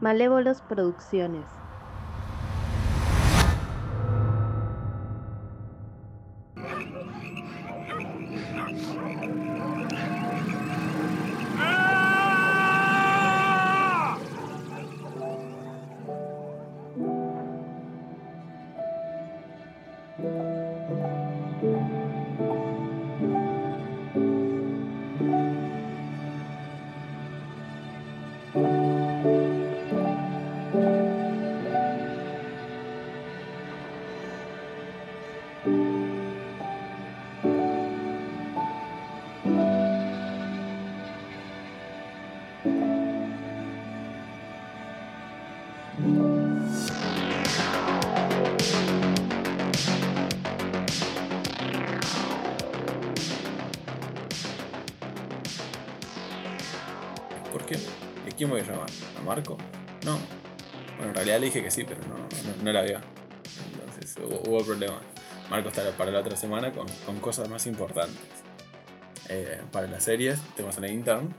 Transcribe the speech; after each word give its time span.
Malévolos 0.00 0.62
Producciones. 0.62 1.60
Le 61.40 61.46
dije 61.46 61.62
que 61.62 61.70
sí, 61.70 61.84
pero 61.84 62.00
no, 62.06 62.16
no, 62.18 62.62
no 62.62 62.72
la 62.72 62.82
vio. 62.82 63.00
Entonces 63.72 64.16
hubo, 64.18 64.40
hubo 64.48 64.64
problemas. 64.64 65.00
Marco 65.48 65.68
estará 65.68 65.90
para 65.92 66.10
la 66.12 66.20
otra 66.20 66.36
semana 66.36 66.72
con, 66.72 66.86
con 67.04 67.18
cosas 67.20 67.48
más 67.48 67.66
importantes. 67.66 68.16
Eh, 69.28 69.60
para 69.72 69.86
las 69.86 70.04
series, 70.04 70.38
tenemos 70.56 70.76
a 70.78 70.80
la 70.80 70.88
intern. 70.88 71.34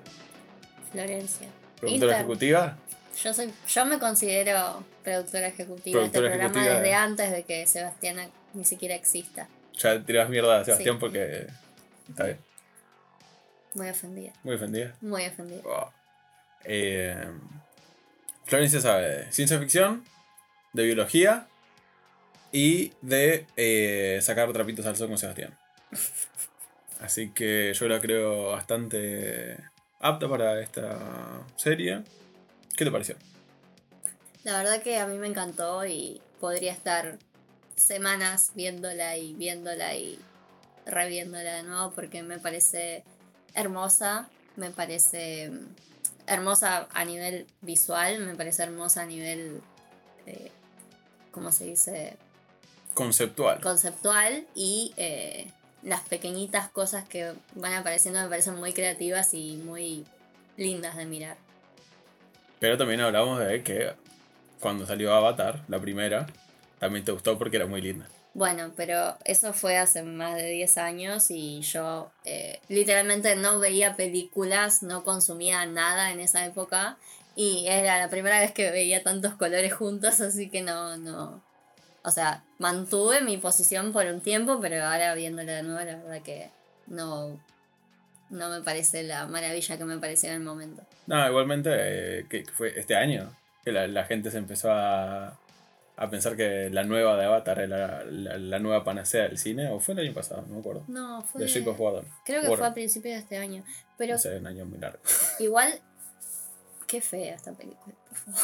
Florencia. 0.91 1.47
Productora 1.79 1.93
Intern. 2.11 2.13
ejecutiva. 2.13 2.77
Yo 3.23 3.33
soy, 3.33 3.53
yo 3.67 3.85
me 3.85 3.99
considero 3.99 4.83
productora 5.03 5.47
ejecutiva 5.47 5.99
de 5.99 6.05
este 6.07 6.19
programa 6.19 6.43
ejecutiva. 6.45 6.73
desde 6.75 6.93
antes 6.93 7.31
de 7.31 7.43
que 7.43 7.67
Sebastián 7.67 8.17
ni 8.53 8.63
siquiera 8.65 8.95
exista. 8.95 9.47
Ya 9.77 10.01
tirás 10.03 10.29
mierda 10.29 10.59
a 10.59 10.63
Sebastián 10.65 10.95
Sí. 10.95 10.99
porque. 10.99 11.47
Está 12.09 12.25
bien. 12.25 12.39
Muy 13.73 13.89
ofendida. 13.89 14.33
Muy 14.43 14.55
ofendida. 14.55 14.95
Muy 15.01 15.25
ofendida. 15.25 15.61
Wow. 15.63 15.85
Eh, 16.65 17.25
Florencia 18.51 18.81
sabe 18.81 19.07
de 19.07 19.31
ciencia 19.31 19.57
ficción, 19.59 20.03
de 20.73 20.83
biología 20.83 21.47
y 22.51 22.91
de 23.01 23.47
eh, 23.55 24.19
sacar 24.21 24.51
trapitos 24.51 24.85
al 24.85 24.97
sol 24.97 25.07
con 25.07 25.17
Sebastián. 25.17 25.57
Así 26.99 27.29
que 27.29 27.73
yo 27.73 27.87
la 27.87 28.01
creo 28.01 28.49
bastante 28.49 29.55
apta 30.01 30.27
para 30.27 30.59
esta 30.59 30.99
serie. 31.55 32.03
¿Qué 32.75 32.83
te 32.83 32.91
pareció? 32.91 33.15
La 34.43 34.57
verdad 34.57 34.81
que 34.81 34.99
a 34.99 35.07
mí 35.07 35.17
me 35.17 35.27
encantó 35.27 35.85
y 35.85 36.19
podría 36.41 36.73
estar 36.73 37.19
semanas 37.77 38.51
viéndola 38.53 39.15
y 39.15 39.33
viéndola 39.33 39.95
y 39.95 40.19
reviéndola 40.85 41.53
de 41.53 41.63
nuevo 41.63 41.93
porque 41.93 42.21
me 42.21 42.37
parece 42.37 43.05
hermosa, 43.53 44.27
me 44.57 44.71
parece 44.71 45.51
mm, 45.51 45.90
hermosa 46.27 46.87
a 46.93 47.05
nivel 47.05 47.47
visual, 47.61 48.19
me 48.19 48.35
parece 48.35 48.63
hermosa 48.63 49.03
a 49.03 49.05
nivel, 49.05 49.61
eh, 50.25 50.51
¿cómo 51.31 51.51
se 51.51 51.65
dice? 51.65 52.17
Conceptual. 52.93 53.61
conceptual 53.61 54.45
y 54.53 54.93
eh, 54.97 55.49
las 55.81 56.01
pequeñitas 56.01 56.69
cosas 56.69 57.07
que 57.07 57.33
van 57.55 57.73
apareciendo 57.73 58.21
me 58.21 58.27
parecen 58.27 58.55
muy 58.55 58.73
creativas 58.73 59.33
y 59.33 59.55
muy 59.55 60.05
lindas 60.57 60.97
de 60.97 61.05
mirar. 61.05 61.37
Pero 62.59 62.77
también 62.77 63.01
hablamos 63.01 63.39
de 63.39 63.63
que 63.63 63.93
cuando 64.59 64.85
salió 64.85 65.13
Avatar, 65.13 65.63
la 65.67 65.79
primera, 65.79 66.27
también 66.79 67.03
te 67.03 67.11
gustó 67.11 67.37
porque 67.37 67.57
era 67.57 67.65
muy 67.65 67.81
linda. 67.81 68.07
Bueno, 68.33 68.71
pero 68.77 69.17
eso 69.25 69.51
fue 69.51 69.77
hace 69.77 70.03
más 70.03 70.35
de 70.35 70.49
10 70.49 70.77
años 70.77 71.29
y 71.31 71.61
yo 71.61 72.11
eh, 72.23 72.59
literalmente 72.69 73.35
no 73.35 73.59
veía 73.59 73.95
películas, 73.97 74.83
no 74.83 75.03
consumía 75.03 75.65
nada 75.65 76.11
en 76.11 76.21
esa 76.21 76.45
época 76.45 76.97
y 77.35 77.65
era 77.67 77.97
la 77.99 78.09
primera 78.09 78.39
vez 78.39 78.53
que 78.53 78.71
veía 78.71 79.03
tantos 79.03 79.35
colores 79.35 79.73
juntos, 79.73 80.21
así 80.21 80.49
que 80.49 80.61
no, 80.61 80.95
no. 80.97 81.43
O 82.03 82.11
sea, 82.11 82.43
mantuve 82.57 83.21
mi 83.21 83.37
posición 83.37 83.91
por 83.91 84.05
un 84.05 84.21
tiempo, 84.21 84.59
pero 84.61 84.83
ahora 84.83 85.13
viéndola 85.13 85.51
de 85.53 85.63
nuevo, 85.63 85.79
la 85.79 85.97
verdad 85.97 86.21
que 86.23 86.49
no, 86.87 87.37
no 88.29 88.49
me 88.49 88.61
parece 88.61 89.03
la 89.03 89.27
maravilla 89.27 89.77
que 89.77 89.85
me 89.85 89.97
pareció 89.97 90.29
en 90.29 90.35
el 90.35 90.41
momento. 90.41 90.83
No, 91.05 91.27
igualmente, 91.27 91.69
eh, 91.73 92.25
que 92.29 92.45
fue 92.45 92.79
este 92.79 92.95
año 92.95 93.35
que 93.63 93.71
la, 93.71 93.87
la 93.87 94.05
gente 94.05 94.31
se 94.31 94.37
empezó 94.37 94.71
a, 94.71 95.37
a 95.97 96.09
pensar 96.09 96.35
que 96.35 96.69
la 96.71 96.83
nueva 96.83 97.15
de 97.17 97.25
Avatar 97.25 97.59
era 97.59 98.03
la, 98.03 98.03
la- 98.05 98.37
la 98.37 98.59
nueva 98.59 98.83
panacea 98.83 99.23
del 99.23 99.37
cine, 99.37 99.69
o 99.69 99.79
fue 99.79 99.93
el 99.93 99.99
año 100.01 100.13
pasado, 100.13 100.41
no 100.47 100.55
me 100.55 100.59
acuerdo. 100.59 100.83
No, 100.87 101.21
fue. 101.23 101.45
De 101.45 101.69
of 101.69 101.79
Water. 101.79 102.05
Creo 102.25 102.41
que 102.41 102.47
fue 102.47 102.65
a 102.67 102.73
principios 102.73 103.15
de 103.15 103.19
este 103.21 103.37
año. 103.37 103.63
Pero 103.97 104.15
un 104.37 104.47
año 104.47 104.65
muy 104.65 104.79
largo. 104.79 104.99
igual. 105.39 105.79
Qué 106.87 106.99
fea 107.01 107.35
esta 107.35 107.53
película, 107.53 107.95
por 108.07 108.17
favor. 108.17 108.41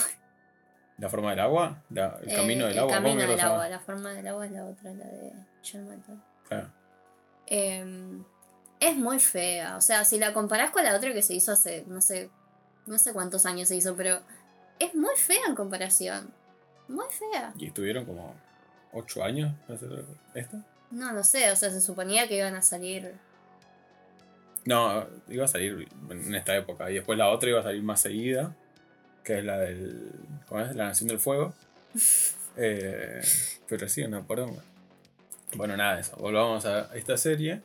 ¿La 0.99 1.09
forma 1.09 1.31
del 1.31 1.39
agua? 1.41 1.83
La- 1.89 2.17
¿El 2.23 2.31
Eh, 2.31 2.35
camino 2.35 2.65
del 2.65 2.73
el 2.73 2.79
agua? 2.79 2.93
¿Cómo 2.95 3.07
camino 3.09 3.27
del 3.27 3.37
llama? 3.37 3.49
agua. 3.53 3.69
La 3.69 3.79
forma 3.79 4.13
del 4.13 4.27
agua 4.27 4.45
es 4.45 4.51
la 4.51 4.65
otra, 4.65 4.93
la 4.93 5.05
de 5.05 5.33
John. 5.69 6.03
Claro. 6.47 6.71
Em, 7.47 8.23
es 8.79 8.95
muy 8.95 9.19
fea. 9.19 9.77
O 9.77 9.81
sea, 9.81 10.05
si 10.05 10.17
la 10.19 10.33
comparás 10.33 10.71
con 10.71 10.83
la 10.83 10.95
otra 10.95 11.13
que 11.13 11.21
se 11.21 11.33
hizo 11.33 11.51
hace, 11.51 11.83
no 11.87 12.01
sé, 12.01 12.29
no 12.85 12.97
sé 12.97 13.13
cuántos 13.13 13.45
años 13.45 13.67
se 13.67 13.75
hizo, 13.75 13.95
pero 13.95 14.21
es 14.79 14.95
muy 14.95 15.15
fea 15.17 15.41
en 15.47 15.55
comparación. 15.55 16.33
Muy 16.87 17.05
fea. 17.09 17.53
¿Y 17.57 17.67
estuvieron 17.67 18.05
como 18.05 18.33
8 18.93 19.23
años 19.23 19.53
para 19.65 19.75
hacer 19.75 20.05
esto? 20.33 20.57
No, 20.91 21.11
no 21.11 21.23
sé, 21.23 21.51
o 21.51 21.55
sea, 21.55 21.69
se 21.69 21.81
suponía 21.81 22.27
que 22.27 22.37
iban 22.37 22.55
a 22.55 22.61
salir. 22.61 23.13
No, 24.65 25.05
iba 25.29 25.45
a 25.45 25.47
salir 25.47 25.87
en 26.09 26.35
esta 26.35 26.55
época. 26.55 26.89
Y 26.91 26.95
después 26.95 27.17
la 27.17 27.29
otra 27.29 27.49
iba 27.49 27.59
a 27.59 27.63
salir 27.63 27.83
más 27.83 28.01
seguida, 28.01 28.55
que 29.23 29.39
es 29.39 29.45
la 29.45 29.57
del. 29.57 30.11
¿Cómo 30.47 30.61
es? 30.61 30.75
La 30.75 30.87
Nación 30.87 31.07
del 31.09 31.19
Fuego. 31.19 31.53
Eh, 32.59 33.21
pero 33.69 33.87
sí, 33.87 34.01
una 34.01 34.23
poronga. 34.23 34.63
Bueno, 35.53 35.77
nada 35.77 35.93
de 35.93 36.01
eso. 36.01 36.15
Volvamos 36.17 36.65
a 36.65 36.89
esta 36.95 37.15
serie 37.15 37.61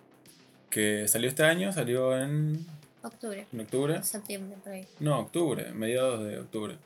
que 0.68 1.08
salió 1.08 1.30
este 1.30 1.44
año, 1.44 1.72
salió 1.72 2.14
en, 2.18 2.66
Octubre, 3.02 3.46
en 3.50 3.60
octubre. 3.60 4.02
septiembre, 4.02 4.58
por 4.62 4.72
ahí. 4.74 4.86
No, 5.00 5.20
octubre, 5.20 5.72
mediados 5.72 6.22
de 6.24 6.40
octubre. 6.40 6.76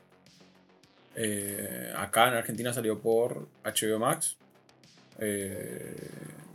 Eh, 1.19 1.91
acá 1.95 2.27
en 2.27 2.35
Argentina 2.35 2.71
salió 2.71 2.99
por 2.99 3.47
HBO 3.63 3.97
Max. 3.99 4.37
eh, 5.19 5.95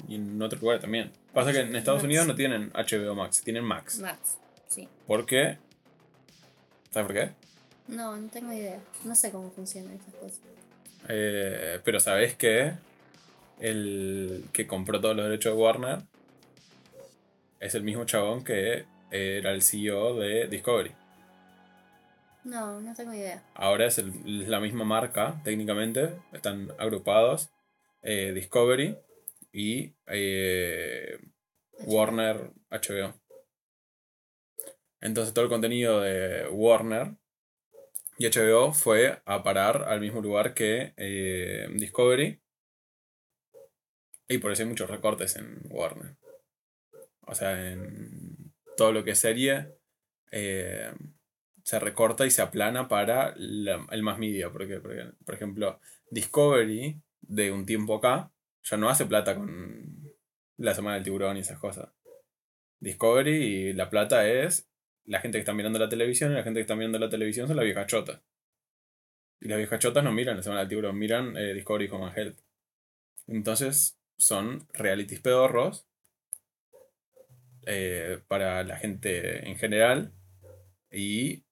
y 0.09 0.15
en 0.17 0.41
otro 0.41 0.59
lugar 0.61 0.79
también. 0.79 1.11
Pasa 1.33 1.53
que 1.53 1.61
en 1.61 1.75
Estados 1.75 1.99
Max. 1.99 2.05
Unidos 2.05 2.27
no 2.29 2.35
tienen 2.35 2.71
HBO 2.75 3.15
Max, 3.15 3.43
tienen 3.43 3.65
Max. 3.65 3.99
Max, 3.99 4.39
sí. 4.69 4.89
¿Por 5.07 5.27
qué? 5.27 5.59
¿Sabes 6.91 7.07
por 7.07 7.15
qué? 7.17 7.31
No, 7.89 8.17
no 8.17 8.29
tengo 8.29 8.53
idea. 8.53 8.79
No 9.05 9.15
sé 9.15 9.31
cómo 9.33 9.51
funcionan 9.51 9.95
esas 9.95 10.15
cosas. 10.15 10.41
Eh, 11.09 11.81
pero 11.85 11.99
sabes 11.99 12.35
que 12.37 12.75
el 13.59 14.45
que 14.53 14.67
compró 14.67 15.01
todos 15.01 15.17
los 15.17 15.25
derechos 15.25 15.55
de 15.57 15.61
Warner 15.61 15.99
es 17.61 17.75
el 17.75 17.83
mismo 17.83 18.05
chabón 18.05 18.45
que 18.45 18.85
era 19.11 19.51
el 19.53 19.63
CEO 19.63 20.15
de 20.19 20.47
Discovery. 20.49 20.93
No, 22.45 22.81
no 22.81 22.95
tengo 22.95 23.13
idea. 23.15 23.43
Ahora 23.55 23.87
es, 23.87 23.99
el- 23.99 24.51
la 24.51 24.61
misma 24.61 24.85
marca, 24.85 25.41
técnicamente. 25.45 26.15
Están 26.33 26.73
agrupados 26.79 27.51
eh, 28.03 28.33
Discovery 28.35 28.99
y 29.53 29.95
eh, 30.07 31.19
Warner 31.85 32.51
HBO. 32.71 33.15
Entonces 35.01 35.35
todo 35.35 35.45
el 35.45 35.51
contenido 35.51 36.01
de 36.01 36.49
Warner 36.49 37.17
y 38.19 38.27
HBO 38.27 38.73
fue 38.73 39.21
a 39.25 39.43
parar 39.43 39.85
al 39.85 40.01
mismo 40.01 40.21
lugar 40.21 40.55
que 40.55 40.95
eh, 40.97 41.69
Discovery. 41.75 42.41
Y 44.29 44.39
por 44.39 44.53
eso 44.53 44.63
hay 44.63 44.69
muchos 44.69 44.91
recortes 44.91 45.37
en 45.37 45.61
Warner. 45.71 46.17
O 47.27 47.35
sea, 47.35 47.71
en 47.73 48.53
todo 48.77 48.93
lo 48.93 49.05
que 49.05 49.13
es 49.13 49.19
serie 49.19 49.75
se 51.63 51.79
recorta 51.79 52.27
y 52.27 52.31
se 52.31 52.43
aplana 52.43 52.89
para 52.89 53.35
el 53.37 54.03
más 54.03 54.19
media. 54.19 54.51
Porque, 54.51 54.81
por 54.81 55.35
ejemplo, 55.35 55.81
Discovery 56.11 57.01
de 57.21 57.51
un 57.51 57.67
tiempo 57.67 57.97
acá 57.97 58.31
ya 58.65 58.77
no 58.77 58.89
hace 58.89 59.07
plata 59.07 59.35
con 59.35 60.13
la 60.57 60.75
semana 60.75 60.95
del 60.97 61.05
tiburón 61.05 61.37
y 61.37 61.41
esas 61.41 61.59
cosas. 61.59 61.89
Discovery 62.81 63.33
y 63.33 63.73
la 63.73 63.91
plata 63.91 64.29
es 64.29 64.69
la 65.05 65.21
gente 65.21 65.39
que 65.39 65.41
está 65.41 65.55
mirando 65.55 65.79
la 65.79 65.89
televisión 65.89 66.33
y 66.33 66.35
la 66.35 66.43
gente 66.43 66.59
que 66.59 66.63
está 66.63 66.77
mirando 66.77 66.99
la 66.99 67.11
televisión 67.11 67.49
son 67.49 67.57
la 67.57 67.63
vieja 67.63 67.87
chota. 67.87 68.23
Y 69.41 69.49
las 69.49 69.59
viejas 69.59 69.81
chotas 69.81 70.05
no 70.05 70.13
miran 70.13 70.37
la 70.37 70.43
semana 70.43 70.61
del 70.61 70.69
tiburón, 70.69 70.97
miran 70.97 71.37
eh, 71.37 71.55
Discovery 71.55 71.89
Home 71.91 72.13
Health. 72.15 72.39
Entonces 73.27 73.99
son 74.17 74.69
realities 74.73 75.21
pedorros 75.21 75.87
eh, 77.67 78.21
para 78.29 78.63
la 78.63 78.77
gente 78.77 79.49
en 79.49 79.57
general. 79.57 80.13
Y 80.91 81.45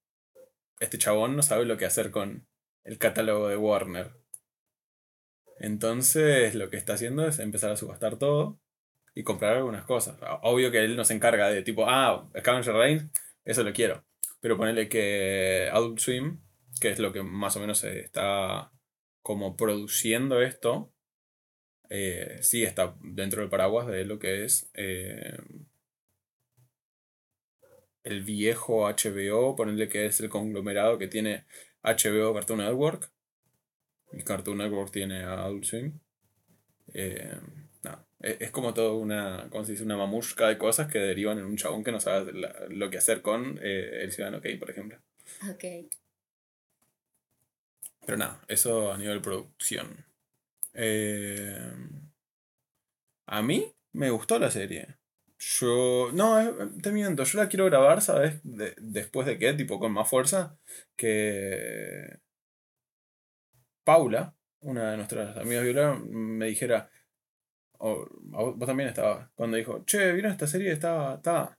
este 0.80 0.98
chabón 0.98 1.36
no 1.36 1.42
sabe 1.42 1.64
lo 1.64 1.76
que 1.76 1.86
hacer 1.86 2.10
con 2.10 2.48
el 2.84 2.98
catálogo 2.98 3.48
de 3.48 3.56
Warner. 3.56 4.12
Entonces 5.58 6.54
lo 6.54 6.70
que 6.70 6.78
está 6.78 6.94
haciendo 6.94 7.26
es 7.26 7.38
empezar 7.38 7.70
a 7.70 7.76
subastar 7.76 8.18
todo 8.18 8.58
y 9.14 9.22
comprar 9.22 9.56
algunas 9.56 9.84
cosas. 9.84 10.18
Obvio 10.42 10.70
que 10.70 10.84
él 10.84 10.96
no 10.96 11.04
se 11.04 11.14
encarga 11.14 11.50
de 11.50 11.62
tipo, 11.62 11.84
ah, 11.86 12.28
Scavenger 12.38 12.74
Reigns, 12.74 13.10
eso 13.44 13.62
lo 13.62 13.72
quiero. 13.72 14.04
Pero 14.40 14.56
ponerle 14.56 14.88
que 14.88 15.68
Adult 15.70 15.98
Swim, 15.98 16.40
que 16.80 16.90
es 16.90 16.98
lo 16.98 17.12
que 17.12 17.22
más 17.22 17.56
o 17.56 17.60
menos 17.60 17.84
está 17.84 18.72
como 19.22 19.56
produciendo 19.56 20.40
esto, 20.40 20.94
eh, 21.90 22.38
sí 22.40 22.62
está 22.62 22.96
dentro 23.02 23.42
del 23.42 23.50
paraguas 23.50 23.86
de 23.88 24.04
lo 24.04 24.18
que 24.18 24.44
es 24.44 24.70
eh, 24.74 25.36
el 28.04 28.22
viejo 28.22 28.88
HBO, 28.88 29.56
ponerle 29.56 29.88
que 29.88 30.06
es 30.06 30.20
el 30.20 30.28
conglomerado 30.28 30.98
que 30.98 31.08
tiene 31.08 31.44
HBO 31.82 32.34
Cartoon 32.34 32.60
Network. 32.60 33.10
Y 34.12 34.24
Cartoon 34.24 34.58
Network 34.58 34.90
tiene 34.90 35.22
a 35.22 35.44
Adult 35.44 35.64
Swim. 35.64 36.00
Eh, 36.92 37.38
e, 38.22 38.36
es 38.40 38.50
como 38.50 38.74
todo 38.74 38.96
una, 38.96 39.48
¿cómo 39.50 39.64
se 39.64 39.72
dice? 39.72 39.84
Una 39.84 39.96
mamushka 39.96 40.48
de 40.48 40.58
cosas 40.58 40.90
que 40.90 40.98
derivan 40.98 41.38
en 41.38 41.44
un 41.44 41.56
chabón 41.56 41.82
que 41.84 41.92
no 41.92 42.00
sabe 42.00 42.32
lo 42.68 42.90
que 42.90 42.98
hacer 42.98 43.22
con 43.22 43.58
eh, 43.62 44.02
el 44.02 44.12
Ciudadano 44.12 44.42
Kane, 44.42 44.58
por 44.58 44.70
ejemplo. 44.70 44.98
Ok. 45.50 45.64
Pero 48.06 48.18
nada, 48.18 48.42
eso 48.48 48.92
a 48.92 48.98
nivel 48.98 49.20
producción. 49.20 50.04
Eh, 50.74 51.72
a 53.26 53.42
mí 53.42 53.72
me 53.92 54.10
gustó 54.10 54.38
la 54.38 54.50
serie. 54.50 54.96
Yo. 55.40 56.10
No, 56.12 56.36
te 56.82 56.92
miento, 56.92 57.24
yo 57.24 57.38
la 57.38 57.48
quiero 57.48 57.66
grabar, 57.66 58.02
¿sabes? 58.02 58.40
después 58.44 59.26
de 59.26 59.38
qué, 59.38 59.54
tipo 59.54 59.80
con 59.80 59.92
más 59.92 60.08
fuerza. 60.08 60.56
Que. 60.96 62.20
Paula, 63.84 64.34
una 64.60 64.92
de 64.92 64.96
nuestras 64.98 65.36
amigas 65.36 65.64
violadas, 65.64 66.00
me 66.04 66.46
dijera 66.46 66.90
o, 67.80 68.06
vos 68.22 68.66
también 68.66 68.90
estabas, 68.90 69.30
cuando 69.34 69.56
dijo, 69.56 69.84
che, 69.86 70.12
¿vieron 70.12 70.32
esta 70.32 70.46
serie? 70.46 70.72
Estaba, 70.72 71.14
estaba. 71.14 71.58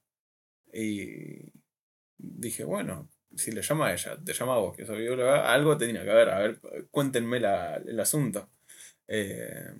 Y 0.73 1.51
dije, 2.17 2.63
bueno, 2.63 3.09
si 3.35 3.51
le 3.51 3.61
llama 3.63 3.87
a 3.87 3.93
ella, 3.93 4.17
te 4.23 4.33
llama 4.33 4.55
a 4.55 4.59
vos, 4.59 4.75
que 4.77 4.85
soy 4.85 5.07
algo 5.07 5.77
tenía 5.77 6.03
que 6.03 6.11
ver, 6.11 6.29
a 6.29 6.39
ver, 6.39 6.59
cuéntenme 6.91 7.39
la, 7.39 7.77
el 7.77 7.99
asunto. 7.99 8.51
Eh, 9.07 9.73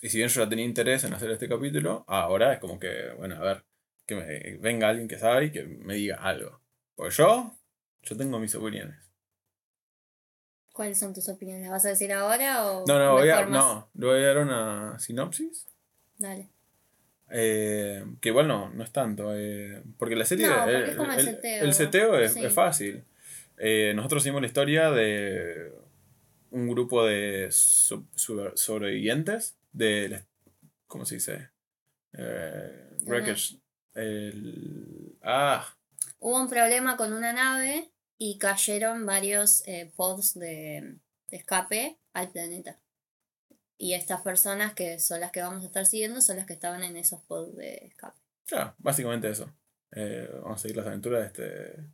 y 0.00 0.08
si 0.08 0.18
bien 0.18 0.28
yo 0.28 0.42
ya 0.42 0.48
tenía 0.48 0.64
interés 0.64 1.04
en 1.04 1.12
hacer 1.12 1.30
este 1.30 1.48
capítulo, 1.48 2.04
ahora 2.06 2.52
es 2.52 2.60
como 2.60 2.78
que, 2.78 3.10
bueno, 3.16 3.36
a 3.36 3.40
ver, 3.40 3.64
que 4.06 4.14
me, 4.14 4.56
venga 4.58 4.88
alguien 4.88 5.08
que 5.08 5.18
sabe 5.18 5.46
y 5.46 5.50
que 5.50 5.64
me 5.64 5.94
diga 5.94 6.16
algo. 6.16 6.60
Porque 6.94 7.14
yo, 7.14 7.54
yo 8.02 8.16
tengo 8.16 8.38
mis 8.38 8.54
opiniones. 8.54 8.96
¿Cuáles 10.72 10.98
son 10.98 11.12
tus 11.12 11.28
opiniones? 11.28 11.62
¿Las 11.62 11.72
vas 11.72 11.86
a 11.86 11.88
decir 11.88 12.12
ahora 12.12 12.66
o.? 12.66 12.84
No, 12.86 12.98
no, 12.98 13.12
voy 13.14 13.28
a, 13.28 13.46
no, 13.46 13.90
le 13.94 14.06
voy 14.06 14.22
a 14.22 14.26
dar 14.28 14.38
una 14.38 14.98
sinopsis. 14.98 15.66
Dale. 16.16 16.48
Eh, 17.30 18.04
que 18.20 18.30
igual 18.30 18.46
no, 18.46 18.70
no 18.70 18.84
es 18.84 18.92
tanto. 18.92 19.32
Eh, 19.34 19.82
porque 19.98 20.14
la 20.14 20.24
serie. 20.24 20.46
No, 20.46 20.68
el, 20.68 20.84
es 20.84 20.96
el, 20.96 21.20
seteo. 21.20 21.64
El 21.64 21.74
seteo 21.74 22.18
es, 22.18 22.36
es 22.36 22.54
fácil. 22.54 23.04
Eh, 23.58 23.92
nosotros 23.96 24.22
hicimos 24.22 24.40
la 24.40 24.46
historia 24.46 24.92
de 24.92 25.72
un 26.50 26.68
grupo 26.68 27.04
de 27.04 27.48
sobrevivientes 27.50 29.57
de. 29.72 30.24
¿Cómo 30.86 31.04
se 31.04 31.16
dice? 31.16 31.50
wreckage. 33.04 33.60
El, 33.94 35.18
ah. 35.22 35.66
Hubo 36.20 36.40
un 36.40 36.48
problema 36.48 36.96
con 36.96 37.12
una 37.12 37.32
nave 37.32 37.90
y 38.16 38.38
cayeron 38.38 39.06
varios 39.06 39.66
eh, 39.66 39.92
pods 39.96 40.34
de, 40.34 40.98
escape 41.30 41.98
al 42.12 42.30
planeta. 42.30 42.78
Y 43.76 43.94
estas 43.94 44.22
personas 44.22 44.74
que 44.74 44.98
son 44.98 45.20
las 45.20 45.30
que 45.30 45.42
vamos 45.42 45.62
a 45.62 45.66
estar 45.66 45.86
siguiendo 45.86 46.20
son 46.20 46.36
las 46.36 46.46
que 46.46 46.54
estaban 46.54 46.82
en 46.82 46.96
esos 46.96 47.22
pods 47.22 47.56
de 47.56 47.74
escape. 47.86 48.18
Ya, 48.46 48.74
básicamente 48.78 49.30
eso. 49.30 49.54
Eh, 49.92 50.28
vamos 50.42 50.58
a 50.58 50.62
seguir 50.62 50.76
las 50.76 50.86
aventuras 50.86 51.20
de 51.20 51.26
este 51.26 51.84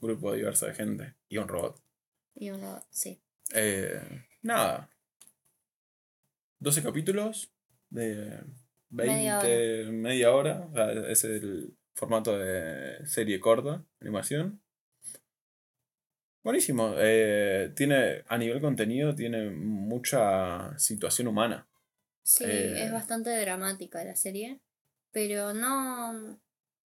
grupo 0.00 0.32
diverso 0.32 0.66
de 0.66 0.74
gente 0.74 1.14
y 1.28 1.36
un 1.36 1.48
robot. 1.48 1.82
Y 2.34 2.50
un 2.50 2.62
robot, 2.62 2.86
sí. 2.90 3.20
Eh, 3.54 4.00
nada. 4.42 4.88
12 6.60 6.82
capítulos 6.82 7.52
de 7.90 8.40
20, 8.90 9.92
media 9.92 10.32
hora. 10.32 10.68
O 10.70 10.74
sea, 10.74 10.92
es 11.10 11.24
el 11.24 11.76
formato 11.94 12.38
de 12.38 13.06
serie 13.06 13.40
corta, 13.40 13.84
animación. 14.00 14.62
Buenísimo. 16.42 16.94
Eh, 16.96 17.72
tiene, 17.76 18.24
a 18.28 18.38
nivel 18.38 18.60
contenido, 18.60 19.14
tiene 19.14 19.50
mucha 19.50 20.78
situación 20.78 21.28
humana. 21.28 21.68
Sí, 22.22 22.44
es 22.44 22.88
eh, 22.88 22.90
bastante 22.90 23.38
dramática 23.38 24.04
la 24.04 24.16
serie. 24.16 24.60
Pero 25.10 25.52
no, 25.52 26.38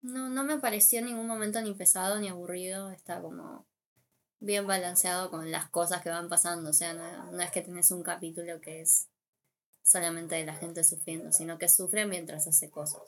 no, 0.02 0.44
me 0.44 0.58
pareció 0.58 0.98
en 0.98 1.06
ningún 1.06 1.26
momento 1.26 1.60
ni 1.62 1.74
pesado 1.74 2.18
ni 2.18 2.28
aburrido. 2.28 2.90
Está 2.90 3.20
como 3.20 3.66
bien 4.40 4.66
balanceado 4.66 5.30
con 5.30 5.50
las 5.50 5.68
cosas 5.70 6.02
que 6.02 6.10
van 6.10 6.28
pasando. 6.28 6.70
O 6.70 6.72
sea, 6.72 6.94
no, 6.94 7.40
es 7.40 7.50
que 7.50 7.62
tenés 7.62 7.90
un 7.90 8.02
capítulo 8.02 8.60
que 8.60 8.80
es 8.80 9.08
solamente 9.86 10.34
de 10.34 10.44
la 10.44 10.54
gente 10.54 10.82
sufriendo, 10.82 11.32
sino 11.32 11.58
que 11.58 11.68
sufre 11.68 12.06
mientras 12.06 12.46
hace 12.48 12.70
cosas. 12.70 13.02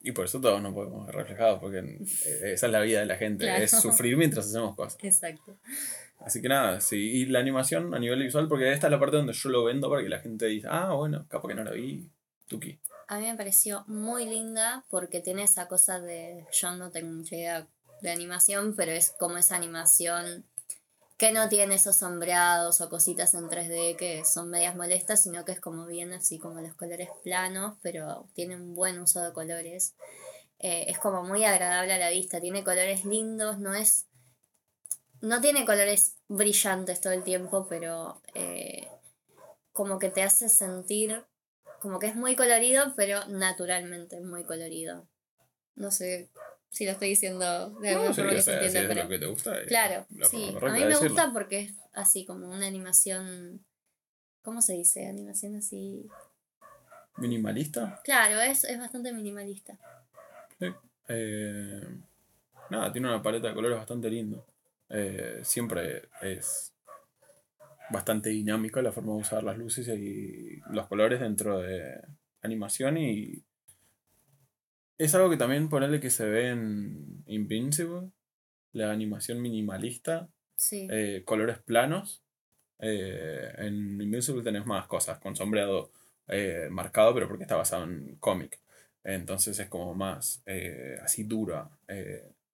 Y 0.00 0.12
por 0.12 0.24
eso 0.24 0.40
todos 0.40 0.60
no 0.60 0.74
podemos 0.74 1.06
ver 1.06 1.14
reflejados, 1.14 1.60
porque 1.60 1.78
eh, 1.78 2.52
esa 2.52 2.66
es 2.66 2.72
la 2.72 2.80
vida 2.80 3.00
de 3.00 3.06
la 3.06 3.16
gente, 3.16 3.62
es 3.62 3.70
sufrir 3.70 4.16
mientras 4.16 4.46
hacemos 4.46 4.74
cosas. 4.74 4.98
Exacto. 5.02 5.56
Así 6.18 6.42
que 6.42 6.48
nada, 6.48 6.80
sí. 6.80 6.96
Y 6.96 7.26
la 7.26 7.38
animación 7.38 7.94
a 7.94 7.98
nivel 7.98 8.22
visual, 8.22 8.48
porque 8.48 8.72
esta 8.72 8.86
es 8.86 8.90
la 8.90 9.00
parte 9.00 9.16
donde 9.16 9.32
yo 9.32 9.48
lo 9.50 9.64
vendo 9.64 9.88
para 9.88 10.02
que 10.02 10.08
la 10.08 10.20
gente 10.20 10.46
diga, 10.46 10.70
ah, 10.72 10.94
bueno, 10.94 11.26
capaz 11.28 11.48
que 11.48 11.54
no 11.54 11.64
la 11.64 11.72
vi, 11.72 12.10
Tuki. 12.48 12.78
A 13.08 13.18
mí 13.18 13.26
me 13.26 13.36
pareció 13.36 13.84
muy 13.86 14.24
linda 14.26 14.84
porque 14.90 15.20
tiene 15.20 15.42
esa 15.42 15.68
cosa 15.68 16.00
de, 16.00 16.46
yo 16.52 16.74
no 16.76 16.90
tengo 16.90 17.12
mucha 17.12 17.36
idea 17.36 17.68
de 18.00 18.10
animación, 18.10 18.74
pero 18.76 18.92
es 18.92 19.10
como 19.18 19.38
esa 19.38 19.56
animación 19.56 20.44
que 21.16 21.30
no 21.30 21.48
tiene 21.48 21.76
esos 21.76 21.96
sombreados 21.96 22.80
o 22.80 22.88
cositas 22.88 23.34
en 23.34 23.48
3D 23.48 23.96
que 23.96 24.24
son 24.24 24.50
medias 24.50 24.74
molestas, 24.74 25.22
sino 25.22 25.44
que 25.44 25.52
es 25.52 25.60
como 25.60 25.86
bien 25.86 26.12
así 26.12 26.38
como 26.38 26.60
los 26.60 26.74
colores 26.74 27.08
planos, 27.22 27.76
pero 27.82 28.28
tiene 28.34 28.56
un 28.56 28.74
buen 28.74 28.98
uso 29.00 29.22
de 29.22 29.32
colores. 29.32 29.94
Eh, 30.58 30.86
es 30.88 30.98
como 30.98 31.22
muy 31.22 31.44
agradable 31.44 31.92
a 31.92 31.98
la 31.98 32.10
vista, 32.10 32.40
tiene 32.40 32.64
colores 32.64 33.04
lindos, 33.04 33.58
no 33.58 33.74
es... 33.74 34.06
No 35.20 35.40
tiene 35.40 35.64
colores 35.64 36.16
brillantes 36.28 37.00
todo 37.00 37.12
el 37.12 37.22
tiempo, 37.22 37.66
pero 37.68 38.20
eh, 38.34 38.88
como 39.72 39.98
que 39.98 40.10
te 40.10 40.22
hace 40.22 40.48
sentir 40.48 41.24
como 41.80 41.98
que 41.98 42.08
es 42.08 42.16
muy 42.16 42.36
colorido, 42.36 42.94
pero 42.96 43.26
naturalmente 43.28 44.20
muy 44.20 44.44
colorido. 44.44 45.06
No 45.76 45.90
sé 45.90 46.30
si 46.74 46.84
lo 46.84 46.90
estoy 46.90 47.10
diciendo 47.10 47.70
de 47.80 47.90
alguna 47.90 48.12
forma 48.12 48.30
que 48.32 48.42
se 48.42 48.52
entiende. 48.54 48.94
Pero... 48.94 49.08
que 49.08 49.18
te 49.20 49.26
gusta, 49.26 49.64
claro, 49.66 50.06
sí. 50.28 50.52
A 50.60 50.72
mí 50.72 50.84
me 50.84 50.96
gusta 50.96 51.32
porque 51.32 51.60
es 51.60 51.72
así 51.92 52.26
como 52.26 52.50
una 52.50 52.66
animación. 52.66 53.64
¿Cómo 54.42 54.60
se 54.60 54.74
dice? 54.74 55.06
Animación 55.06 55.54
así. 55.54 56.06
¿Minimalista? 57.16 58.00
Claro, 58.02 58.40
es, 58.40 58.64
es 58.64 58.76
bastante 58.78 59.12
minimalista. 59.12 59.78
Sí. 60.58 60.66
Eh, 61.06 61.80
nada, 62.70 62.92
tiene 62.92 63.08
una 63.08 63.22
paleta 63.22 63.48
de 63.48 63.54
colores 63.54 63.78
bastante 63.78 64.10
lindo. 64.10 64.44
Eh, 64.88 65.40
siempre 65.44 66.08
es 66.22 66.72
bastante 67.90 68.30
dinámica 68.30 68.82
la 68.82 68.90
forma 68.90 69.12
de 69.12 69.20
usar 69.20 69.44
las 69.44 69.56
luces 69.56 69.86
y 69.88 70.60
los 70.70 70.88
colores 70.88 71.20
dentro 71.20 71.60
de 71.60 72.00
animación 72.42 72.98
y 72.98 73.44
es 74.98 75.14
algo 75.14 75.30
que 75.30 75.36
también 75.36 75.68
ponerle 75.68 76.00
que 76.00 76.10
se 76.10 76.26
ve 76.26 76.50
en 76.50 77.24
Invincible, 77.26 78.10
la 78.72 78.90
animación 78.90 79.40
minimalista, 79.40 80.28
eh, 80.72 81.22
colores 81.24 81.58
planos. 81.58 82.22
Eh, 82.78 83.52
en 83.58 84.00
Invincible 84.00 84.42
tenés 84.42 84.66
más 84.66 84.86
cosas, 84.86 85.18
con 85.18 85.36
sombreado 85.36 85.90
eh, 86.28 86.68
marcado, 86.70 87.14
pero 87.14 87.28
porque 87.28 87.44
está 87.44 87.56
basado 87.56 87.84
en 87.84 88.16
cómic. 88.16 88.60
Entonces 89.02 89.58
es 89.58 89.68
como 89.68 89.94
más 89.94 90.42
así 91.02 91.24
dura 91.24 91.68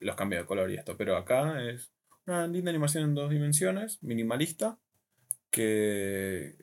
los 0.01 0.17
cambios 0.17 0.43
de 0.43 0.47
color 0.47 0.71
y 0.71 0.77
esto. 0.77 0.97
Pero 0.97 1.17
acá 1.17 1.63
es 1.63 1.93
una 2.27 2.47
linda 2.49 2.71
animación 2.71 3.05
en 3.05 3.15
dos 3.15 3.31
dimensiones, 3.31 4.03
minimalista, 4.03 4.79
que 5.51 6.57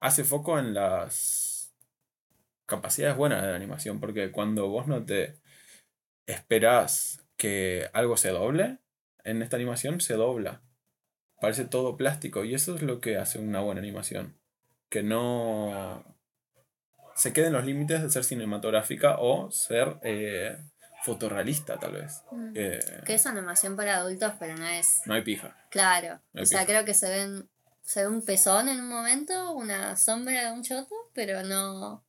hace 0.00 0.24
foco 0.24 0.58
en 0.58 0.74
las 0.74 1.51
capacidades 2.66 3.16
buenas 3.16 3.42
de 3.42 3.48
la 3.48 3.56
animación, 3.56 4.00
porque 4.00 4.30
cuando 4.32 4.68
vos 4.68 4.86
no 4.86 5.04
te 5.04 5.40
esperás 6.26 7.24
que 7.36 7.90
algo 7.92 8.16
se 8.16 8.30
doble, 8.30 8.78
en 9.24 9.42
esta 9.42 9.56
animación 9.56 10.00
se 10.00 10.14
dobla. 10.14 10.62
parece 11.40 11.64
todo 11.64 11.96
plástico 11.96 12.44
y 12.44 12.54
eso 12.54 12.76
es 12.76 12.82
lo 12.82 13.00
que 13.00 13.16
hace 13.18 13.38
una 13.38 13.60
buena 13.60 13.80
animación. 13.80 14.38
Que 14.88 15.02
no 15.02 16.04
se 17.14 17.32
quede 17.32 17.48
en 17.48 17.52
los 17.52 17.64
límites 17.64 18.02
de 18.02 18.10
ser 18.10 18.24
cinematográfica 18.24 19.16
o 19.18 19.50
ser 19.50 19.98
eh, 20.02 20.56
fotorrealista 21.02 21.78
tal 21.78 21.92
vez. 21.92 22.22
Mm. 22.30 22.52
Eh, 22.54 22.80
Que 23.04 23.14
es 23.14 23.26
animación 23.26 23.76
para 23.76 23.96
adultos, 23.96 24.32
pero 24.38 24.56
no 24.56 24.66
es. 24.66 25.02
no 25.06 25.14
hay 25.14 25.22
pija. 25.22 25.56
Claro. 25.70 26.20
No 26.32 26.40
hay 26.40 26.42
o 26.44 26.46
sea, 26.46 26.60
pija. 26.60 26.66
creo 26.70 26.84
que 26.84 26.94
se 26.94 27.08
ven. 27.08 27.48
Se 27.82 28.02
ve 28.02 28.08
un 28.08 28.24
pezón 28.24 28.68
en 28.68 28.80
un 28.80 28.88
momento, 28.88 29.52
una 29.54 29.96
sombra 29.96 30.46
de 30.46 30.52
un 30.52 30.62
choto, 30.62 30.94
pero 31.14 31.42
no. 31.42 32.04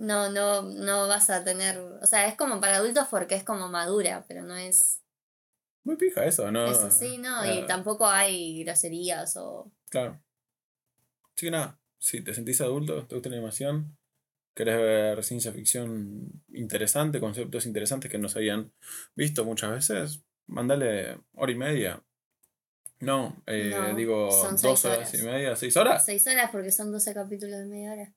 No, 0.00 0.30
no, 0.30 0.62
no 0.62 1.08
vas 1.08 1.28
a 1.28 1.44
tener. 1.44 1.78
O 1.78 2.06
sea, 2.06 2.26
es 2.26 2.34
como 2.34 2.58
para 2.58 2.76
adultos 2.76 3.06
porque 3.10 3.34
es 3.34 3.44
como 3.44 3.68
madura, 3.68 4.24
pero 4.26 4.42
no 4.42 4.56
es. 4.56 5.02
Muy 5.84 5.96
pija 5.96 6.24
eso, 6.24 6.50
¿no? 6.50 6.66
Es 6.70 6.78
así, 6.78 7.18
¿no? 7.18 7.44
Y 7.44 7.58
Eh, 7.58 7.64
tampoco 7.68 8.06
hay 8.06 8.64
groserías 8.64 9.36
o. 9.36 9.70
Claro. 9.90 10.18
Así 11.36 11.46
que 11.46 11.50
nada, 11.50 11.78
si 11.98 12.22
te 12.22 12.32
sentís 12.32 12.60
adulto, 12.62 13.06
te 13.06 13.14
gusta 13.14 13.28
la 13.28 13.36
animación, 13.36 13.98
querés 14.54 14.78
ver 14.78 15.22
ciencia 15.22 15.52
ficción 15.52 16.42
interesante, 16.48 17.20
conceptos 17.20 17.66
interesantes 17.66 18.10
que 18.10 18.18
no 18.18 18.28
se 18.30 18.38
habían 18.38 18.72
visto 19.14 19.44
muchas 19.44 19.70
veces, 19.70 20.22
mándale 20.46 21.18
hora 21.34 21.52
y 21.52 21.56
media. 21.56 22.02
No, 23.00 23.42
eh, 23.46 23.70
No, 23.74 23.94
digo 23.94 24.26
dos 24.26 24.62
horas. 24.64 24.84
horas. 24.84 25.14
y 25.14 25.22
media, 25.22 25.56
seis 25.56 25.76
horas. 25.76 26.04
Seis 26.06 26.26
horas 26.26 26.50
porque 26.50 26.70
son 26.72 26.90
12 26.90 27.12
capítulos 27.14 27.58
de 27.58 27.66
media 27.66 27.92
hora. 27.92 28.14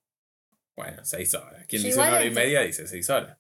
Bueno, 0.75 1.03
seis 1.05 1.33
horas. 1.35 1.65
Quien 1.67 1.83
dice 1.83 1.99
una 1.99 2.09
hora 2.09 2.25
y 2.25 2.31
media 2.31 2.61
dice 2.61 2.87
seis 2.87 3.09
horas. 3.09 3.37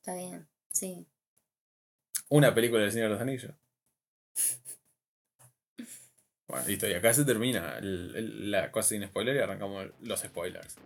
Está 0.00 0.14
bien, 0.14 0.46
sí. 0.70 1.06
Una 2.28 2.54
película 2.54 2.82
del 2.82 2.92
Señor 2.92 3.08
de 3.08 3.12
los 3.14 3.20
Anillos. 3.22 3.52
Bueno, 6.48 6.66
listo, 6.66 6.86
y 6.86 6.92
acá 6.92 7.14
se 7.14 7.24
termina 7.24 7.78
el- 7.78 8.12
el- 8.14 8.50
la 8.50 8.70
cosa 8.70 8.90
sin 8.90 9.06
spoiler 9.06 9.36
y 9.36 9.38
arrancamos 9.38 9.86
los 10.02 10.20
spoilers. 10.20 10.76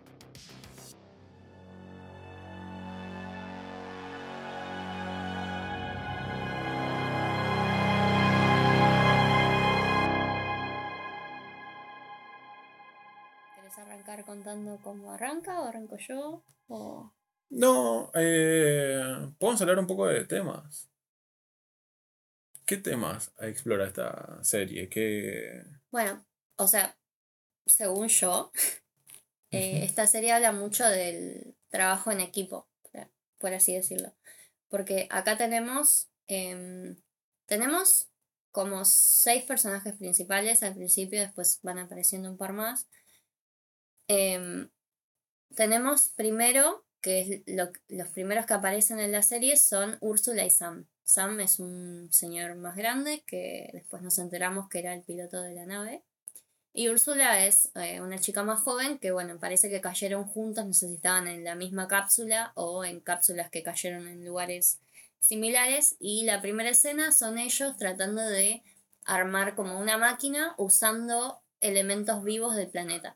Contando 14.47 14.79
cómo 14.81 15.11
arranca 15.11 15.59
o 15.59 15.65
arranco 15.65 15.97
yo? 15.97 16.41
O... 16.69 17.11
No, 17.49 18.11
eh, 18.15 19.03
podemos 19.37 19.61
hablar 19.61 19.79
un 19.79 19.87
poco 19.87 20.07
de 20.07 20.23
temas. 20.25 20.89
¿Qué 22.65 22.77
temas 22.77 23.33
explora 23.39 23.87
esta 23.87 24.41
serie? 24.43 24.89
¿Qué... 24.89 25.63
Bueno, 25.91 26.25
o 26.55 26.67
sea, 26.67 26.97
según 27.65 28.07
yo, 28.07 28.51
eh, 29.51 29.83
esta 29.83 30.07
serie 30.07 30.31
habla 30.31 30.53
mucho 30.53 30.85
del 30.85 31.55
trabajo 31.69 32.11
en 32.11 32.21
equipo, 32.21 32.69
por- 32.91 33.09
por 33.39 33.53
así 33.53 33.73
decirlo. 33.73 34.13
Porque 34.69 35.07
acá 35.09 35.37
tenemos, 35.37 36.09
em, 36.27 36.95
tenemos 37.47 38.09
como 38.51 38.85
seis 38.85 39.43
personajes 39.43 39.93
principales 39.93 40.63
al 40.63 40.73
principio, 40.75 41.19
después 41.19 41.59
van 41.63 41.79
apareciendo 41.79 42.29
un 42.29 42.37
par 42.37 42.53
más. 42.53 42.87
Em, 44.07 44.69
tenemos 45.55 46.09
primero, 46.15 46.85
que 47.01 47.43
los 47.87 48.09
primeros 48.09 48.45
que 48.45 48.53
aparecen 48.53 48.99
en 48.99 49.11
la 49.11 49.21
serie 49.21 49.57
son 49.57 49.97
Úrsula 50.01 50.45
y 50.45 50.49
Sam. 50.49 50.87
Sam 51.03 51.39
es 51.39 51.59
un 51.59 52.09
señor 52.11 52.55
más 52.55 52.75
grande 52.75 53.23
que 53.25 53.69
después 53.71 54.01
nos 54.01 54.19
enteramos 54.19 54.67
que 54.67 54.79
era 54.79 54.93
el 54.93 55.03
piloto 55.03 55.41
de 55.41 55.53
la 55.53 55.65
nave. 55.65 56.03
Y 56.73 56.89
Úrsula 56.89 57.45
es 57.45 57.71
eh, 57.75 58.01
una 58.01 58.19
chica 58.19 58.43
más 58.43 58.59
joven 58.59 58.99
que, 58.99 59.11
bueno, 59.11 59.39
parece 59.39 59.69
que 59.69 59.81
cayeron 59.81 60.25
juntos, 60.25 60.65
no 60.65 60.73
sé 60.73 60.87
si 60.87 60.95
estaban 60.95 61.27
en 61.27 61.43
la 61.43 61.55
misma 61.55 61.87
cápsula 61.87 62.51
o 62.55 62.83
en 62.83 62.99
cápsulas 62.99 63.49
que 63.49 63.63
cayeron 63.63 64.07
en 64.07 64.25
lugares 64.25 64.79
similares. 65.19 65.95
Y 65.99 66.25
la 66.25 66.41
primera 66.41 66.69
escena 66.69 67.11
son 67.11 67.37
ellos 67.37 67.77
tratando 67.77 68.21
de 68.21 68.63
armar 69.05 69.55
como 69.55 69.79
una 69.79 69.97
máquina 69.97 70.53
usando 70.57 71.39
elementos 71.61 72.23
vivos 72.23 72.55
del 72.55 72.67
planeta. 72.67 73.15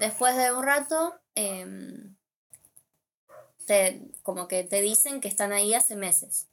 Después 0.00 0.34
de 0.34 0.50
un 0.50 0.62
rato, 0.62 1.20
em, 1.34 2.16
te, 3.66 4.00
como 4.22 4.48
que 4.48 4.64
te 4.64 4.80
dicen 4.80 5.20
que 5.20 5.28
están 5.28 5.52
ahí 5.52 5.74
hace 5.74 5.94
meses. 5.94 6.48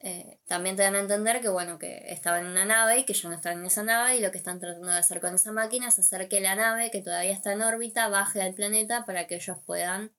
Eh, 0.00 0.38
también 0.46 0.76
te 0.76 0.82
dan 0.82 0.94
a 0.94 1.00
entender 1.00 1.40
que, 1.40 1.48
bueno, 1.48 1.78
que 1.78 2.12
estaban 2.12 2.44
en 2.44 2.50
una 2.50 2.66
nave 2.66 2.98
y 2.98 3.04
que 3.06 3.14
ya 3.14 3.30
no 3.30 3.34
están 3.34 3.60
en 3.60 3.64
esa 3.64 3.82
nave 3.82 4.18
y 4.18 4.20
lo 4.20 4.30
que 4.30 4.36
están 4.36 4.60
tratando 4.60 4.88
de 4.88 4.98
hacer 4.98 5.22
con 5.22 5.34
esa 5.34 5.50
máquina 5.50 5.88
es 5.88 5.98
hacer 5.98 6.28
que 6.28 6.42
la 6.42 6.56
nave, 6.56 6.90
que 6.90 7.00
todavía 7.00 7.32
está 7.32 7.54
en 7.54 7.62
órbita, 7.62 8.06
baje 8.08 8.42
al 8.42 8.52
planeta 8.52 9.06
para 9.06 9.26
que 9.26 9.36
ellos 9.36 9.56
puedan, 9.64 10.12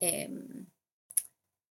em, 0.00 0.66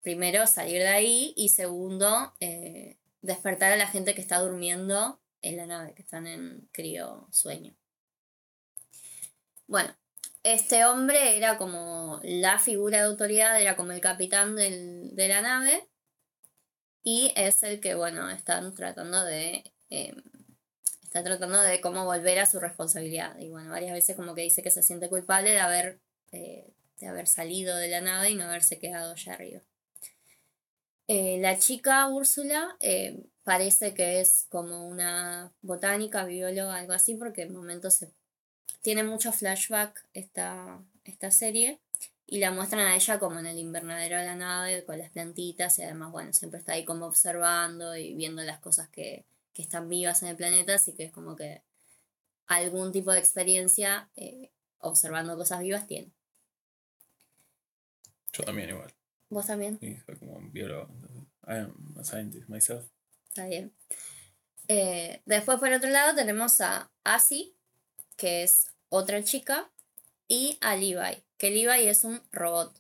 primero, 0.04 0.46
salir 0.46 0.84
de 0.84 0.88
ahí 0.90 1.34
y 1.36 1.50
segundo, 1.50 2.36
eh, 2.40 3.00
despertar 3.24 3.72
a 3.72 3.76
la 3.76 3.88
gente 3.88 4.14
que 4.14 4.22
está 4.22 4.38
durmiendo 4.38 5.20
en 5.42 5.58
la 5.58 5.66
nave, 5.66 5.96
que 5.96 6.04
están 6.04 6.28
en 6.28 6.70
crío 6.72 7.28
sueño. 7.32 7.76
Bueno, 9.68 9.96
este 10.44 10.86
hombre 10.86 11.38
era 11.38 11.58
como 11.58 12.20
la 12.24 12.60
figura 12.60 13.00
de 13.00 13.06
autoridad, 13.06 13.60
era 13.62 13.76
como 13.76 13.92
el 13.92 14.02
capitán 14.02 14.56
del- 14.56 15.16
de 15.16 15.28
la 15.28 15.42
nave 15.42 15.88
y 17.04 17.32
es 17.36 17.64
el 17.64 17.80
que, 17.80 17.96
bueno, 17.96 18.30
están 18.30 18.74
tratando 18.76 19.24
de... 19.24 19.64
eh, 19.90 20.16
está 21.04 21.24
tratando 21.24 21.62
de 21.62 21.82
cómo 21.82 22.06
volver 22.06 22.40
a 22.40 22.46
su 22.46 22.60
responsabilidad. 22.60 23.38
Y 23.38 23.50
bueno, 23.50 23.72
varias 23.72 23.94
veces 23.94 24.16
como 24.16 24.34
que 24.34 24.44
dice 24.44 24.64
que 24.64 24.72
se 24.72 24.84
siente 24.84 25.10
culpable 25.10 25.52
de 25.52 25.60
haber, 25.60 26.00
eh, 26.32 26.74
de 27.00 27.08
haber 27.08 27.28
salido 27.28 27.76
de 27.78 27.90
la 27.90 28.02
nave 28.02 28.30
y 28.30 28.36
no 28.36 28.46
haberse 28.46 28.80
quedado 28.80 29.12
allá 29.14 29.34
arriba. 29.34 29.62
Eh, 31.08 31.40
la 31.42 31.60
chica 31.60 32.08
Úrsula 32.08 32.78
eh, 32.80 33.26
parece 33.44 33.94
que 33.94 34.22
es 34.22 34.46
como 34.50 34.88
una 34.88 35.52
botánica, 35.62 36.24
bióloga, 36.24 36.78
algo 36.78 36.94
así, 36.94 37.16
porque 37.16 37.42
en 37.42 37.54
momentos 37.54 37.96
se 37.96 38.14
tiene 38.82 39.04
mucho 39.04 39.32
flashback 39.32 40.06
esta, 40.14 40.80
esta 41.04 41.32
serie 41.32 41.80
y 42.26 42.40
la 42.40 42.52
muestran 42.52 42.88
a 42.88 42.96
ella 42.96 43.20
como 43.20 43.40
en 43.40 43.46
el 43.46 43.58
invernadero 43.58 44.18
de 44.18 44.26
la 44.26 44.36
nave 44.36 44.86
con 44.86 44.98
las 44.98 45.10
plantitas 45.10 45.78
y 45.80 45.84
además, 45.84 46.12
bueno, 46.12 46.34
siempre 46.34 46.60
está 46.60 46.74
ahí 46.74 46.86
como 46.86 47.06
observando 47.06 47.96
y 47.96 48.14
viendo 48.14 48.42
las 48.44 48.60
cosas 48.60 48.90
que, 48.90 49.26
que 49.54 49.62
están 49.62 49.90
vivas 49.90 50.22
en 50.24 50.30
el 50.30 50.36
planeta, 50.36 50.76
así 50.76 50.94
que 50.94 51.04
es 51.04 51.12
como 51.12 51.36
que 51.36 51.62
algún 52.48 52.92
tipo 52.92 53.12
de 53.12 53.20
experiencia 53.20 54.10
eh, 54.16 54.52
observando 54.80 55.38
cosas 55.38 55.60
vivas 55.60 55.88
tiene. 55.88 56.12
Yo 58.34 58.44
también 58.44 58.70
igual. 58.70 58.94
¿Vos 59.30 59.48
también? 59.48 59.80
Sí, 59.80 59.98
soy 60.06 60.18
como 60.18 60.34
un 60.34 60.52
biólogo. 60.52 60.94
I 61.48 61.58
am 61.58 61.96
a 61.98 62.04
scientist 62.04 62.48
myself. 62.50 62.86
Está 63.30 63.48
bien. 63.48 63.74
Eh, 64.68 65.22
después, 65.26 65.60
por 65.60 65.72
otro 65.72 65.90
lado, 65.90 66.16
tenemos 66.16 66.62
a 66.62 66.92
Asi, 67.04 67.56
que 68.16 68.44
es 68.44 68.71
otra 68.92 69.24
chica, 69.24 69.72
y 70.28 70.58
a 70.62 70.76
Levi, 70.76 71.24
que 71.38 71.50
Levi 71.50 71.88
es 71.88 72.04
un 72.04 72.22
robot. 72.32 72.80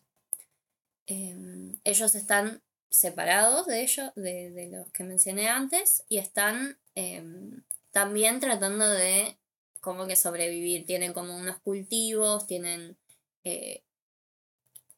Em, 1.07 1.79
ellos 1.83 2.13
están 2.15 2.61
separados 2.89 3.65
de 3.65 3.81
ellos, 3.81 4.11
de, 4.15 4.51
de 4.51 4.69
los 4.69 4.91
que 4.91 5.03
mencioné 5.03 5.47
antes, 5.49 6.03
y 6.09 6.17
están 6.17 6.77
em, 6.95 7.63
también 7.91 8.39
tratando 8.39 8.87
de 8.87 9.37
como 9.79 10.05
que 10.05 10.15
sobrevivir. 10.15 10.85
Tienen 10.85 11.13
como 11.13 11.35
unos 11.35 11.59
cultivos, 11.59 12.45
tienen 12.45 12.97
eh, 13.43 13.83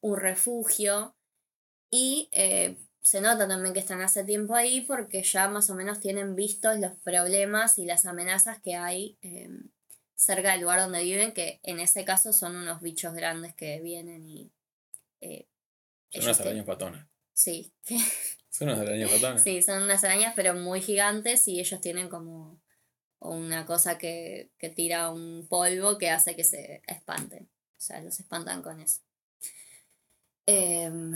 un 0.02 0.18
refugio, 0.18 1.16
y 1.96 2.28
eh, 2.32 2.76
se 3.04 3.22
nota 3.22 3.48
también 3.48 3.76
que 3.76 3.80
están 3.80 4.02
hace 4.02 4.24
tiempo 4.24 4.56
ahí 4.56 4.82
porque 4.82 5.22
ya 5.22 5.48
más 5.48 5.70
o 5.70 5.76
menos 5.76 6.00
tienen 6.00 6.36
vistos 6.36 6.80
los 6.80 6.96
problemas 6.98 7.78
y 7.78 7.86
las 7.86 8.06
amenazas 8.06 8.60
que 8.62 8.74
hay 8.76 9.20
em, 9.22 9.70
cerca 10.24 10.52
del 10.54 10.62
lugar 10.62 10.80
donde 10.80 11.04
viven, 11.04 11.34
que 11.34 11.60
en 11.64 11.80
ese 11.80 12.06
caso 12.06 12.34
son 12.34 12.56
unos 12.56 12.82
bichos 12.82 13.14
grandes 13.14 13.54
que 13.56 13.80
vienen 13.82 14.26
y... 14.28 14.52
eh, 15.22 15.48
Son 16.12 16.24
unas 16.24 16.40
arañas 16.42 16.66
patonas. 16.66 17.08
Sí, 17.34 17.74
Son 18.50 18.68
unas 18.70 18.80
arañas 18.82 19.10
patonas. 19.12 19.44
sí, 19.44 19.62
son 19.64 19.82
unas 19.84 20.04
arañas 20.04 20.34
pero 20.36 20.54
muy 20.54 20.82
gigantes 20.82 21.48
y 21.48 21.60
ellos 21.60 21.82
tienen 21.82 22.08
como 22.10 22.62
una 23.20 23.66
cosa 23.66 23.98
que, 23.98 24.52
que 24.58 24.70
tira 24.70 25.10
un 25.10 25.48
polvo 25.50 25.98
que 25.98 26.10
hace 26.10 26.36
que 26.36 26.44
se 26.44 26.82
espanten. 26.88 27.50
O 27.78 27.82
sea, 27.82 28.02
los 28.02 28.20
espantan 28.20 28.62
con 28.62 28.80
eso. 28.80 29.02
Em, 30.46 31.16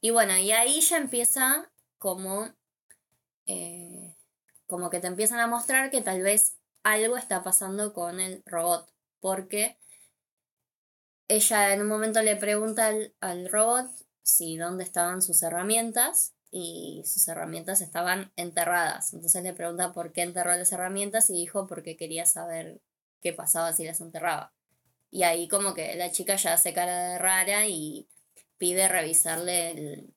y 0.00 0.10
bueno, 0.10 0.36
y 0.36 0.52
ahí 0.52 0.80
ya 0.80 0.96
empieza 0.98 1.70
como, 1.98 2.54
eh, 3.46 4.16
como 4.66 4.90
que 4.90 5.00
te 5.00 5.06
empiezan 5.06 5.40
a 5.40 5.46
mostrar 5.46 5.90
que 5.90 6.00
tal 6.02 6.22
vez 6.22 6.56
algo 6.84 7.16
está 7.16 7.42
pasando 7.42 7.92
con 7.92 8.20
el 8.20 8.42
robot, 8.46 8.88
porque 9.20 9.76
ella 11.26 11.74
en 11.74 11.80
un 11.80 11.88
momento 11.88 12.22
le 12.22 12.36
pregunta 12.36 12.86
al, 12.86 13.14
al 13.20 13.48
robot 13.48 13.90
si 14.22 14.56
dónde 14.56 14.84
estaban 14.84 15.22
sus 15.22 15.42
herramientas 15.42 16.34
y 16.50 17.02
sus 17.04 17.26
herramientas 17.26 17.80
estaban 17.80 18.32
enterradas. 18.36 19.12
Entonces 19.12 19.42
le 19.42 19.54
pregunta 19.54 19.92
por 19.92 20.12
qué 20.12 20.22
enterró 20.22 20.56
las 20.56 20.70
herramientas 20.70 21.28
y 21.30 21.32
dijo 21.32 21.66
porque 21.66 21.96
quería 21.96 22.26
saber 22.26 22.80
qué 23.20 23.32
pasaba 23.32 23.72
si 23.72 23.84
las 23.84 24.00
enterraba. 24.00 24.54
Y 25.10 25.24
ahí 25.24 25.48
como 25.48 25.74
que 25.74 25.96
la 25.96 26.12
chica 26.12 26.36
ya 26.36 26.52
hace 26.52 26.72
cara 26.72 27.10
de 27.10 27.18
rara 27.18 27.66
y 27.66 28.08
pide 28.58 28.88
revisarle 28.88 29.70
el, 29.72 30.14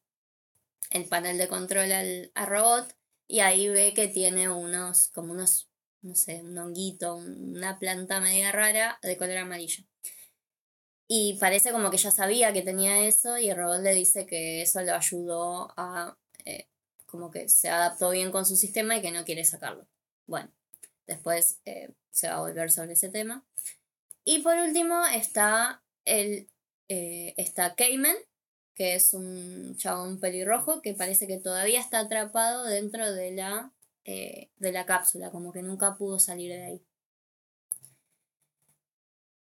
el 0.90 1.06
panel 1.06 1.38
de 1.38 1.48
control 1.48 1.92
al, 1.92 2.32
robot 2.36 2.96
y 3.28 3.40
ahí 3.40 3.68
ve 3.68 3.94
que 3.94 4.08
tiene 4.08 4.50
unos, 4.50 5.10
como 5.10 5.34
unos, 5.34 5.67
no 6.02 6.16
sé, 6.16 6.42
un 6.44 6.58
honguito, 6.58 7.16
una 7.16 7.80
planta 7.80 8.20
media 8.20 8.52
rara 8.52 9.00
de 9.02 9.18
color 9.18 9.38
amarillo. 9.38 9.84
Y 11.08 11.38
parece 11.40 11.72
como 11.72 11.90
que 11.90 11.98
ya 11.98 12.12
sabía 12.12 12.52
que 12.52 12.62
tenía 12.62 13.08
eso 13.08 13.38
y 13.38 13.50
el 13.50 13.58
robot 13.58 13.82
le 13.82 13.94
dice 13.94 14.26
que 14.26 14.62
eso 14.62 14.82
lo 14.82 14.94
ayudó 14.94 15.74
a, 15.78 16.18
eh, 16.46 16.68
como 17.06 17.32
que 17.32 17.48
se 17.48 17.70
adaptó 17.70 18.10
bien 18.10 18.32
con 18.32 18.46
su 18.46 18.58
sistema 18.58 18.98
y 18.98 19.02
que 19.02 19.12
no 19.12 19.24
quiere 19.24 19.46
sacarlo. 19.46 19.88
Bueno, 20.26 20.52
después 21.08 21.60
eh, 21.66 21.94
se 22.12 22.28
va 22.28 22.36
a 22.36 22.42
volver 22.42 22.72
sobre 22.72 22.94
ese 22.94 23.10
tema. 23.10 23.46
Y 24.26 24.40
por 24.40 24.58
último 24.58 25.06
está 25.06 25.82
el, 26.04 26.50
eh, 26.90 27.34
está 27.38 27.76
Cayman, 27.76 28.18
que 28.76 28.96
es 28.96 29.14
un 29.14 29.76
chabón 29.78 30.20
pelirrojo 30.20 30.82
que 30.82 30.94
parece 30.94 31.28
que 31.28 31.38
todavía 31.38 31.80
está 31.80 32.00
atrapado 32.00 32.66
dentro 32.66 33.12
de 33.14 33.32
la, 33.32 33.74
eh, 34.08 34.50
de 34.56 34.72
la 34.72 34.86
cápsula, 34.86 35.32
como 35.32 35.52
que 35.52 35.62
nunca 35.62 35.98
pudo 35.98 36.18
salir 36.18 36.50
de 36.52 36.64
ahí. 36.64 36.86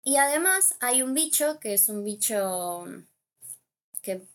Y 0.04 0.16
además 0.16 0.76
hay 0.80 1.02
un 1.02 1.14
bicho 1.14 1.60
que 1.60 1.74
es 1.74 1.90
un 1.90 2.04
bicho 2.04 2.86
que 4.02 4.26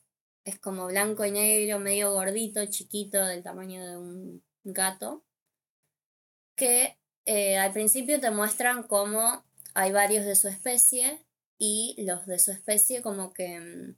es 0.45 0.59
como 0.59 0.87
blanco 0.87 1.25
y 1.25 1.31
negro, 1.31 1.79
medio 1.79 2.13
gordito, 2.13 2.65
chiquito, 2.67 3.25
del 3.25 3.43
tamaño 3.43 3.85
de 3.87 3.97
un 3.97 4.43
gato, 4.65 5.25
que 6.57 6.99
eh, 7.25 7.57
al 7.57 7.73
principio 7.73 8.21
te 8.21 8.31
muestran 8.31 8.83
cómo 8.83 9.45
hay 9.73 9.93
varios 9.93 10.27
de 10.27 10.37
su 10.37 10.49
especie 10.49 11.25
y 11.59 11.97
los 11.99 12.27
de 12.27 12.39
su 12.39 12.53
especie 12.53 13.01
como 13.01 13.33
que 13.33 13.61
mm, 13.61 13.97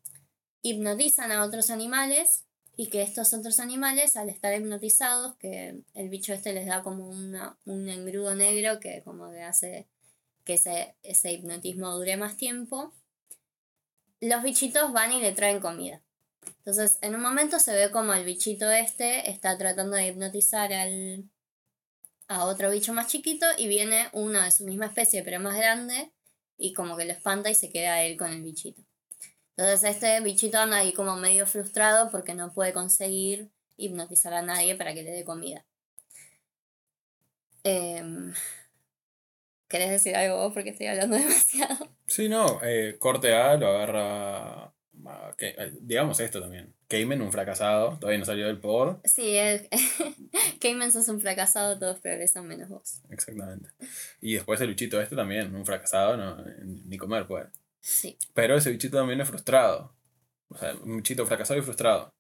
hipnotizan 0.62 1.32
a 1.32 1.44
otros 1.44 1.70
animales 1.70 2.46
y 2.80 2.87
que 2.87 3.02
estos 3.02 3.34
otros 3.34 3.60
animales, 3.60 4.16
al 4.16 4.30
estar 4.30 4.58
hipnotizados, 4.58 5.37
que 5.37 5.82
el 5.92 6.08
bicho 6.08 6.32
este 6.32 6.54
les 6.54 6.64
da 6.66 6.82
como 6.82 7.10
una, 7.10 7.58
un 7.66 7.87
engrudo 7.90 8.34
negro 8.34 8.80
que 8.80 9.02
como 9.02 9.30
que 9.30 9.42
hace 9.42 9.87
que 10.44 10.54
ese, 10.54 10.94
ese 11.02 11.30
hipnotismo 11.30 11.94
dure 11.94 12.16
más 12.16 12.38
tiempo, 12.38 12.94
los 14.22 14.42
bichitos 14.42 14.94
van 14.94 15.12
y 15.12 15.20
le 15.20 15.32
traen 15.32 15.60
comida. 15.60 16.00
Entonces, 16.56 16.96
en 17.02 17.14
un 17.14 17.20
momento 17.20 17.58
se 17.58 17.75
ve 17.75 17.90
como 17.90 18.14
el 18.14 18.25
bichito 18.25 18.70
este 18.70 19.30
está 19.30 19.58
tratando 19.58 19.96
de 19.96 20.06
hipnotizar 20.06 20.72
al, 20.72 21.28
a 22.28 22.46
otro 22.46 22.70
bicho 22.70 22.94
más 22.94 23.08
chiquito 23.08 23.44
y 23.58 23.68
viene 23.68 24.08
uno 24.12 24.40
de 24.40 24.52
su 24.52 24.64
misma 24.64 24.87
especie 24.87 25.22
pero 25.22 25.38
más 25.38 25.54
grande 25.54 26.12
y 26.56 26.72
como 26.72 26.96
que 26.96 27.04
lo 27.04 27.12
espanta 27.12 27.50
y 27.50 27.54
se 27.54 27.68
queda 27.68 28.02
él 28.04 28.16
con 28.16 28.30
el 28.32 28.42
bichito. 28.42 28.82
Entonces 29.57 29.95
este 29.95 30.21
bichito 30.21 30.59
anda 30.59 30.78
ahí 30.78 30.92
como 30.92 31.16
medio 31.16 31.47
frustrado 31.47 32.11
porque 32.11 32.35
no 32.35 32.52
puede 32.52 32.73
conseguir 32.73 33.50
hipnotizar 33.76 34.33
a 34.35 34.42
nadie 34.42 34.76
para 34.76 34.95
que 34.95 35.02
le 35.02 35.11
dé 35.11 35.25
comida. 35.25 35.64
Eh, 37.64 38.33
¿Querés 39.71 39.90
decir 39.90 40.16
algo 40.16 40.37
vos? 40.37 40.52
Porque 40.52 40.71
estoy 40.71 40.88
hablando 40.88 41.16
demasiado. 41.19 41.88
Sí, 42.07 42.28
no. 42.28 42.61
Eh, 42.62 42.97
corte 42.99 43.33
A 43.33 43.57
lo 43.57 43.69
agarra. 43.69 44.73
Eh, 45.38 45.73
digamos 45.80 46.19
esto 46.19 46.40
también. 46.40 46.75
Cayman, 46.88 47.23
un 47.23 47.30
fracasado. 47.30 47.97
Todavía 48.00 48.19
no 48.19 48.25
salió 48.25 48.49
del 48.49 48.59
pod. 48.59 48.97
Sí, 49.04 49.37
el... 49.37 49.69
Cayman 50.61 50.90
sos 50.92 51.09
un 51.09 51.21
fracasado, 51.21 51.78
todos 51.78 52.00
progresan 52.00 52.49
menos 52.49 52.69
vos. 52.69 53.00
Exactamente. 53.10 53.71
Y 54.21 54.34
después 54.34 54.60
el 54.60 54.69
bichito 54.69 55.00
este 55.00 55.15
también, 55.15 55.54
un 55.54 55.65
fracasado, 55.65 56.17
no, 56.17 56.45
ni 56.65 56.99
comer 56.99 57.28
puede. 57.28 57.47
Sí. 57.80 58.16
Pero 58.34 58.56
ese 58.56 58.71
bichito 58.71 58.99
también 58.99 59.21
es 59.21 59.28
frustrado. 59.28 59.95
O 60.49 60.56
sea, 60.58 60.75
un 60.75 60.99
bichito 60.99 61.26
fracasado 61.26 61.58
y 61.58 61.62
frustrado. 61.62 62.14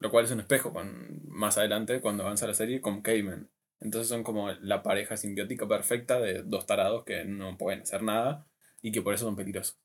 Lo 0.00 0.10
cual 0.10 0.24
es 0.24 0.30
un 0.30 0.40
espejo 0.40 0.72
con, 0.72 1.22
más 1.28 1.58
adelante, 1.58 2.00
cuando 2.00 2.22
avanza 2.24 2.46
la 2.46 2.54
serie, 2.54 2.80
con 2.80 3.02
Cayman. 3.02 3.50
Entonces 3.80 4.08
son 4.08 4.22
como 4.22 4.50
la 4.52 4.82
pareja 4.82 5.16
simbiótica 5.16 5.66
perfecta 5.66 6.20
de 6.20 6.42
dos 6.42 6.66
tarados 6.66 7.04
que 7.04 7.24
no 7.24 7.56
pueden 7.56 7.82
hacer 7.82 8.02
nada 8.02 8.46
y 8.82 8.92
que 8.92 9.02
por 9.02 9.14
eso 9.14 9.24
son 9.24 9.36
peligrosos. 9.36 9.78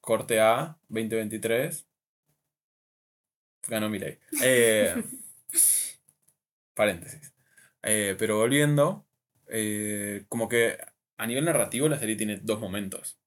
Corte 0.00 0.40
A, 0.40 0.78
2023. 0.88 1.86
Ganó 3.68 3.90
mi 3.90 3.98
ley. 3.98 4.18
Eh, 4.42 4.94
paréntesis. 6.74 7.34
Eh, 7.82 8.16
pero 8.18 8.38
volviendo, 8.38 9.06
eh, 9.48 10.24
como 10.28 10.48
que 10.48 10.78
a 11.18 11.26
nivel 11.26 11.44
narrativo 11.44 11.88
la 11.88 11.98
serie 11.98 12.16
tiene 12.16 12.38
dos 12.42 12.60
momentos. 12.60 13.19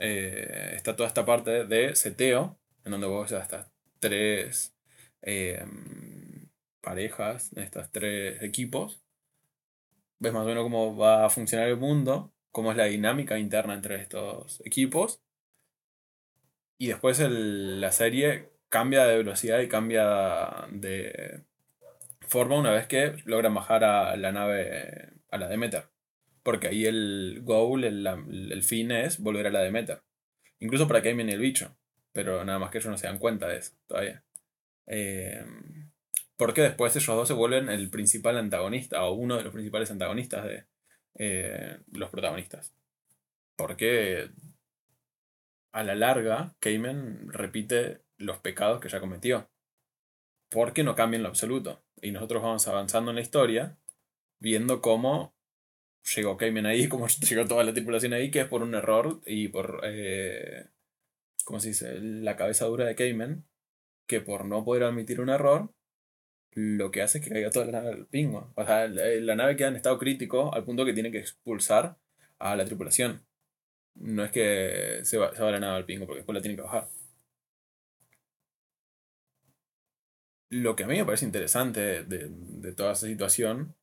Eh, 0.00 0.72
está 0.74 0.96
toda 0.96 1.08
esta 1.08 1.24
parte 1.24 1.64
de 1.64 1.94
seteo, 1.96 2.58
en 2.84 2.92
donde 2.92 3.06
vos 3.06 3.30
ya 3.30 3.38
estás 3.38 3.70
tres 4.00 4.74
em, 5.22 6.48
parejas, 6.80 7.52
estos 7.56 7.90
tres 7.92 8.42
equipos. 8.42 9.02
Ves 10.18 10.32
más 10.32 10.44
o 10.44 10.48
menos 10.48 10.64
cómo 10.64 10.96
va 10.96 11.26
a 11.26 11.30
funcionar 11.30 11.68
el 11.68 11.76
mundo, 11.76 12.32
cómo 12.50 12.70
es 12.70 12.76
la 12.76 12.84
dinámica 12.84 13.38
interna 13.38 13.74
entre 13.74 13.96
estos 13.96 14.62
equipos. 14.64 15.20
Y 16.78 16.88
después 16.88 17.18
la 17.20 17.92
serie 17.92 18.50
cambia 18.68 19.04
de 19.04 19.16
velocidad 19.18 19.60
y 19.60 19.68
cambia 19.68 20.66
de 20.70 21.42
forma 22.20 22.58
una 22.58 22.72
vez 22.72 22.86
que 22.86 23.16
logran 23.24 23.54
bajar 23.54 23.84
a 23.84 24.16
la 24.16 24.32
nave, 24.32 25.12
a 25.30 25.38
la 25.38 25.48
Demeter. 25.48 25.95
Porque 26.46 26.68
ahí 26.68 26.86
el 26.86 27.40
goal, 27.42 27.82
el, 27.82 28.62
fin 28.62 28.92
es 28.92 29.18
volver 29.18 29.48
a 29.48 29.50
la 29.50 29.62
Demeter. 29.62 30.04
Incluso 30.60 30.86
para 30.86 31.02
que 31.02 31.12
viene 31.12 31.32
el 31.32 31.40
bicho. 31.40 31.76
Pero 32.12 32.44
nada 32.44 32.60
más 32.60 32.70
que 32.70 32.78
ellos 32.78 32.88
no 32.88 32.96
se 32.96 33.08
dan 33.08 33.18
cuenta 33.18 33.48
de 33.48 33.56
eso 33.56 33.72
todavía. 33.88 34.22
Eh, 34.86 35.44
porque 36.36 36.62
después 36.62 36.94
ellos 36.94 37.16
dos 37.16 37.26
se 37.26 37.34
vuelven 37.34 37.68
el 37.68 37.90
principal 37.90 38.36
antagonista 38.36 39.02
o 39.02 39.14
uno 39.14 39.36
de 39.36 39.42
los 39.42 39.52
principales 39.52 39.90
antagonistas 39.90 40.44
de 40.44 40.66
eh, 41.18 41.78
los 41.90 42.10
protagonistas. 42.10 42.72
Porque 43.56 44.30
a 45.72 45.82
la 45.82 45.96
larga, 45.96 46.54
Cayman 46.60 47.26
repite 47.32 48.02
los 48.18 48.38
pecados 48.38 48.80
que 48.80 48.88
ya 48.88 49.00
cometió. 49.00 49.50
Porque 50.48 50.84
no 50.84 50.94
cambia 50.94 51.16
en 51.16 51.24
lo 51.24 51.28
absoluto. 51.28 51.82
Y 52.00 52.12
nosotros 52.12 52.40
vamos 52.40 52.68
avanzando 52.68 53.10
en 53.10 53.16
la 53.16 53.22
historia, 53.22 53.76
viendo 54.38 54.80
cómo 54.80 55.35
llegó 56.14 56.36
Cayman 56.36 56.66
ahí, 56.66 56.88
como 56.88 57.08
llegó 57.08 57.46
toda 57.46 57.64
la 57.64 57.72
tripulación 57.72 58.12
ahí, 58.12 58.30
que 58.30 58.40
es 58.40 58.48
por 58.48 58.62
un 58.62 58.74
error 58.74 59.20
y 59.26 59.48
por, 59.48 59.80
eh, 59.84 60.66
¿cómo 61.44 61.60
se 61.60 61.68
dice?, 61.68 62.00
la 62.00 62.36
cabeza 62.36 62.66
dura 62.66 62.86
de 62.86 62.94
Cayman, 62.94 63.44
que 64.06 64.20
por 64.20 64.44
no 64.44 64.64
poder 64.64 64.84
admitir 64.84 65.20
un 65.20 65.30
error, 65.30 65.72
lo 66.52 66.90
que 66.90 67.02
hace 67.02 67.18
es 67.18 67.24
que 67.24 67.30
caiga 67.30 67.50
toda 67.50 67.66
la 67.66 67.72
nave 67.72 67.90
al 67.90 68.06
pingo. 68.06 68.52
O 68.56 68.64
sea, 68.64 68.88
la, 68.88 69.36
nave 69.36 69.56
queda 69.56 69.68
en 69.68 69.76
estado 69.76 69.98
crítico 69.98 70.54
al 70.54 70.64
punto 70.64 70.84
que 70.84 70.94
tiene 70.94 71.10
que 71.12 71.18
expulsar 71.18 71.98
a 72.38 72.56
la 72.56 72.64
tripulación. 72.64 73.26
No 73.94 74.24
es 74.24 74.32
que 74.32 75.00
se 75.04 75.18
va, 75.18 75.34
se 75.34 75.42
va 75.42 75.50
la 75.50 75.60
nave 75.60 75.76
al 75.76 75.84
pingo, 75.86 76.06
porque 76.06 76.20
después 76.20 76.34
la 76.34 76.42
tiene 76.42 76.56
que 76.56 76.62
bajar. 76.62 76.88
Lo 80.48 80.76
que 80.76 80.84
a 80.84 80.86
mí 80.86 80.96
me 80.96 81.04
parece 81.04 81.24
interesante 81.26 82.04
de, 82.04 82.28
de 82.30 82.72
toda 82.72 82.92
esa 82.92 83.06
situación 83.06 83.74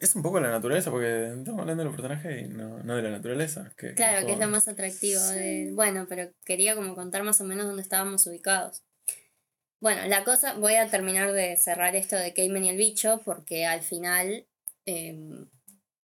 es 0.00 0.14
un 0.14 0.22
poco 0.22 0.40
la 0.40 0.50
naturaleza, 0.50 0.90
porque 0.90 1.28
estamos 1.28 1.60
hablando 1.60 1.82
de 1.82 1.88
los 1.88 1.96
personajes 1.96 2.46
y 2.46 2.48
no, 2.48 2.78
de 2.78 3.02
la 3.02 3.10
naturaleza. 3.10 3.72
Que, 3.76 3.94
claro, 3.94 4.26
que 4.26 4.32
es 4.32 4.38
lo 4.38 4.48
más 4.48 4.68
atractivo. 4.68 5.20
De, 5.20 5.70
bueno, 5.74 6.06
pero 6.08 6.30
quería 6.44 6.74
como 6.74 6.94
contar 6.94 7.22
más 7.24 7.40
o 7.40 7.44
menos 7.44 7.66
dónde 7.66 7.82
estábamos 7.82 8.26
ubicados. 8.26 8.82
Bueno, 9.80 10.06
la 10.06 10.24
cosa, 10.24 10.54
voy 10.54 10.74
a 10.74 10.88
terminar 10.88 11.32
de 11.32 11.56
cerrar 11.56 11.94
esto 11.96 12.16
de 12.16 12.34
Cayman 12.34 12.64
y 12.64 12.70
el 12.70 12.76
bicho, 12.76 13.20
porque 13.24 13.66
al 13.66 13.82
final 13.82 14.46
eh, 14.86 15.46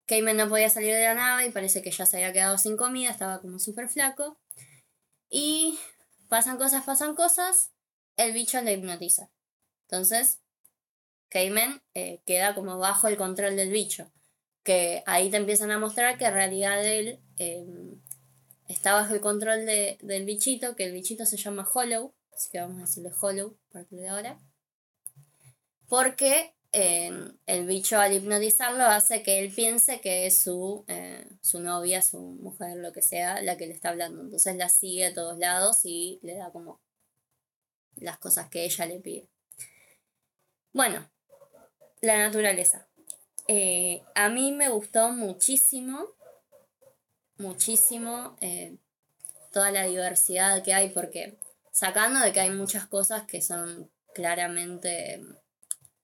Cayman 0.07 0.37
no 0.37 0.49
podía 0.49 0.69
salir 0.69 0.95
de 0.95 1.03
la 1.03 1.15
nave 1.15 1.47
y 1.47 1.51
parece 1.51 1.83
que 1.83 1.91
ya 1.91 2.07
se 2.07 2.19
había 2.19 2.33
quedado 2.33 2.59
sin 2.59 2.77
comida, 2.77 3.11
estaba 3.11 3.41
como 3.41 3.59
súper 3.59 3.89
flaco. 3.89 4.39
Y 5.29 5.79
pasan 6.29 6.59
cosas, 6.59 6.85
pasan 6.85 7.15
cosas, 7.15 7.73
el 8.17 8.33
bicho 8.33 8.61
le 8.61 8.75
hipnotiza. 8.75 9.31
Entonces, 9.89 10.41
Cayman 11.35 11.83
eh, 11.95 12.23
queda 12.27 12.55
como 12.55 12.79
bajo 12.79 13.09
el 13.09 13.17
control 13.17 13.57
del 13.57 13.71
bicho. 13.71 14.09
Que 14.63 15.03
ahí 15.05 15.31
te 15.31 15.37
empiezan 15.37 15.73
a 15.73 15.81
mostrar 15.81 16.17
que 16.17 16.27
en 16.27 16.33
realidad 16.33 16.85
él 16.87 17.21
em, 17.39 18.01
está 18.69 18.93
bajo 18.93 19.15
el 19.15 19.21
control 19.21 19.67
de, 19.67 19.99
del 20.01 20.25
bichito, 20.27 20.77
que 20.77 20.85
el 20.85 20.93
bichito 20.93 21.27
se 21.27 21.37
llama 21.37 21.69
Hollow, 21.75 22.15
así 22.33 22.51
que 22.53 22.61
vamos 22.61 22.79
a 22.79 22.83
decirle 22.83 23.11
Hollow 23.21 23.59
a 23.71 23.73
partir 23.73 23.99
de 23.99 24.09
ahora. 24.09 24.39
Porque 25.89 26.55
em, 26.71 27.37
el 27.47 27.67
bicho 27.67 27.99
al 27.99 28.13
hipnotizarlo 28.13 28.85
hace 28.85 29.25
que 29.25 29.41
él 29.41 29.53
piense 29.53 30.01
que 30.01 30.27
es 30.27 30.39
su, 30.39 30.85
eh, 30.87 31.27
su 31.43 31.59
novia, 31.59 32.01
su 32.01 32.21
mujer, 32.21 32.77
lo 32.77 32.93
que 32.93 33.03
sea, 33.03 33.43
la 33.43 33.57
que 33.57 33.67
le 33.67 33.75
está 33.75 33.89
hablando. 33.89 34.23
Entonces 34.23 34.55
la 34.55 34.69
sigue 34.69 35.07
a 35.07 35.15
todos 35.15 35.37
lados 35.37 35.81
y 35.83 36.21
le 36.23 36.37
da 36.37 36.53
como 36.53 36.81
las 37.97 38.19
cosas 38.19 38.49
que 38.51 38.65
ella 38.65 38.87
le 38.87 39.01
pide. 39.01 39.29
Bueno, 40.73 41.09
la 42.05 42.19
naturaleza. 42.19 42.87
Eh, 43.47 44.03
a 44.15 44.29
mí 44.29 44.53
me 44.53 44.69
gustó 44.69 45.11
muchísimo, 45.11 46.07
muchísimo 47.37 48.37
eh, 48.41 48.77
toda 49.53 49.71
la 49.71 49.85
diversidad 49.85 50.63
que 50.63 50.73
hay, 50.73 50.91
porque 50.91 51.39
sacando 51.71 52.21
de 52.21 52.33
que 52.33 52.41
hay 52.41 52.51
muchas 52.51 52.87
cosas 52.87 53.25
que 53.25 53.43
son 53.43 53.91
claramente 54.15 55.21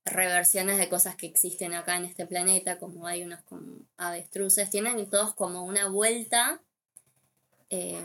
reversiones 0.04 0.78
de 0.78 0.88
cosas 0.88 1.16
que 1.16 1.26
existen 1.26 1.74
acá 1.74 1.96
en 1.96 2.04
este 2.04 2.26
planeta, 2.26 2.78
como 2.78 3.06
hay 3.06 3.22
unos 3.22 3.40
avestruces, 3.96 4.70
tienen 4.70 5.08
todos 5.08 5.34
como 5.34 5.64
una 5.64 5.88
vuelta 5.88 6.60
eh, 7.70 8.02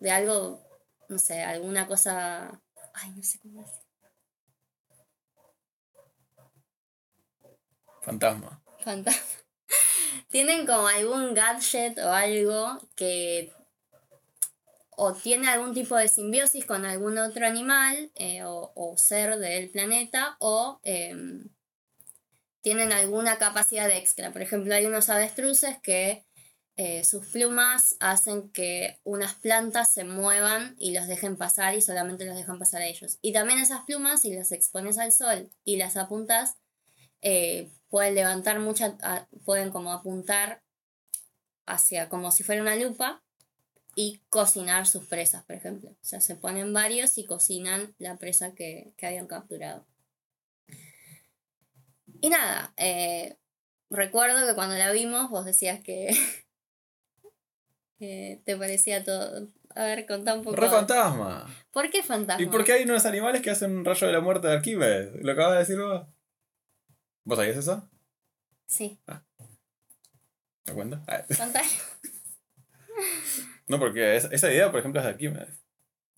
de 0.00 0.10
algo, 0.10 0.62
no 1.08 1.18
sé, 1.18 1.42
alguna 1.42 1.86
cosa, 1.86 2.60
ay, 2.94 3.10
no 3.16 3.22
sé 3.22 3.38
cómo 3.40 3.60
decir. 3.62 3.79
Fantasma. 8.02 8.62
Fantasma. 8.84 9.20
Tienen 10.28 10.66
como 10.66 10.86
algún 10.88 11.34
gadget 11.34 11.98
o 11.98 12.12
algo 12.12 12.78
que 12.96 13.52
o 15.02 15.14
tiene 15.14 15.48
algún 15.48 15.72
tipo 15.72 15.96
de 15.96 16.08
simbiosis 16.08 16.66
con 16.66 16.84
algún 16.84 17.16
otro 17.16 17.46
animal 17.46 18.10
eh, 18.16 18.42
o, 18.44 18.94
ser 18.98 19.38
del 19.38 19.70
planeta 19.70 20.36
o 20.40 20.78
em, 20.84 21.48
tienen 22.60 22.92
alguna 22.92 23.38
capacidad 23.38 23.90
extra. 23.90 24.30
Por 24.30 24.42
ejemplo, 24.42 24.74
hay 24.74 24.84
unos 24.84 25.08
avestruces 25.08 25.78
que 25.82 26.26
eh, 26.76 27.02
sus 27.04 27.26
plumas 27.26 27.96
hacen 28.00 28.50
que 28.50 29.00
unas 29.02 29.34
plantas 29.34 29.92
se 29.92 30.04
muevan 30.04 30.76
y 30.78 30.92
los 30.92 31.06
dejen 31.06 31.36
pasar 31.38 31.74
y 31.74 31.80
solamente 31.80 32.26
los 32.26 32.36
dejan 32.36 32.58
pasar 32.58 32.82
a 32.82 32.86
ellos. 32.86 33.18
Y 33.22 33.32
también 33.32 33.58
esas 33.58 33.84
plumas, 33.84 34.20
si 34.20 34.34
las 34.34 34.52
expones 34.52 34.98
al 34.98 35.12
sol 35.12 35.50
y 35.64 35.76
las 35.78 35.96
apuntas, 35.96 36.56
eh, 37.22 37.70
pueden 37.90 38.14
levantar 38.14 38.60
mucha, 38.60 38.96
pueden 39.44 39.70
como 39.70 39.92
apuntar 39.92 40.62
hacia 41.66 42.08
como 42.08 42.30
si 42.30 42.42
fuera 42.42 42.62
una 42.62 42.76
lupa 42.76 43.22
y 43.94 44.22
cocinar 44.30 44.86
sus 44.86 45.04
presas, 45.04 45.44
por 45.44 45.56
ejemplo. 45.56 45.90
O 45.90 46.04
sea, 46.04 46.20
se 46.20 46.36
ponen 46.36 46.72
varios 46.72 47.18
y 47.18 47.24
cocinan 47.24 47.94
la 47.98 48.16
presa 48.16 48.54
que, 48.54 48.94
habían 49.02 49.26
capturado. 49.26 49.84
Y 52.20 52.28
nada, 52.28 52.72
eh, 52.76 53.36
recuerdo 53.90 54.46
que 54.46 54.54
cuando 54.54 54.76
la 54.76 54.92
vimos 54.92 55.28
vos 55.30 55.44
decías 55.44 55.82
que, 55.82 56.10
te 58.44 58.56
parecía 58.56 59.04
todo... 59.04 59.48
A 59.76 59.84
ver, 59.84 60.04
contá 60.04 60.34
un 60.34 60.42
poco. 60.42 60.56
¡Re 60.56 60.68
fantasma! 60.68 61.46
¿Por 61.70 61.90
qué 61.90 62.02
fantasma? 62.02 62.42
¿Y 62.42 62.46
por 62.46 62.64
qué 62.64 62.72
hay 62.72 62.82
unos 62.82 63.06
animales 63.06 63.40
que 63.40 63.50
hacen 63.50 63.70
un 63.70 63.84
rayo 63.84 64.08
de 64.08 64.12
la 64.12 64.20
muerte 64.20 64.48
de 64.48 64.54
Arquímedes? 64.54 65.12
¿Lo 65.22 65.30
acabas 65.30 65.52
de 65.52 65.58
decir 65.60 65.78
vos? 65.78 66.06
¿Vos 67.24 67.38
sabías 67.38 67.56
eso? 67.56 67.88
Sí. 68.66 68.98
Ah. 69.06 69.22
¿Te 70.64 70.72
cuenta? 70.74 71.02
Ah. 71.06 71.24
No, 73.68 73.78
porque 73.78 74.16
esa 74.16 74.52
idea, 74.52 74.70
por 74.72 74.80
ejemplo, 74.80 75.00
es 75.00 75.04
de 75.04 75.12
Arquímedes. 75.12 75.62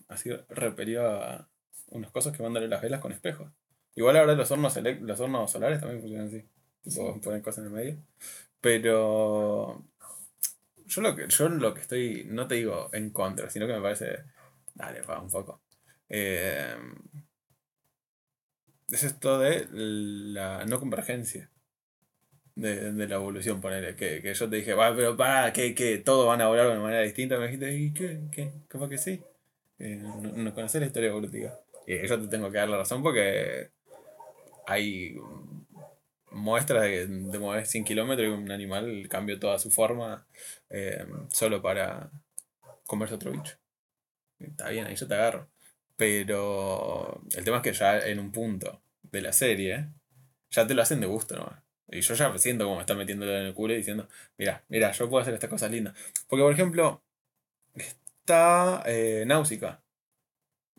Así 0.07 0.31
repelió 0.49 1.07
a 1.07 1.47
unas 1.89 2.11
cosas 2.11 2.35
que 2.35 2.41
mandan 2.41 2.67
las 2.67 2.81
velas 2.81 2.99
con 2.99 3.11
espejos. 3.11 3.51
Igual 3.95 4.17
ahora 4.17 4.33
los 4.33 4.49
hornos, 4.49 4.75
los 4.75 5.19
hornos 5.19 5.51
solares 5.51 5.79
también 5.79 6.01
funcionan 6.01 6.27
así. 6.27 6.43
Tipo, 6.81 7.21
ponen 7.21 7.41
cosas 7.41 7.59
en 7.59 7.65
el 7.65 7.69
medio. 7.71 7.97
Pero 8.59 9.85
yo 10.85 11.01
lo 11.01 11.15
que, 11.15 11.27
yo 11.27 11.49
lo 11.49 11.73
que 11.73 11.81
estoy, 11.81 12.25
no 12.27 12.47
te 12.47 12.55
digo 12.55 12.89
en 12.91 13.11
contra, 13.11 13.49
sino 13.49 13.67
que 13.67 13.73
me 13.73 13.81
parece, 13.81 14.23
dale, 14.73 15.01
va 15.01 15.21
un 15.21 15.29
poco. 15.29 15.61
Eh, 16.09 16.75
es 18.89 19.03
esto 19.03 19.39
de 19.39 19.67
la 19.71 20.65
no 20.65 20.79
convergencia 20.79 21.49
de, 22.55 22.91
de 22.93 23.07
la 23.07 23.15
evolución, 23.15 23.61
ponele. 23.61 23.95
Que, 23.95 24.21
que 24.21 24.33
yo 24.33 24.49
te 24.49 24.57
dije, 24.57 24.73
va, 24.73 24.95
pero 24.95 25.17
para, 25.17 25.53
que, 25.53 25.73
que 25.75 25.97
todos 25.99 26.27
van 26.27 26.41
a 26.41 26.47
volar 26.47 26.67
de 26.67 26.73
una 26.73 26.81
manera 26.81 27.01
distinta. 27.01 27.37
Me 27.37 27.47
dijiste, 27.47 27.73
¿y 27.75 27.93
qué? 27.93 28.51
¿Cómo 28.69 28.89
que 28.89 28.97
sí? 28.97 29.21
Eh, 29.79 29.97
no, 29.97 30.21
no 30.21 30.53
conoces 30.53 30.81
la 30.81 30.87
historia 30.87 31.09
evolutiva. 31.09 31.59
Y 31.87 32.07
yo 32.07 32.19
te 32.21 32.27
tengo 32.27 32.51
que 32.51 32.57
dar 32.57 32.69
la 32.69 32.77
razón 32.77 33.03
porque 33.03 33.71
hay 34.67 35.15
muestras 36.31 36.83
de, 36.83 37.07
de 37.07 37.39
mover 37.39 37.65
100 37.65 37.83
kilómetros 37.83 38.27
y 38.27 38.31
un 38.31 38.51
animal 38.51 39.07
cambió 39.09 39.39
toda 39.39 39.59
su 39.59 39.69
forma 39.71 40.25
eh, 40.69 41.05
solo 41.29 41.61
para 41.61 42.11
comerse 42.85 43.15
otro 43.15 43.31
bicho. 43.31 43.57
Está 44.39 44.69
bien, 44.69 44.85
ahí 44.87 44.95
yo 44.95 45.07
te 45.07 45.15
agarro. 45.15 45.49
Pero 46.03 47.21
el 47.33 47.45
tema 47.45 47.57
es 47.57 47.63
que 47.63 47.71
ya 47.71 47.97
en 47.99 48.19
un 48.19 48.29
punto 48.29 48.83
de 49.03 49.21
la 49.21 49.31
serie, 49.31 49.87
ya 50.49 50.67
te 50.67 50.73
lo 50.73 50.81
hacen 50.81 50.99
de 50.99 51.07
gusto 51.07 51.37
nomás. 51.37 51.63
Y 51.87 52.01
yo 52.01 52.13
ya 52.13 52.37
siento 52.37 52.65
como 52.65 52.75
me 52.75 52.81
están 52.81 52.97
metiéndolo 52.97 53.31
en 53.37 53.45
el 53.45 53.53
culo 53.53 53.73
y 53.73 53.77
diciendo, 53.77 54.09
mira, 54.37 54.65
mira, 54.67 54.91
yo 54.91 55.09
puedo 55.09 55.21
hacer 55.21 55.33
estas 55.33 55.49
cosas 55.49 55.71
lindas. 55.71 55.95
Porque, 56.27 56.43
por 56.43 56.51
ejemplo, 56.51 57.01
está 57.73 58.83
eh, 58.85 59.23
Náusica, 59.25 59.81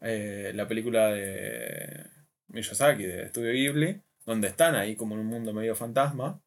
eh, 0.02 0.52
la 0.54 0.68
película 0.68 1.08
de 1.08 2.04
Miyazaki, 2.48 3.04
de 3.04 3.22
Estudio 3.24 3.52
Ghibli, 3.52 4.02
donde 4.26 4.48
están 4.48 4.74
ahí 4.74 4.94
como 4.94 5.14
en 5.14 5.22
un 5.22 5.26
mundo 5.28 5.54
medio 5.54 5.74
fantasma. 5.74 6.38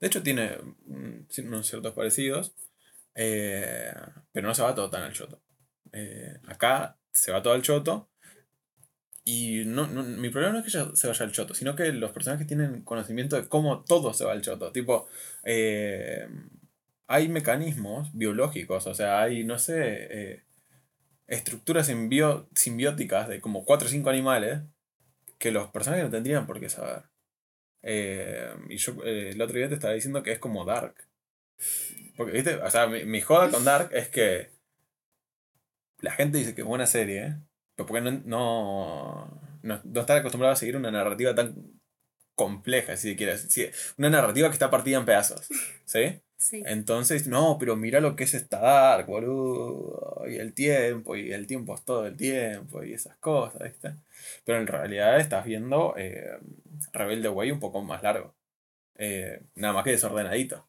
De 0.00 0.08
hecho, 0.08 0.20
tiene 0.20 0.56
mm, 0.86 1.26
unos 1.46 1.68
ciertos 1.68 1.94
parecidos, 1.94 2.54
eh, 3.14 3.94
pero 4.32 4.48
no 4.48 4.54
se 4.54 4.62
va 4.62 4.74
todo 4.74 4.90
tan 4.90 5.04
al 5.04 5.12
choto. 5.12 5.40
Eh, 5.92 6.36
acá 6.46 6.99
se 7.12 7.32
va 7.32 7.42
todo 7.42 7.54
al 7.54 7.62
choto, 7.62 8.10
y 9.24 9.64
no, 9.66 9.86
mi 9.86 10.30
problema 10.30 10.54
no 10.54 10.58
es 10.60 10.64
que 10.64 10.96
se 10.96 11.06
vaya 11.06 11.24
al 11.24 11.32
choto, 11.32 11.54
sino 11.54 11.76
que 11.76 11.92
los 11.92 12.10
personajes 12.12 12.46
tienen 12.46 12.82
conocimiento 12.82 13.36
de 13.36 13.46
cómo 13.48 13.84
todo 13.84 14.12
se 14.14 14.24
va 14.24 14.32
al 14.32 14.42
choto. 14.42 14.72
Tipo, 14.72 15.08
eh, 15.44 16.26
hay 17.06 17.28
mecanismos 17.28 18.10
biológicos, 18.14 18.86
o 18.86 18.94
sea, 18.94 19.22
hay, 19.22 19.44
no 19.44 19.58
sé, 19.58 19.76
eh, 20.10 20.44
estructuras 21.28 21.86
simbióticas 22.54 23.28
de 23.28 23.40
como 23.40 23.64
4 23.64 23.86
o 23.86 23.90
5 23.90 24.10
animales 24.10 24.62
que 25.38 25.52
los 25.52 25.68
personajes 25.70 26.04
no 26.04 26.10
tendrían 26.10 26.46
por 26.46 26.60
qué 26.60 26.68
saber. 26.68 27.04
Eh, 27.82 28.52
y 28.68 28.76
yo 28.78 28.94
el 29.04 29.40
otro 29.40 29.56
día 29.56 29.68
te 29.68 29.74
estaba 29.74 29.94
diciendo 29.94 30.22
que 30.22 30.32
es 30.32 30.38
como 30.38 30.64
Dark. 30.64 30.94
Porque, 32.16 32.32
¿viste? 32.32 32.56
O 32.56 32.70
sea, 32.70 32.86
mi, 32.88 33.04
mi 33.04 33.20
joda 33.20 33.50
con 33.50 33.64
Dark 33.64 33.90
es 33.92 34.08
que 34.08 34.50
la 36.02 36.12
gente 36.12 36.38
dice 36.38 36.54
que 36.54 36.62
es 36.62 36.66
buena 36.66 36.86
serie, 36.86 37.26
¿eh? 37.26 37.36
porque 37.76 38.00
no, 38.00 38.20
no, 38.24 39.40
no, 39.62 40.00
estar 40.00 40.18
acostumbrado 40.18 40.52
a 40.52 40.56
seguir 40.56 40.76
una 40.76 40.90
narrativa 40.90 41.34
tan 41.34 41.80
compleja, 42.34 42.96
si 42.96 43.16
quieres. 43.16 43.48
una 43.98 44.10
narrativa 44.10 44.48
que 44.48 44.54
está 44.54 44.70
partida 44.70 44.98
en 44.98 45.04
pedazos. 45.04 45.48
¿Sí? 45.84 46.20
Sí. 46.36 46.62
Entonces, 46.64 47.26
no, 47.26 47.58
pero 47.58 47.76
mira 47.76 48.00
lo 48.00 48.16
que 48.16 48.24
es 48.24 48.32
esta 48.32 48.60
Dark, 48.60 49.06
boludo. 49.06 50.24
Y 50.26 50.36
el 50.36 50.54
tiempo, 50.54 51.14
y 51.16 51.32
el 51.32 51.46
tiempo 51.46 51.74
es 51.74 51.84
todo 51.84 52.06
el 52.06 52.16
tiempo, 52.16 52.82
y 52.82 52.94
esas 52.94 53.16
cosas, 53.18 53.62
¿viste? 53.62 53.94
Pero 54.44 54.58
en 54.58 54.66
realidad 54.66 55.20
estás 55.20 55.44
viendo 55.44 55.94
eh, 55.98 56.38
Rebelde 56.92 57.28
Way 57.28 57.50
un 57.50 57.60
poco 57.60 57.82
más 57.82 58.02
largo. 58.02 58.34
Eh, 58.96 59.42
nada 59.56 59.74
más 59.74 59.84
que 59.84 59.90
desordenadito. 59.90 60.66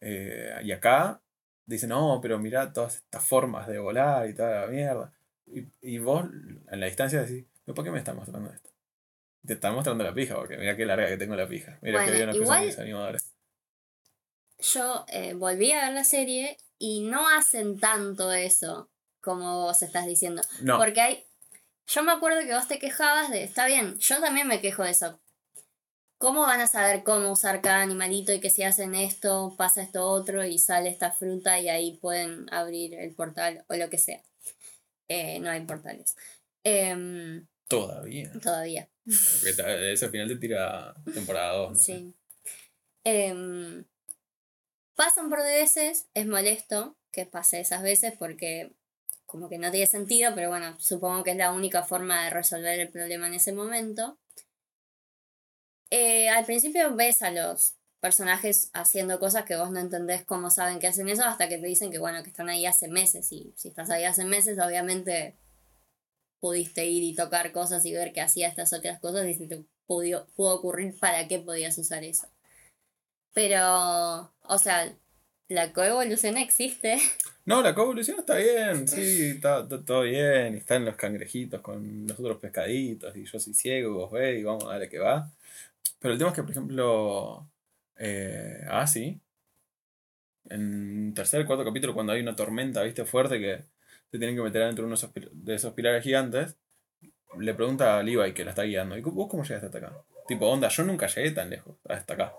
Eh, 0.00 0.54
y 0.62 0.72
acá 0.72 1.20
dice, 1.68 1.86
no, 1.86 2.18
pero 2.20 2.38
mira 2.38 2.72
todas 2.72 2.96
estas 2.96 3.24
formas 3.24 3.68
de 3.68 3.78
volar 3.78 4.28
y 4.28 4.34
toda 4.34 4.62
la 4.62 4.66
mierda. 4.68 5.12
Y, 5.46 5.66
y 5.80 5.98
vos, 5.98 6.24
en 6.24 6.80
la 6.80 6.86
distancia, 6.86 7.22
decís, 7.22 7.44
¿por 7.66 7.84
qué 7.84 7.90
me 7.90 7.98
estás 7.98 8.14
mostrando 8.14 8.50
esto? 8.50 8.70
Te 9.46 9.54
están 9.54 9.74
mostrando 9.74 10.04
la 10.04 10.14
pija, 10.14 10.34
porque 10.34 10.56
mira 10.56 10.76
qué 10.76 10.84
larga 10.84 11.08
que 11.08 11.16
tengo 11.16 11.36
la 11.36 11.48
pija. 11.48 11.78
Mira 11.82 12.04
qué 12.04 12.12
bien 12.12 12.34
igual, 12.34 12.66
mis 12.66 12.78
animadores. 12.78 13.34
Yo 14.58 15.04
eh, 15.08 15.34
volví 15.34 15.72
a 15.72 15.84
ver 15.84 15.94
la 15.94 16.04
serie 16.04 16.56
y 16.78 17.00
no 17.00 17.28
hacen 17.28 17.78
tanto 17.78 18.32
eso 18.32 18.90
como 19.20 19.62
vos 19.62 19.82
estás 19.82 20.06
diciendo. 20.06 20.42
No. 20.60 20.78
Porque 20.78 21.00
hay. 21.00 21.24
Yo 21.86 22.02
me 22.02 22.12
acuerdo 22.12 22.40
que 22.40 22.54
vos 22.54 22.66
te 22.66 22.78
quejabas 22.78 23.30
de. 23.30 23.44
Está 23.44 23.66
bien, 23.66 23.98
yo 23.98 24.20
también 24.20 24.48
me 24.48 24.60
quejo 24.60 24.82
de 24.82 24.90
eso. 24.90 25.20
¿Cómo 26.18 26.40
van 26.42 26.60
a 26.60 26.66
saber 26.66 27.04
cómo 27.04 27.30
usar 27.30 27.60
cada 27.60 27.80
animalito 27.80 28.32
y 28.32 28.40
que 28.40 28.50
si 28.50 28.64
hacen 28.64 28.96
esto, 28.96 29.54
pasa 29.56 29.82
esto 29.82 30.04
otro 30.04 30.44
y 30.44 30.58
sale 30.58 30.88
esta 30.88 31.12
fruta 31.12 31.60
y 31.60 31.68
ahí 31.68 31.96
pueden 31.96 32.52
abrir 32.52 32.94
el 32.94 33.14
portal 33.14 33.64
o 33.68 33.76
lo 33.76 33.88
que 33.88 33.98
sea? 33.98 34.20
Eh, 35.06 35.38
no 35.38 35.48
hay 35.48 35.64
portales. 35.64 36.16
Em, 36.64 37.46
todavía. 37.68 38.32
Todavía. 38.42 38.88
Porque 39.04 39.92
ese 39.92 40.08
final 40.08 40.28
te 40.28 40.36
tira 40.36 40.94
temporada 41.14 41.56
2. 41.68 41.80
sí. 41.80 42.12
Em, 43.04 43.84
pasan 44.96 45.30
por 45.30 45.38
veces, 45.38 46.08
es 46.12 46.26
molesto 46.26 46.96
que 47.12 47.24
pase 47.24 47.60
esas 47.60 47.82
veces 47.82 48.12
porque 48.18 48.72
como 49.24 49.48
que 49.48 49.58
no 49.58 49.70
tiene 49.70 49.86
sentido, 49.86 50.32
pero 50.34 50.48
bueno, 50.48 50.78
supongo 50.80 51.22
que 51.22 51.30
es 51.30 51.36
la 51.36 51.52
única 51.52 51.84
forma 51.84 52.24
de 52.24 52.30
resolver 52.30 52.80
el 52.80 52.90
problema 52.90 53.28
en 53.28 53.34
ese 53.34 53.52
momento. 53.52 54.18
Eh, 55.90 56.28
al 56.28 56.44
principio 56.44 56.94
ves 56.94 57.22
a 57.22 57.30
los 57.30 57.74
personajes 58.00 58.70
haciendo 58.74 59.18
cosas 59.18 59.44
que 59.44 59.56
vos 59.56 59.70
no 59.70 59.80
entendés 59.80 60.24
cómo 60.24 60.50
saben 60.50 60.78
que 60.78 60.86
hacen 60.86 61.08
eso 61.08 61.24
hasta 61.24 61.48
que 61.48 61.58
te 61.58 61.66
dicen 61.66 61.90
que 61.90 61.98
bueno, 61.98 62.22
que 62.22 62.30
están 62.30 62.48
ahí 62.48 62.64
hace 62.66 62.88
meses 62.88 63.32
y 63.32 63.52
si 63.56 63.68
estás 63.68 63.90
ahí 63.90 64.04
hace 64.04 64.24
meses, 64.24 64.58
obviamente 64.58 65.36
pudiste 66.40 66.86
ir 66.86 67.02
y 67.02 67.14
tocar 67.14 67.50
cosas 67.52 67.84
y 67.84 67.92
ver 67.92 68.12
que 68.12 68.20
hacía 68.20 68.48
estas 68.48 68.72
otras 68.72 69.00
cosas 69.00 69.26
y 69.26 69.34
se 69.34 69.46
te 69.46 69.64
pudo, 69.86 70.26
pudo 70.36 70.54
ocurrir 70.54 70.96
para 70.98 71.26
qué 71.26 71.40
podías 71.40 71.76
usar 71.78 72.04
eso. 72.04 72.28
Pero, 73.34 74.32
o 74.42 74.58
sea, 74.58 74.94
la 75.48 75.72
coevolución 75.72 76.36
existe. 76.36 76.98
No, 77.48 77.62
la 77.62 77.74
coevolución 77.74 78.18
está 78.18 78.36
bien, 78.36 78.86
sí, 78.86 79.30
está, 79.30 79.66
todo 79.66 80.02
bien. 80.02 80.54
Están 80.54 80.84
los 80.84 80.96
cangrejitos 80.96 81.62
con 81.62 82.06
los 82.06 82.20
otros 82.20 82.36
pescaditos 82.36 83.16
y 83.16 83.24
yo 83.24 83.40
soy 83.40 83.54
ciego, 83.54 83.94
vos 83.94 84.12
ves 84.12 84.38
y 84.38 84.42
vamos 84.42 84.64
a 84.64 84.72
darle 84.72 84.90
que 84.90 84.98
va. 84.98 85.32
Pero 85.98 86.12
el 86.12 86.18
tema 86.18 86.30
es 86.30 86.36
que, 86.36 86.42
por 86.42 86.50
ejemplo, 86.52 87.50
eh, 87.96 88.64
ah, 88.68 88.86
sí. 88.86 89.20
En 90.48 91.12
tercer, 91.14 91.44
cuarto 91.44 91.64
capítulo, 91.64 91.94
cuando 91.94 92.12
hay 92.12 92.20
una 92.20 92.36
tormenta, 92.36 92.82
viste, 92.82 93.04
fuerte 93.04 93.38
que 93.38 93.64
se 94.10 94.18
tienen 94.18 94.36
que 94.36 94.42
meter 94.42 94.64
dentro 94.64 94.84
de, 94.84 94.88
unos 94.88 95.08
de 95.32 95.54
esos 95.54 95.74
pilares 95.74 96.02
gigantes, 96.02 96.56
le 97.38 97.54
pregunta 97.54 97.98
a 97.98 98.02
Levi 98.02 98.32
que 98.32 98.44
la 98.44 98.50
está 98.50 98.62
guiando, 98.62 98.96
¿y 98.96 99.02
vos 99.02 99.28
cómo 99.28 99.44
llegaste 99.44 99.66
hasta 99.66 99.78
acá? 99.78 99.92
Tipo, 100.26 100.46
onda, 100.46 100.68
yo 100.68 100.84
nunca 100.84 101.06
llegué 101.06 101.30
tan 101.32 101.50
lejos, 101.50 101.76
hasta 101.88 102.14
acá. 102.14 102.34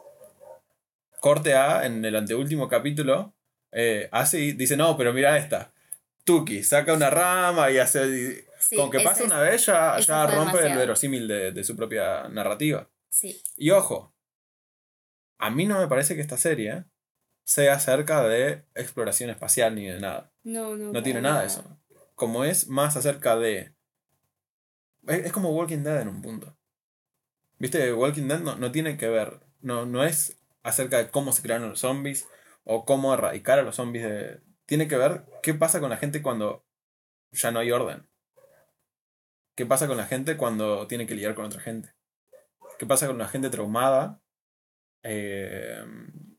Corte 1.20 1.54
A, 1.54 1.86
en 1.86 2.04
el 2.04 2.16
anteúltimo 2.16 2.68
capítulo, 2.68 3.34
eh, 3.72 4.10
y 4.34 4.54
dice, 4.54 4.78
no, 4.78 4.98
pero 4.98 5.14
mira 5.14 5.38
esta. 5.38 5.72
Tuki 6.24 6.64
saca 6.64 6.94
una 6.94 7.10
rama 7.10 7.70
y 7.72 7.78
hace... 7.78 8.46
con 8.76 8.90
que 8.90 9.00
pase 9.02 9.24
una 9.24 9.40
vez 9.40 9.66
ya, 9.66 10.00
ya 10.00 10.28
rompe 10.28 10.66
el 10.66 10.78
verosímil 10.78 11.28
de, 11.28 11.52
de, 11.52 11.64
su 11.64 11.76
propia 11.76 12.28
narrativa. 12.30 12.88
Sí. 13.10 13.42
Y 13.58 13.72
ojo, 13.72 14.16
a 15.40 15.50
mí 15.50 15.66
no 15.66 15.80
me 15.80 15.88
parece 15.88 16.16
que 16.16 16.22
esta 16.22 16.38
serie 16.38 16.86
sea 17.44 17.74
acerca 17.74 18.24
de 18.28 18.66
exploración 18.76 19.30
espacial 19.30 19.74
ni 19.74 19.88
de 19.88 20.00
nada. 20.00 20.32
No, 20.44 20.76
no. 20.76 20.92
No 20.92 21.02
tiene 21.02 21.22
nada 21.22 21.42
de 21.42 21.48
eso. 21.48 21.80
Como 22.14 22.44
es 22.44 22.68
más 22.68 22.96
acerca 22.96 23.38
de... 23.38 23.74
Es, 25.08 25.32
como 25.32 25.52
Walking 25.52 25.80
Dead 25.80 26.02
en 26.02 26.10
un 26.10 26.22
punto. 26.22 26.58
¿Viste? 27.58 27.92
Walking 27.94 28.28
Dead 28.28 28.40
no, 28.40 28.56
no 28.56 28.72
tiene 28.72 28.98
que 28.98 29.08
ver. 29.08 29.40
No, 29.62 29.86
no 29.86 30.04
es 30.04 30.40
acerca 30.62 30.98
de 30.98 31.10
cómo 31.10 31.32
se 31.32 31.42
crearon 31.42 31.70
los 31.70 31.80
zombies 31.80 32.28
o 32.64 32.86
cómo 32.86 33.14
erradicar 33.14 33.58
a 33.58 33.64
los 33.64 33.78
zombies. 33.78 34.04
De... 34.04 34.42
Tiene 34.66 34.88
que 34.88 34.98
ver 34.98 35.26
qué 35.42 35.54
pasa 35.54 35.80
con 35.80 35.90
la 35.90 35.98
gente 35.98 36.22
cuando 36.22 36.66
ya 37.32 37.52
no 37.52 37.60
hay 37.60 37.72
orden. 37.72 38.08
¿Qué 39.56 39.66
pasa 39.66 39.88
con 39.88 39.98
la 39.98 40.06
gente 40.06 40.38
cuando 40.38 40.86
tiene 40.88 41.08
que 41.08 41.16
lidiar 41.16 41.34
con 41.34 41.46
otra 41.46 41.62
gente? 41.62 41.94
¿Qué 42.80 42.86
pasa 42.86 43.08
con 43.08 43.18
la 43.18 43.28
gente 43.28 43.50
traumada 43.50 44.22
eh, 45.04 45.84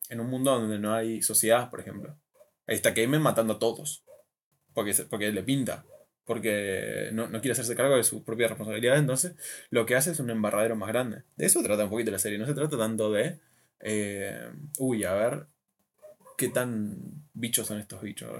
en 0.08 0.20
un 0.20 0.26
mundo 0.26 0.58
donde 0.58 0.78
no 0.78 0.94
hay 0.94 1.20
sociedad, 1.20 1.68
por 1.68 1.80
ejemplo? 1.80 2.18
Ahí 2.66 2.76
está 2.76 2.94
Cayman 2.94 3.20
matando 3.20 3.52
a 3.52 3.58
todos. 3.58 4.04
Porque, 4.72 4.94
porque 5.10 5.32
le 5.32 5.42
pinta. 5.42 5.84
Porque 6.24 7.10
no, 7.12 7.28
quiere 7.28 7.52
hacerse 7.52 7.76
cargo 7.76 7.94
de 7.94 8.04
sus 8.04 8.22
propias 8.22 8.48
responsabilidades. 8.50 9.00
Entonces, 9.00 9.36
lo 9.68 9.84
que 9.84 9.96
hace 9.96 10.12
es 10.12 10.18
un 10.18 10.30
embarradero 10.30 10.76
más 10.76 10.88
grande. 10.88 11.24
De 11.36 11.44
eso 11.44 11.62
trata 11.62 11.84
un 11.84 11.90
poquito 11.90 12.10
la 12.10 12.18
serie. 12.18 12.38
No 12.38 12.46
se 12.46 12.54
trata 12.54 12.78
tanto 12.78 13.12
de. 13.12 13.38
Eh, 13.80 14.50
uy, 14.78 15.04
a 15.04 15.12
ver. 15.12 15.46
¿Qué 16.38 16.48
tan 16.48 17.26
bichos 17.34 17.66
son 17.66 17.78
estos 17.78 18.00
bichos? 18.00 18.30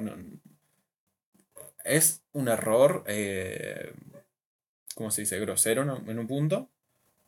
es 1.84 2.22
un 2.32 2.48
error. 2.48 3.04
Eh, 3.08 3.92
¿Cómo 4.94 5.10
se 5.10 5.20
dice? 5.20 5.38
Grosero 5.38 5.82
en 5.82 6.18
un 6.18 6.26
punto 6.26 6.70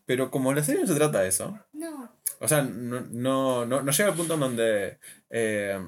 pero 0.07 0.31
como 0.31 0.53
la 0.53 0.62
serie 0.62 0.83
no 0.83 0.87
se 0.87 0.95
trata 0.95 1.21
de 1.21 1.29
eso. 1.29 1.59
No. 1.73 2.12
O 2.43 2.49
sea, 2.49 2.62
no, 2.62 3.01
no, 3.03 3.67
no, 3.67 3.91
llega 3.93 4.09
al 4.09 4.17
punto 4.17 4.35
en 4.35 4.41
donde. 4.41 4.99
Eh, 5.31 5.79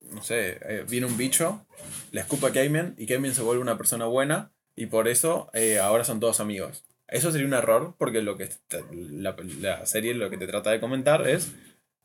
no 0.00 0.22
sé, 0.22 0.58
eh, 0.62 0.84
viene 0.88 1.06
un 1.06 1.16
bicho, 1.16 1.66
le 2.12 2.20
escupa 2.20 2.48
a 2.48 2.52
Cayman 2.52 2.94
y 2.98 3.06
Cayman 3.06 3.34
se 3.34 3.42
vuelve 3.42 3.62
una 3.62 3.78
persona 3.78 4.04
buena 4.04 4.52
y 4.76 4.86
por 4.86 5.08
eso 5.08 5.50
eh, 5.54 5.80
ahora 5.80 6.04
son 6.04 6.20
todos 6.20 6.38
amigos. 6.38 6.84
Eso 7.08 7.32
sería 7.32 7.48
un 7.48 7.54
error 7.54 7.96
porque 7.98 8.22
lo 8.22 8.36
que 8.36 8.48
la, 8.92 9.34
la, 9.60 9.86
serie 9.86 10.14
lo 10.14 10.30
que 10.30 10.38
te 10.38 10.46
trata 10.46 10.70
de 10.70 10.80
comentar 10.80 11.28
es 11.28 11.52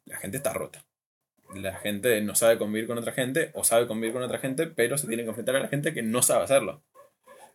la 0.05 0.17
gente 0.17 0.37
está 0.37 0.53
rota. 0.53 0.83
La 1.53 1.75
gente 1.75 2.19
no 2.21 2.33
sabe 2.33 2.57
convivir 2.57 2.87
con 2.87 2.97
otra 2.97 3.11
gente 3.11 3.51
o 3.53 3.63
sabe 3.63 3.87
convivir 3.87 4.13
con 4.13 4.23
otra 4.23 4.39
gente, 4.39 4.67
pero 4.67 4.97
se 4.97 5.07
tiene 5.07 5.23
que 5.23 5.29
enfrentar 5.29 5.55
a 5.55 5.59
la 5.59 5.67
gente 5.67 5.93
que 5.93 6.01
no 6.01 6.23
sabe 6.23 6.45
hacerlo. 6.45 6.83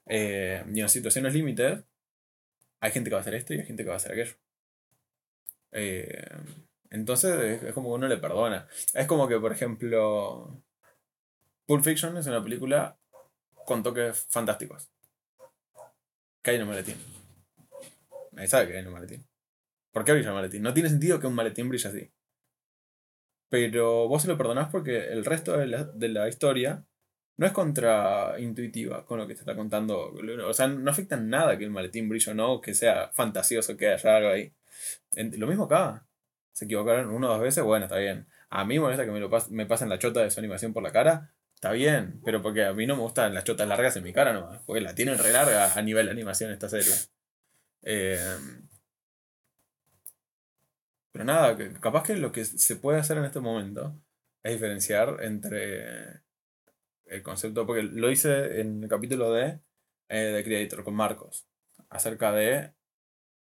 y 0.07 0.81
en 0.81 0.89
situaciones 0.89 1.35
límites, 1.35 1.85
hay 2.83 2.91
gente 2.91 3.09
que 3.09 3.15
va 3.15 3.21
a 3.21 3.23
hacer 3.23 3.35
esto 3.35 3.55
y 3.55 3.61
hay 3.61 3.65
gente 3.65 3.85
que 3.85 3.89
va 3.89 3.95
a 3.95 3.99
hacer 3.99 4.13
aquello. 4.13 4.35
Eh, 5.71 6.27
entonces 6.91 7.63
es, 7.63 7.73
como 7.73 7.89
que 7.89 7.95
uno 7.95 8.09
le 8.09 8.17
perdona. 8.17 8.67
Es 8.93 9.07
como 9.07 9.29
que, 9.29 9.39
por 9.39 9.53
ejemplo, 9.53 10.65
Pulp 11.65 11.85
Fiction 11.85 12.17
es 12.17 12.27
una 12.27 12.43
película 12.43 12.99
con 13.65 13.85
toques 13.85 14.27
fantásticos. 14.29 14.91
¿Qué 16.43 16.51
hay 16.51 16.57
en 16.57 16.63
un 16.63 16.71
maletín? 16.71 16.97
Nadie 18.33 18.49
sabe 18.49 18.67
que 18.67 18.77
hay 18.77 18.85
un 18.85 18.93
maletín. 18.93 19.25
¿Por 19.93 20.05
qué 20.05 20.13
brilla 20.13 20.31
el 20.31 20.35
maletín? 20.35 20.63
No 20.63 20.75
tiene 20.75 20.89
sentido 20.89 21.21
que 21.21 21.29
un 21.29 21.37
maletín 21.37 21.69
brille 21.69 21.89
así. 21.89 22.13
Pero 23.49 24.09
vos 24.09 24.23
se 24.23 24.29
lo 24.29 24.37
perdonás 24.37 24.71
porque 24.71 25.13
el 25.13 25.25
resto 25.25 25.57
de 25.57 25.69
la, 25.69 25.85
de 25.85 26.09
la 26.09 26.29
historia 26.29 26.85
no 27.37 27.47
es 27.47 27.53
contraintuitiva 27.53 29.05
con 29.07 29.19
lo 29.19 29.27
que 29.27 29.35
te 29.35 29.41
está 29.41 29.57
contando. 29.57 30.13
O 30.47 30.55
sea, 30.55 30.69
no 30.69 30.91
afecta 30.91 31.17
en 31.17 31.31
nada 31.31 31.57
que 31.57 31.65
el 31.65 31.71
maletín 31.71 32.09
brille 32.09 32.31
o 32.31 32.35
no, 32.35 32.61
que 32.61 32.75
sea 32.75 33.11
fantasioso, 33.13 33.77
que 33.77 33.89
haya 33.89 34.17
algo 34.17 34.31
ahí. 34.31 34.53
lo 35.15 35.47
mismo 35.47 35.65
acá. 35.65 36.07
Se 36.53 36.67
equivocaron 36.67 37.11
uno 37.11 37.29
o 37.29 37.33
dos 37.33 37.41
veces, 37.41 37.65
bueno, 37.65 37.87
está 37.87 37.97
bien. 37.99 38.27
A 38.51 38.65
mí 38.65 38.75
me 38.75 38.81
molesta 38.81 39.05
que 39.05 39.11
me, 39.11 39.21
lo 39.21 39.31
pasen 39.31 39.89
la 39.89 39.99
chota 39.99 40.21
de 40.21 40.31
su 40.31 40.41
animación 40.41 40.73
por 40.73 40.83
la 40.83 40.93
cara. 40.93 41.33
Está 41.55 41.73
bien, 41.73 42.21
pero 42.25 42.43
porque 42.43 42.65
a 42.65 42.75
mí 42.75 42.87
no 42.87 42.97
me 42.97 43.03
gustan 43.03 43.33
las 43.35 43.45
chotas 43.45 43.69
largas 43.69 43.97
en 43.97 44.05
mi 44.05 44.13
cara 44.13 44.33
nomás. 44.33 44.61
Porque 44.67 44.83
la 44.83 44.95
tienen 44.95 45.19
re 45.19 45.33
larga 45.33 45.73
a 45.73 45.83
nivel 45.83 46.07
de 46.07 46.13
animación 46.13 46.51
esta 46.53 46.69
serie. 46.69 46.93
Eh, 47.83 48.37
pero 51.13 51.25
nada, 51.25 51.57
capaz 51.81 52.03
que 52.03 52.17
lo 52.17 52.33
que 52.33 52.45
se 52.45 52.77
puede 52.77 52.99
hacer 52.99 53.19
en 53.19 53.25
este 53.25 53.41
momento 53.41 53.95
es 54.43 54.53
diferenciar 54.53 55.19
entre 55.23 56.23
el 57.13 57.23
concepto, 57.23 57.67
porque 57.67 57.83
lo 57.83 58.11
hice 58.11 58.61
en 58.61 58.83
el 58.83 58.89
capítulo 58.89 59.33
de 59.33 59.61
eh, 60.09 60.43
Creator 60.45 60.83
con 60.83 60.95
Marcos, 60.95 61.47
acerca 61.91 62.33
de 62.33 62.73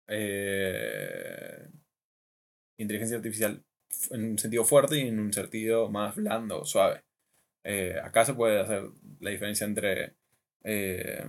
eh, 0.08 1.68
inteligencia 2.76 3.16
artificial 3.16 3.62
en 4.10 4.24
un 4.24 4.38
sentido 4.38 4.64
fuerte 4.64 4.98
y 4.98 5.08
en 5.08 5.20
un 5.20 5.32
sentido 5.32 5.88
más 5.88 6.16
blando, 6.16 6.64
suave. 6.64 7.04
Eh, 7.62 7.96
acá 8.02 8.24
se 8.24 8.34
puede 8.34 8.60
hacer 8.60 8.84
la 9.20 9.30
diferencia 9.30 9.66
entre 9.66 10.16
eh, 10.64 11.24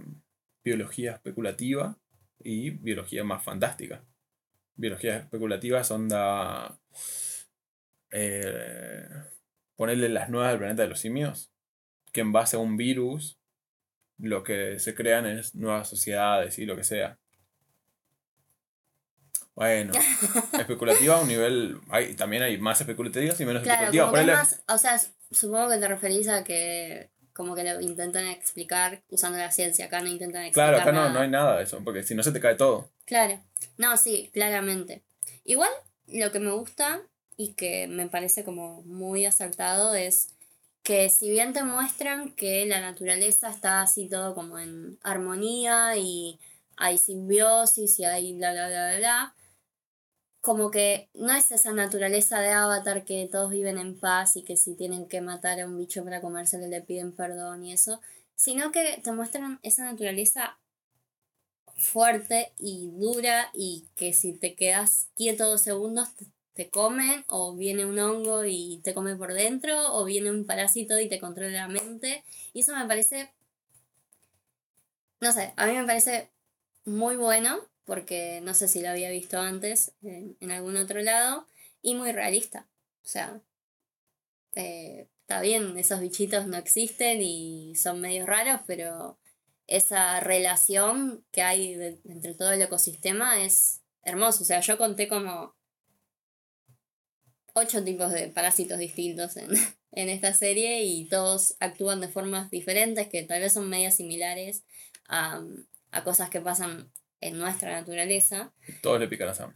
biología 0.63 1.13
especulativa 1.13 1.97
y 2.39 2.71
biología 2.71 3.23
más 3.23 3.43
fantástica. 3.43 4.03
Biología 4.75 5.17
especulativa 5.17 5.81
es 5.81 5.91
onda... 5.91 6.79
ponerle 9.75 10.09
las 10.09 10.29
nuevas 10.29 10.51
del 10.51 10.59
planeta 10.59 10.83
de 10.83 10.89
los 10.89 10.99
simios 10.99 11.51
que 12.11 12.21
en 12.21 12.31
base 12.31 12.55
a 12.55 12.59
un 12.59 12.77
virus 12.77 13.37
lo 14.17 14.43
que 14.43 14.79
se 14.79 14.93
crean 14.93 15.25
es 15.25 15.55
nuevas 15.55 15.89
sociedades 15.89 16.59
y 16.59 16.65
lo 16.65 16.75
que 16.75 16.83
sea. 16.83 17.17
Bueno, 19.55 19.93
especulativa 20.59 21.17
a 21.17 21.21
un 21.21 21.27
nivel. 21.27 21.79
Hay, 21.89 22.13
también 22.15 22.43
hay 22.43 22.57
más 22.57 22.79
especulativas 22.79 23.39
y 23.39 23.45
menos 23.45 23.63
especulativas. 23.63 24.61
o 24.67 24.77
sea, 24.77 24.99
supongo 25.31 25.69
que 25.69 25.77
te 25.77 25.87
referís 25.87 26.27
a 26.29 26.43
que 26.43 27.09
como 27.33 27.55
que 27.55 27.63
lo 27.63 27.81
intentan 27.81 28.27
explicar 28.27 29.01
usando 29.09 29.37
la 29.37 29.51
ciencia. 29.51 29.85
Acá 29.85 30.01
no 30.01 30.07
intentan 30.07 30.43
explicar. 30.43 30.75
Claro, 30.75 30.81
acá 30.81 30.91
no, 30.91 31.09
no 31.13 31.19
hay 31.19 31.29
nada 31.29 31.57
de 31.57 31.63
eso, 31.63 31.81
porque 31.83 32.03
si 32.03 32.15
no 32.15 32.23
se 32.23 32.31
te 32.31 32.39
cae 32.39 32.55
todo. 32.55 32.89
Claro. 33.05 33.39
No, 33.77 33.97
sí, 33.97 34.29
claramente. 34.33 35.01
Igual 35.43 35.71
lo 36.07 36.31
que 36.31 36.39
me 36.39 36.51
gusta 36.51 37.01
y 37.37 37.53
que 37.53 37.87
me 37.87 38.07
parece 38.07 38.43
como 38.43 38.81
muy 38.83 39.25
acertado 39.25 39.95
es 39.95 40.29
que 40.83 41.09
si 41.09 41.29
bien 41.29 41.53
te 41.53 41.63
muestran 41.63 42.33
que 42.33 42.65
la 42.65 42.81
naturaleza 42.81 43.49
está 43.49 43.81
así 43.81 44.09
todo 44.09 44.33
como 44.33 44.59
en 44.59 44.97
armonía 45.03 45.95
y 45.97 46.39
hay 46.75 46.97
simbiosis 46.97 47.99
y 47.99 48.05
hay 48.05 48.33
bla 48.33 48.51
bla 48.53 48.67
bla 48.67 48.97
bla 48.97 49.35
como 50.41 50.71
que 50.71 51.09
no 51.13 51.31
es 51.33 51.51
esa 51.51 51.71
naturaleza 51.71 52.39
de 52.39 52.49
avatar 52.49 53.05
que 53.05 53.29
todos 53.31 53.51
viven 53.51 53.77
en 53.77 53.99
paz 53.99 54.35
y 54.35 54.43
que 54.43 54.57
si 54.57 54.75
tienen 54.75 55.07
que 55.07 55.21
matar 55.21 55.59
a 55.59 55.67
un 55.67 55.77
bicho 55.77 56.03
para 56.03 56.19
comérselo 56.19 56.67
le 56.67 56.81
piden 56.81 57.15
perdón 57.15 57.63
y 57.63 57.73
eso, 57.73 58.01
sino 58.35 58.71
que 58.71 58.99
te 59.03 59.11
muestran 59.11 59.59
esa 59.61 59.85
naturaleza 59.85 60.57
fuerte 61.77 62.53
y 62.57 62.89
dura 62.91 63.51
y 63.53 63.87
que 63.95 64.13
si 64.13 64.33
te 64.33 64.55
quedas 64.55 65.09
quieto 65.15 65.47
dos 65.47 65.61
segundos 65.61 66.09
comen 66.69 67.25
o 67.27 67.55
viene 67.55 67.85
un 67.85 67.97
hongo 67.99 68.45
y 68.45 68.81
te 68.83 68.93
come 68.93 69.15
por 69.15 69.33
dentro 69.33 69.93
o 69.93 70.03
viene 70.05 70.29
un 70.29 70.45
parásito 70.45 70.99
y 70.99 71.09
te 71.09 71.19
controla 71.19 71.51
la 71.51 71.67
mente. 71.67 72.23
Y 72.53 72.61
eso 72.61 72.75
me 72.75 72.85
parece, 72.85 73.33
no 75.19 75.31
sé, 75.31 75.53
a 75.55 75.65
mí 75.65 75.73
me 75.73 75.85
parece 75.85 76.29
muy 76.85 77.15
bueno 77.15 77.59
porque 77.85 78.41
no 78.41 78.53
sé 78.53 78.67
si 78.67 78.81
lo 78.81 78.89
había 78.89 79.09
visto 79.09 79.39
antes 79.39 79.93
en, 80.01 80.51
algún 80.51 80.77
otro 80.77 81.01
lado 81.01 81.47
y 81.81 81.95
muy 81.95 82.11
realista. 82.11 82.67
O 83.03 83.07
sea, 83.07 83.41
eh, 84.53 85.07
está 85.21 85.41
bien, 85.41 85.77
esos 85.77 85.99
bichitos 85.99 86.47
no 86.47 86.57
existen 86.57 87.21
y 87.21 87.75
son 87.75 88.01
medio 88.01 88.25
raros, 88.25 88.61
pero 88.67 89.17
esa 89.67 90.19
relación 90.19 91.25
que 91.31 91.41
hay 91.41 91.99
entre 92.05 92.35
todo 92.35 92.51
el 92.51 92.61
ecosistema 92.61 93.41
es 93.41 93.81
hermoso. 94.03 94.43
O 94.43 94.45
sea, 94.45 94.59
yo 94.59 94.77
conté 94.77 95.07
como 95.07 95.55
ocho 97.53 97.83
tipos 97.83 98.11
de 98.11 98.27
parásitos 98.27 98.77
distintos 98.77 99.37
en, 99.37 99.49
en 99.91 100.09
esta 100.09 100.33
serie 100.33 100.83
y 100.83 101.07
todos 101.07 101.55
actúan 101.59 102.01
de 102.01 102.07
formas 102.07 102.49
diferentes 102.51 103.07
que 103.07 103.23
tal 103.23 103.41
vez 103.41 103.53
son 103.53 103.69
medias 103.69 103.95
similares 103.95 104.63
a, 105.07 105.41
a 105.91 106.03
cosas 106.03 106.29
que 106.29 106.41
pasan 106.41 106.91
en 107.19 107.37
nuestra 107.37 107.71
naturaleza. 107.71 108.53
Todos 108.81 108.99
le 108.99 109.07
pican 109.07 109.29
a 109.29 109.33
Sam. 109.33 109.55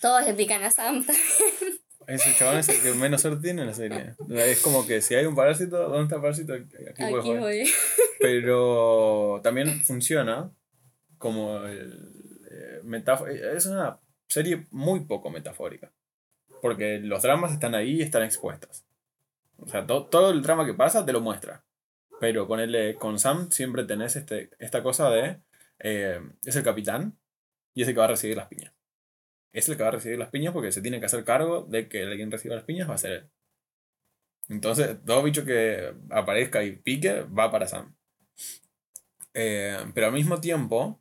Todos 0.00 0.26
le 0.26 0.34
pican 0.34 0.62
a 0.62 0.70
Sam 0.70 1.04
también. 1.04 1.80
Ese 2.06 2.34
chabón 2.36 2.58
es 2.58 2.68
el 2.68 2.82
que 2.82 2.92
menos 2.94 3.20
suerte 3.20 3.40
tiene 3.40 3.62
en 3.62 3.68
la 3.68 3.74
serie. 3.74 4.16
Es 4.30 4.62
como 4.62 4.84
que 4.84 5.00
si 5.00 5.14
hay 5.14 5.26
un 5.26 5.36
parásito, 5.36 5.78
¿dónde 5.78 6.02
está 6.02 6.16
el 6.16 6.22
parásito? 6.22 6.54
Aquí, 6.54 7.04
Aquí 7.04 7.12
voy. 7.12 7.70
Pero 8.20 9.40
también 9.44 9.80
funciona 9.82 10.52
como 11.18 11.62
el 11.64 11.92
eh, 12.50 12.80
metáfora. 12.82 13.32
Es 13.32 13.66
una 13.66 14.00
serie 14.26 14.66
muy 14.70 15.00
poco 15.00 15.30
metafórica. 15.30 15.92
Porque 16.60 16.98
los 16.98 17.22
dramas 17.22 17.52
están 17.52 17.74
ahí 17.74 17.96
y 17.96 18.02
están 18.02 18.22
expuestos. 18.22 18.84
O 19.58 19.68
sea, 19.68 19.86
todo 19.86 20.30
el 20.30 20.42
drama 20.42 20.66
que 20.66 20.74
pasa 20.74 21.04
te 21.04 21.12
lo 21.12 21.20
muestra. 21.20 21.64
Pero 22.20 22.46
con, 22.46 22.60
el, 22.60 22.96
con 22.96 23.18
Sam 23.18 23.50
siempre 23.50 23.84
tenés 23.84 24.16
este, 24.16 24.50
esta 24.58 24.82
cosa 24.82 25.10
de. 25.10 25.40
Eh, 25.78 26.20
es 26.44 26.54
el 26.56 26.62
capitán 26.62 27.18
y 27.74 27.82
es 27.82 27.88
el 27.88 27.94
que 27.94 28.00
va 28.00 28.04
a 28.04 28.08
recibir 28.08 28.36
las 28.36 28.48
piñas. 28.48 28.72
Es 29.52 29.68
el 29.68 29.76
que 29.76 29.82
va 29.82 29.88
a 29.88 29.92
recibir 29.92 30.18
las 30.18 30.28
piñas 30.28 30.52
porque 30.52 30.70
se 30.70 30.82
tiene 30.82 31.00
que 31.00 31.06
hacer 31.06 31.24
cargo 31.24 31.62
de 31.62 31.88
que 31.88 32.02
el 32.02 32.14
quien 32.16 32.30
reciba 32.30 32.54
las 32.54 32.64
piñas 32.64 32.88
va 32.88 32.94
a 32.94 32.98
ser 32.98 33.12
él. 33.12 33.30
Entonces, 34.48 34.98
todo 35.04 35.22
bicho 35.22 35.44
que 35.44 35.94
aparezca 36.10 36.62
y 36.62 36.72
pique 36.72 37.22
va 37.22 37.50
para 37.50 37.66
Sam. 37.66 37.94
Eh, 39.32 39.78
pero 39.94 40.08
al 40.08 40.12
mismo 40.12 40.40
tiempo, 40.40 41.00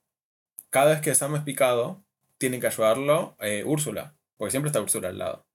cada 0.69 0.91
vez 0.91 1.01
que 1.01 1.15
Sam 1.15 1.35
es 1.35 1.43
picado, 1.43 2.05
tiene 2.37 2.59
que 2.59 2.67
ayudarlo 2.67 3.35
eh, 3.41 3.63
Úrsula. 3.65 4.15
Porque 4.37 4.51
siempre 4.51 4.69
está 4.69 4.81
Úrsula 4.81 5.09
al 5.09 5.17
lado. 5.17 5.48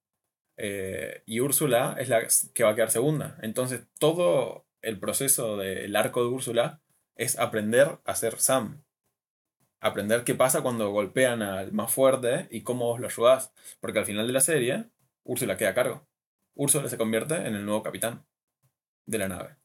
Eh, 0.57 1.23
y 1.25 1.39
Úrsula 1.39 1.95
es 1.99 2.09
la 2.09 2.27
que 2.53 2.63
va 2.63 2.71
a 2.71 2.75
quedar 2.75 2.91
segunda. 2.91 3.37
Entonces 3.41 3.87
todo 3.99 4.65
el 4.81 4.99
proceso 4.99 5.57
del 5.57 5.95
arco 5.95 6.21
de 6.21 6.29
Úrsula 6.29 6.81
es 7.15 7.37
aprender 7.39 7.99
a 8.05 8.15
ser 8.15 8.39
Sam. 8.39 8.83
Aprender 9.79 10.23
qué 10.23 10.35
pasa 10.35 10.61
cuando 10.61 10.91
golpean 10.91 11.41
al 11.41 11.71
más 11.71 11.91
fuerte 11.91 12.47
y 12.49 12.61
cómo 12.61 12.85
vos 12.85 12.99
lo 12.99 13.07
ayudás. 13.07 13.53
Porque 13.79 13.99
al 13.99 14.05
final 14.05 14.27
de 14.27 14.33
la 14.33 14.41
serie, 14.41 14.85
Úrsula 15.23 15.57
queda 15.57 15.69
a 15.69 15.75
cargo. 15.75 16.07
Úrsula 16.55 16.89
se 16.89 16.97
convierte 16.97 17.35
en 17.35 17.55
el 17.55 17.65
nuevo 17.65 17.83
capitán 17.83 18.25
de 19.05 19.17
la 19.17 19.27
nave. 19.27 19.57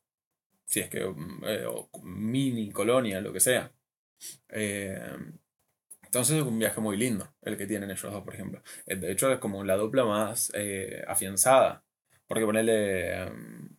Si 0.66 0.81
es 0.81 0.88
que 0.88 1.05
mm, 1.05 1.42
eh, 1.44 1.66
mini 2.03 2.70
colonia, 2.70 3.20
lo 3.20 3.33
que 3.33 3.40
sea. 3.40 3.72
Eh, 4.48 5.16
entonces 6.11 6.38
es 6.38 6.42
un 6.42 6.59
viaje 6.59 6.81
muy 6.81 6.96
lindo 6.96 7.33
el 7.40 7.57
que 7.57 7.68
tienen 7.68 7.88
ellos 7.88 8.12
dos, 8.12 8.25
por 8.25 8.35
ejemplo. 8.35 8.61
Eh, 8.85 8.96
de 8.96 9.12
hecho, 9.12 9.33
es 9.33 9.38
como 9.38 9.62
la 9.62 9.77
dupla 9.77 10.05
más 10.05 10.51
eh, 10.57 11.05
afianzada. 11.07 11.85
Porque 12.27 12.44
ponerle 12.44 13.31
um, 13.31 13.77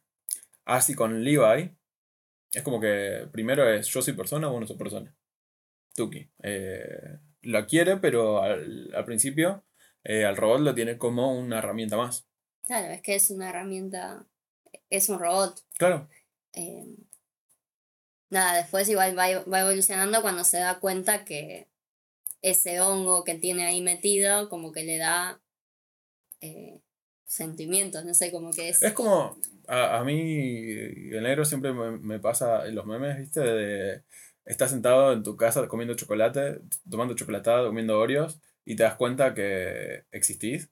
así 0.64 0.94
con 0.94 1.26
Levi, 1.26 1.76
es 2.54 2.64
como 2.64 2.80
que 2.80 3.28
primero 3.34 3.70
es 3.70 3.88
yo 3.88 4.02
soy 4.02 4.14
persona, 4.14 4.48
vos 4.48 4.62
no 4.62 4.66
soy 4.66 4.78
persona. 4.78 5.14
Tuki. 5.94 6.32
Eh, 6.42 7.20
lo 7.42 7.68
quiere, 7.68 7.98
pero 7.98 8.42
al, 8.42 8.92
al 8.96 9.04
principio 9.04 9.66
al 10.06 10.38
robot 10.38 10.62
lo 10.62 10.74
tiene 10.74 10.98
como 10.98 11.38
una 11.38 11.60
herramienta 11.60 11.98
más. 11.98 12.26
Claro, 12.66 12.94
es 12.94 13.02
que 13.02 13.16
es 13.16 13.30
una 13.30 13.50
herramienta, 13.50 14.26
es 14.90 15.10
un 15.10 15.20
robot. 15.20 15.66
Claro. 15.78 16.08
nada, 18.30 18.56
después 18.56 18.88
igual 18.88 19.20
va, 19.20 19.28
va 19.44 19.60
evolucionando 19.60 20.22
cuando 20.22 20.46
se 20.46 20.60
da 20.60 20.80
cuenta 20.80 21.26
que 21.26 21.71
ese 22.42 22.82
hongo 22.82 23.24
que 23.24 23.36
tiene 23.36 23.66
ahí 23.66 23.82
metido 23.82 24.50
como 24.50 24.72
que 24.72 24.84
le 24.84 24.98
da 24.98 25.42
eh, 26.42 26.82
sentimientos, 27.26 28.04
no 28.04 28.14
sé, 28.14 28.32
como 28.32 28.52
que 28.52 28.70
es... 28.70 28.82
Es 28.82 28.94
como, 28.94 29.38
a, 29.68 30.00
a 30.00 30.04
mí, 30.04 30.72
el 30.72 31.24
negro 31.24 31.46
siempre 31.46 31.72
me, 31.74 31.98
me, 31.98 32.20
pasa 32.20 32.68
en 32.68 32.76
los 32.76 32.86
memes, 32.86 33.18
¿viste? 33.18 33.40
De, 33.40 34.04
estás 34.46 34.72
sentado 34.72 35.14
en 35.14 35.24
tu 35.24 35.38
casa 35.38 35.68
comiendo 35.68 35.96
chocolate, 35.96 36.60
tomando 36.90 37.16
chocolatada, 37.16 37.66
comiendo 37.66 38.00
Oreos, 38.00 38.40
y 38.66 38.76
te 38.76 38.84
das 38.84 38.96
cuenta 38.96 39.34
que 39.34 40.04
existís. 40.12 40.70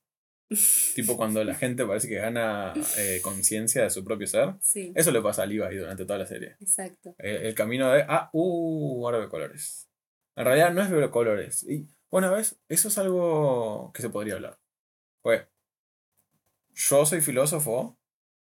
tipo 0.96 1.16
cuando 1.16 1.44
la 1.44 1.54
gente 1.54 1.86
parece 1.86 2.08
que 2.08 2.16
gana 2.16 2.74
eh, 2.98 3.20
conciencia 3.22 3.84
de 3.84 3.90
su 3.90 4.04
propio 4.04 4.28
ser. 4.28 4.56
Sí. 4.62 4.92
Eso 4.96 5.12
le 5.12 5.22
pasa 5.22 5.44
a 5.44 5.46
Levi 5.46 5.78
durante 5.78 6.06
toda 6.06 6.20
la 6.20 6.26
serie. 6.26 6.56
Exacto. 6.60 7.16
El, 7.20 7.46
el 7.46 7.56
camino 7.56 7.92
de, 7.92 8.04
ah, 8.08 8.30
uh, 8.34 9.06
ahora 9.06 9.20
de 9.20 9.30
colores. 9.30 9.89
En 10.40 10.46
realidad 10.46 10.74
no 10.74 10.82
es 10.82 10.90
ver 10.90 11.10
colores. 11.10 11.64
Y 11.64 11.86
bueno, 12.10 12.32
¿ves? 12.32 12.56
Eso 12.70 12.88
es 12.88 12.98
algo 12.98 13.92
que 13.94 14.02
se 14.02 14.10
podría 14.10 14.36
hablar. 14.36 14.58
Pues, 15.22 15.44
yo 16.74 17.06
soy 17.06 17.20
filósofo, 17.20 18.00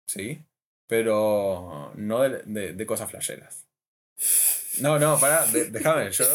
sí, 0.05 0.43
pero 0.88 1.93
no 1.95 2.21
de, 2.23 2.43
de, 2.43 2.73
de 2.73 2.86
cosas 2.86 3.10
flasheras. 3.10 3.65
No, 4.81 4.99
no, 4.99 5.17
pará, 5.17 5.45
de, 5.45 5.71
déjame, 5.71 6.12
yo, 6.12 6.25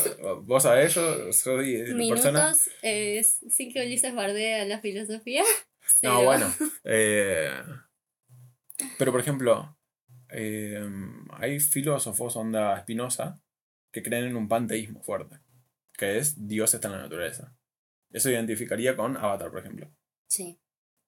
vos 0.45 0.63
sabés, 0.63 0.95
yo 0.95 1.31
soy 1.31 1.93
Minutos 1.93 2.23
persona... 2.23 2.55
sin 2.55 3.71
que 3.71 3.85
Ulises 3.85 4.15
bardea 4.15 4.65
la 4.65 4.81
filosofía. 4.81 5.45
Cero. 6.01 6.15
No, 6.15 6.25
bueno. 6.25 6.55
Eh, 6.85 7.53
pero, 8.97 9.13
por 9.13 9.21
ejemplo, 9.21 9.77
eh, 10.31 10.83
hay 11.33 11.61
filósofos, 11.61 12.35
onda 12.37 12.81
Spinoza, 12.81 13.43
que 13.93 14.03
creen 14.03 14.25
en 14.25 14.37
un 14.37 14.49
panteísmo 14.49 15.03
fuerte 15.03 15.39
que 16.01 16.17
es 16.17 16.49
Dios 16.49 16.73
está 16.73 16.89
en 16.89 16.95
la 16.95 17.03
naturaleza. 17.03 17.55
Eso 18.11 18.31
identificaría 18.31 18.97
con 18.97 19.19
Avatar, 19.19 19.51
por 19.51 19.61
ejemplo. 19.61 19.91
Sí. 20.27 20.59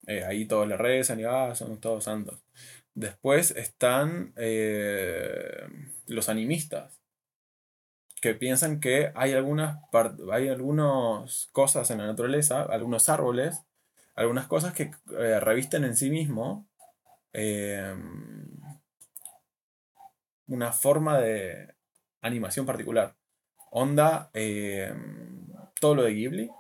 Eh, 0.07 0.23
ahí 0.23 0.45
todos 0.45 0.69
le 0.69 0.77
rezan 0.77 1.19
y 1.19 1.25
ah, 1.25 1.55
son 1.55 1.81
todos 1.81 2.05
santos. 2.05 2.45
Después 2.93 3.53
están 3.53 4.35
eh, 4.37 5.67
los 6.07 6.29
animistas, 6.29 7.01
que 8.21 8.35
piensan 8.35 8.81
que 8.81 9.13
hay 9.15 9.33
algunas, 9.33 9.79
hay 10.31 10.49
algunas 10.49 11.49
cosas 11.53 11.91
en 11.91 11.99
la 11.99 12.07
naturaleza, 12.07 12.63
algunos 12.63 13.09
árboles, 13.09 13.65
algunas 14.15 14.47
cosas 14.47 14.75
que 14.75 14.91
eh, 15.19 15.41
revisten 15.41 15.85
en 15.85 15.97
sí 15.97 16.11
mismo 16.11 16.69
eh, 17.33 17.97
una 20.47 20.73
forma 20.73 21.19
de 21.19 21.75
animación 22.21 22.67
particular. 22.67 23.17
Onda, 23.75 24.31
eh, 24.35 24.93
todo 25.81 25.95
lo 25.95 26.03
de 26.03 26.13
Ghibli. 26.13 26.51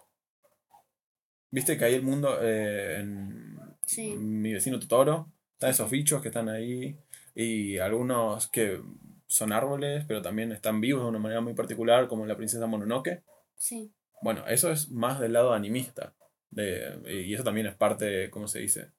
Viste 1.51 1.77
que 1.77 1.85
hay 1.85 1.95
el 1.95 2.03
mundo 2.03 2.39
eh, 2.41 3.01
en 3.01 3.59
sí. 3.85 4.15
mi 4.17 4.55
vecino 4.55 4.81
Totoro. 4.81 5.31
Están 5.53 5.71
esos 5.71 5.91
bichos 5.91 6.23
que 6.23 6.29
están 6.29 6.49
ahí. 6.49 6.97
Y 7.35 7.77
algunos 7.77 8.49
que 8.49 8.81
son 9.27 9.53
árboles, 9.53 10.07
pero 10.09 10.23
también 10.23 10.53
están 10.53 10.81
vivos 10.81 11.03
de 11.03 11.11
una 11.11 11.19
manera 11.19 11.43
muy 11.43 11.53
particular, 11.53 12.09
como 12.09 12.25
la 12.25 12.37
princesa 12.39 12.67
Mononoke. 12.67 13.23
Sí. 13.57 13.93
Bueno, 14.23 14.47
eso 14.49 14.73
es 14.73 14.91
más 14.91 15.21
del 15.21 15.35
lado 15.35 15.53
animista. 15.53 16.15
De, 16.51 16.99
y 17.27 17.35
eso 17.35 17.45
también 17.45 17.67
es 17.67 17.75
parte, 17.75 18.31
¿cómo 18.31 18.49
se 18.49 18.61
dice? 18.61 18.91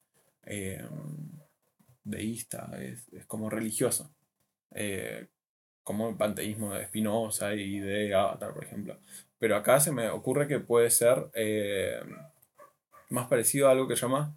Eh, 0.45 0.86
deísta, 2.04 2.69
es, 2.80 3.12
es 3.12 3.26
como 3.26 3.49
religioso. 3.49 4.13
Eh, 4.69 5.30
como 5.84 6.10
el 6.10 6.15
panteísmo 6.17 6.74
de 6.74 6.86
Spinoza 6.86 7.54
y 7.56 7.80
de 7.80 8.13
Avatar, 8.13 8.54
por 8.54 8.63
ejemplo. 8.63 8.98
Pero 9.39 9.56
acá 9.58 9.80
se 9.80 9.91
me 9.91 10.10
ocurre 10.10 10.48
que 10.48 10.60
puede 10.60 10.89
ser 10.89 11.30
eh, 11.34 12.00
más 13.10 13.28
parecido 13.28 13.67
a 13.67 13.72
algo 13.72 13.88
que 13.88 13.96
llama, 13.96 14.36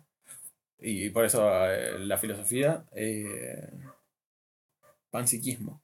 y 0.78 1.10
por 1.10 1.24
eso 1.24 1.48
eh, 1.70 1.98
la 2.00 2.18
filosofía, 2.18 2.84
eh, 2.92 3.68
panpsiquismo. 5.10 5.82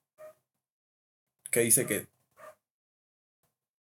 Que 1.50 1.60
dice 1.60 1.86
que. 1.86 2.06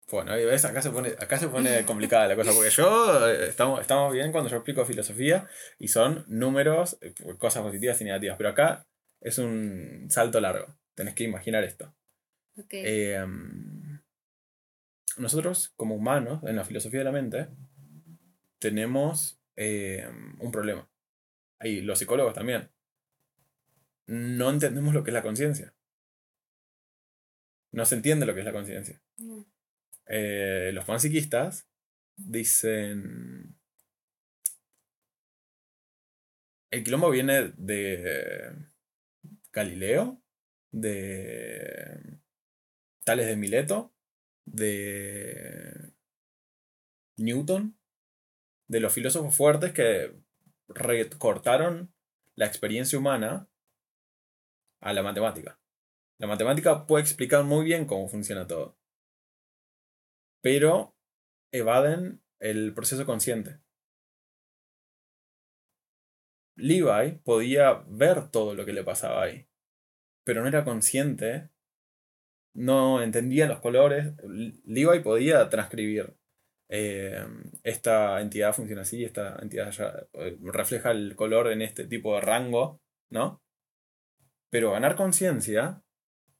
Bueno, 0.09 0.33
¿ves? 0.33 0.63
Acá 0.65 0.81
se 0.81 0.91
pone, 0.91 1.09
acá 1.09 1.37
se 1.37 1.47
pone 1.47 1.85
complicada 1.85 2.27
la 2.27 2.35
cosa, 2.35 2.51
porque 2.53 2.69
yo 2.69 3.29
eh, 3.29 3.49
estamos, 3.49 3.81
estamos 3.81 4.13
bien 4.13 4.31
cuando 4.31 4.49
yo 4.49 4.57
explico 4.57 4.85
filosofía 4.85 5.47
y 5.79 5.87
son 5.87 6.25
números, 6.27 6.97
cosas 7.39 7.63
positivas 7.63 7.99
y 8.01 8.05
negativas, 8.05 8.37
pero 8.37 8.49
acá 8.49 8.85
es 9.21 9.37
un 9.37 10.07
salto 10.09 10.39
largo. 10.39 10.67
Tenés 10.95 11.15
que 11.15 11.23
imaginar 11.23 11.63
esto. 11.63 11.93
Okay. 12.55 12.83
Eh, 12.85 13.25
nosotros, 15.17 15.73
como 15.75 15.95
humanos, 15.95 16.43
en 16.43 16.55
la 16.55 16.65
filosofía 16.65 16.99
de 16.99 17.05
la 17.05 17.11
mente, 17.11 17.47
tenemos 18.59 19.39
eh, 19.55 20.07
un 20.39 20.51
problema. 20.51 20.89
Y 21.61 21.81
los 21.81 21.99
psicólogos 21.99 22.33
también. 22.33 22.69
No 24.05 24.49
entendemos 24.49 24.93
lo 24.93 25.03
que 25.03 25.11
es 25.11 25.13
la 25.13 25.21
conciencia. 25.21 25.73
No 27.71 27.85
se 27.85 27.95
entiende 27.95 28.25
lo 28.25 28.33
que 28.33 28.41
es 28.41 28.45
la 28.45 28.53
conciencia. 28.53 29.01
No. 29.17 29.45
Eh, 30.05 30.71
los 30.73 30.85
panpsiquistas 30.85 31.67
dicen. 32.15 33.55
El 36.71 36.83
quilombo 36.83 37.11
viene 37.11 37.53
de 37.55 38.51
Galileo 39.51 40.22
de 40.73 42.19
tales 43.05 43.27
de 43.27 43.35
Mileto, 43.37 43.93
de 44.45 45.93
Newton, 47.17 47.77
de 48.67 48.79
los 48.79 48.91
filósofos 48.91 49.35
fuertes 49.35 49.71
que 49.71 50.13
recortaron 50.67 51.93
la 52.35 52.47
experiencia 52.47 52.97
humana 52.97 53.47
a 54.81 54.93
la 54.93 55.03
matemática. 55.03 55.59
La 56.17 56.27
matemática 56.27 56.87
puede 56.87 57.03
explicar 57.03 57.43
muy 57.43 57.65
bien 57.65 57.85
cómo 57.85 58.07
funciona 58.09 58.47
todo, 58.47 58.77
pero 60.41 60.95
evaden 61.51 62.23
el 62.39 62.73
proceso 62.73 63.05
consciente. 63.05 63.61
Levi 66.55 67.19
podía 67.23 67.83
ver 67.87 68.29
todo 68.31 68.55
lo 68.55 68.65
que 68.65 68.73
le 68.73 68.83
pasaba 68.83 69.23
ahí, 69.23 69.47
pero 70.23 70.41
no 70.41 70.47
era 70.47 70.63
consciente, 70.63 71.49
no 72.53 73.01
entendía 73.01 73.47
los 73.47 73.59
colores. 73.59 74.13
Levi 74.65 74.99
podía 74.99 75.49
transcribir 75.49 76.15
eh, 76.75 77.23
esta 77.61 78.19
entidad 78.19 78.51
funciona 78.51 78.81
así, 78.81 79.03
esta 79.03 79.37
entidad 79.41 79.71
eh, 80.13 80.37
refleja 80.41 80.89
el 80.89 81.15
color 81.15 81.51
en 81.51 81.61
este 81.61 81.85
tipo 81.85 82.15
de 82.15 82.21
rango, 82.21 82.81
¿no? 83.11 83.43
Pero 84.49 84.71
ganar 84.71 84.95
conciencia 84.95 85.83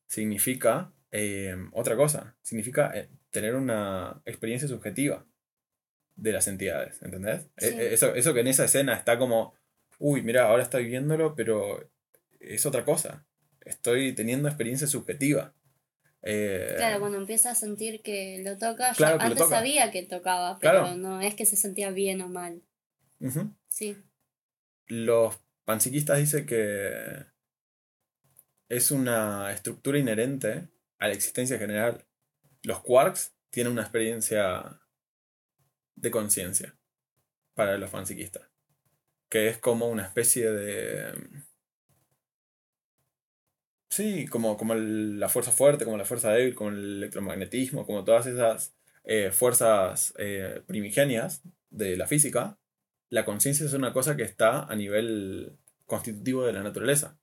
significa 0.08 0.92
eh, 1.12 1.56
otra 1.74 1.96
cosa, 1.96 2.36
significa 2.42 2.92
tener 3.30 3.54
una 3.54 4.24
experiencia 4.26 4.68
subjetiva 4.68 5.26
de 6.16 6.32
las 6.32 6.48
entidades, 6.48 7.00
¿entendés? 7.04 7.50
E, 7.58 7.94
eso, 7.94 8.16
eso 8.16 8.34
que 8.34 8.40
en 8.40 8.48
esa 8.48 8.66
escena 8.66 8.96
está 8.96 9.20
como, 9.20 9.54
uy, 10.00 10.24
mira, 10.24 10.48
ahora 10.48 10.64
estoy 10.64 10.86
viéndolo, 10.86 11.36
pero 11.36 11.92
es 12.40 12.66
otra 12.66 12.86
cosa. 12.86 13.28
Estoy 13.66 14.14
teniendo 14.14 14.48
experiencia 14.48 14.88
subjetiva. 14.88 15.54
Eh, 16.22 16.74
claro, 16.78 17.00
cuando 17.00 17.18
empieza 17.18 17.52
a 17.52 17.56
sentir 17.56 18.02
que 18.02 18.42
lo 18.44 18.58
toca, 18.58 18.94
yo 18.94 19.06
antes 19.20 19.48
sabía 19.50 19.92
que 19.92 20.04
tocaba, 20.04 20.58
pero 20.60 20.96
no 20.96 21.22
es 21.22 21.36
que 21.36 21.46
se 21.46 21.58
sentía 21.58 21.92
bien 21.92 22.22
o 22.22 22.30
mal. 22.30 22.62
Sí. 23.68 23.98
Los 24.88 25.40
panpsiquistas 25.66 26.18
dicen 26.18 26.46
que 26.46 27.26
es 28.70 28.92
una 28.92 29.52
estructura 29.52 29.98
inherente 29.98 30.70
a 31.00 31.08
la 31.08 31.14
existencia 31.14 31.58
general. 31.58 32.06
Los 32.64 32.82
quarks 32.82 33.36
tienen 33.50 33.74
una 33.74 33.82
experiencia 33.82 34.82
de 35.96 36.12
conciencia 36.12 36.78
para 37.54 37.78
los 37.78 37.90
panpsiquistas, 37.90 38.50
que 39.30 39.48
es 39.48 39.58
como 39.58 39.88
una 39.88 40.04
especie 40.04 40.52
de 40.52 41.14
Sí, 43.94 44.26
como, 44.26 44.58
como 44.58 44.74
la 44.74 45.30
fuerza 45.30 45.52
fuerte, 45.52 45.86
como 45.86 45.98
la 45.98 46.06
fuerza 46.06 46.32
débil, 46.32 46.56
como 46.56 46.72
el 46.72 46.98
electromagnetismo, 46.98 47.86
como 47.86 48.04
todas 48.04 48.26
esas 48.26 48.76
eh, 49.04 49.30
fuerzas 49.32 50.16
eh, 50.18 50.64
primigenias 50.66 51.44
de 51.70 51.96
la 51.96 52.08
física, 52.08 52.58
la 53.10 53.24
conciencia 53.24 53.68
es 53.68 53.74
una 53.74 53.94
cosa 53.94 54.18
que 54.18 54.24
está 54.24 54.64
a 54.64 54.76
nivel 54.76 55.60
constitutivo 55.86 56.44
de 56.44 56.54
la 56.54 56.64
naturaleza. 56.64 57.20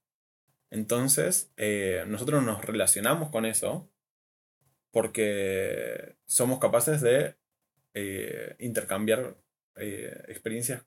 Entonces, 0.71 1.53
eh, 1.57 2.05
nosotros 2.07 2.41
nos 2.45 2.65
relacionamos 2.65 3.31
con 3.31 3.47
eso 3.47 3.91
porque 4.93 6.15
somos 6.27 6.61
capaces 6.61 7.01
de 7.01 7.35
intercambiar 8.61 9.37
experiencias 10.29 10.85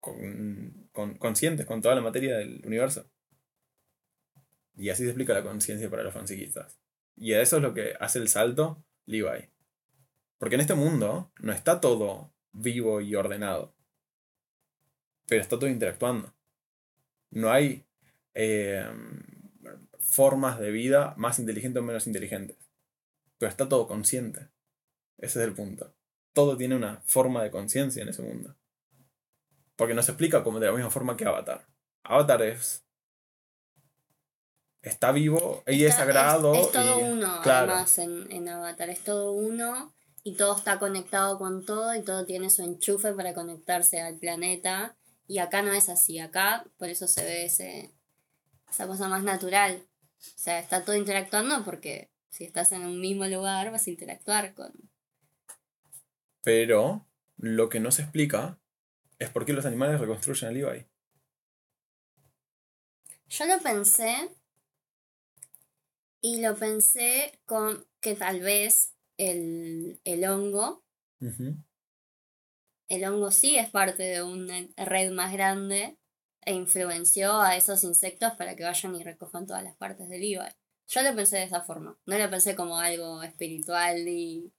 conscientes 0.00 1.64
con 1.64 1.80
toda 1.80 1.94
la 1.94 2.00
materia 2.00 2.38
del 2.38 2.60
universo. 2.66 3.08
Y 4.76 4.90
así 4.90 5.02
se 5.02 5.10
explica 5.10 5.34
la 5.34 5.42
conciencia 5.42 5.90
para 5.90 6.02
los 6.02 6.14
fansiquistas. 6.14 6.78
Y 7.16 7.34
eso 7.34 7.56
es 7.56 7.62
lo 7.62 7.74
que 7.74 7.94
hace 8.00 8.18
el 8.18 8.28
salto 8.28 8.82
Levi. 9.06 9.48
Porque 10.38 10.54
en 10.54 10.62
este 10.62 10.74
mundo 10.74 11.30
no 11.38 11.52
está 11.52 11.80
todo 11.80 12.32
vivo 12.52 13.00
y 13.00 13.14
ordenado. 13.14 13.74
Pero 15.26 15.42
está 15.42 15.58
todo 15.58 15.68
interactuando. 15.68 16.34
No 17.30 17.50
hay 17.50 17.86
em, 18.34 19.22
formas 19.98 20.58
de 20.58 20.70
vida 20.70 21.14
más 21.16 21.38
inteligentes 21.38 21.80
o 21.80 21.84
menos 21.84 22.06
inteligentes. 22.06 22.56
Pero 23.38 23.50
está 23.50 23.68
todo 23.68 23.86
consciente. 23.86 24.48
Ese 25.18 25.40
es 25.40 25.46
el 25.46 25.52
punto. 25.52 25.94
Todo 26.32 26.56
tiene 26.56 26.74
una 26.74 27.02
forma 27.04 27.42
de 27.42 27.50
conciencia 27.50 28.02
en 28.02 28.08
ese 28.08 28.22
mundo. 28.22 28.56
Porque 29.76 29.94
no 29.94 30.02
se 30.02 30.12
explica 30.12 30.42
como 30.42 30.58
de 30.58 30.66
la 30.66 30.72
misma 30.72 30.90
forma 30.90 31.16
que 31.16 31.26
Avatar. 31.26 31.66
Avatar 32.02 32.42
es 32.42 32.84
está 34.82 35.12
vivo 35.12 35.62
y 35.66 35.84
es 35.84 35.94
sagrado. 35.94 36.54
Es, 36.54 36.72
todo 36.72 36.98
uno, 36.98 37.40
además, 37.44 37.98
en, 37.98 38.30
en 38.30 38.48
Avatar. 38.48 38.90
Es 38.90 39.00
todo 39.00 39.32
uno 39.32 39.94
y 40.22 40.34
todo 40.34 40.56
está 40.56 40.78
conectado 40.78 41.38
con 41.38 41.64
todo 41.64 41.94
y 41.94 42.02
todo 42.02 42.24
tiene 42.24 42.50
su 42.50 42.62
enchufe 42.62 43.12
para 43.12 43.34
conectarse 43.34 44.00
al 44.00 44.16
planeta. 44.16 44.96
Y 45.26 45.38
acá 45.38 45.62
no 45.62 45.72
es 45.72 45.88
así. 45.88 46.18
Acá, 46.18 46.64
por 46.78 46.88
eso 46.88 47.06
se 47.06 47.24
ve 47.24 47.44
ese, 47.44 47.90
esa 48.68 48.86
cosa 48.86 49.08
más 49.08 49.22
natural. 49.22 49.82
O 50.18 50.38
sea, 50.38 50.58
está 50.58 50.84
todo 50.84 50.96
interactuando 50.96 51.64
porque 51.64 52.10
si 52.28 52.44
estás 52.44 52.72
en 52.72 52.84
un 52.84 53.00
mismo 53.00 53.26
lugar 53.26 53.70
vas 53.70 53.86
a 53.86 53.90
interactuar 53.90 54.54
con. 54.54 54.72
Pero 56.42 57.06
lo 57.36 57.68
que 57.68 57.80
no 57.80 57.90
se 57.90 58.02
explica 58.02 58.58
es 59.18 59.28
por 59.30 59.44
qué 59.44 59.52
los 59.52 59.66
animales 59.66 60.00
reconstruyen 60.00 60.48
a 60.48 60.52
Levi. 60.52 60.86
Yo 63.28 63.46
lo 63.46 63.58
pensé 63.60 64.28
y 66.20 66.40
lo 66.40 66.54
pensé 66.54 67.38
con 67.46 67.86
que 68.00 68.14
tal 68.14 68.40
vez 68.40 68.94
el, 69.16 70.00
hongo, 70.28 70.84
el 72.88 73.04
hongo 73.04 73.30
sí 73.30 73.56
es 73.56 73.70
parte 73.70 74.02
de 74.02 74.22
una 74.22 74.66
red 74.76 75.10
más 75.12 75.32
grande 75.32 75.98
e 76.42 76.54
influenció 76.54 77.40
a 77.40 77.56
esos 77.56 77.84
insectos 77.84 78.32
para 78.34 78.56
que 78.56 78.64
vayan 78.64 78.96
y 78.96 79.02
recojan 79.02 79.46
todas 79.46 79.62
las 79.62 79.76
partes 79.76 80.08
del 80.08 80.24
IVA. 80.24 80.54
Yo 80.88 81.02
lo 81.02 81.14
pensé 81.14 81.36
de 81.36 81.44
esa 81.44 81.62
forma, 81.62 81.98
no 82.06 82.18
lo 82.18 82.30
pensé 82.30 82.56
como 82.56 82.78
algo 82.78 83.22
espiritual 83.22 84.08
y 84.08 84.52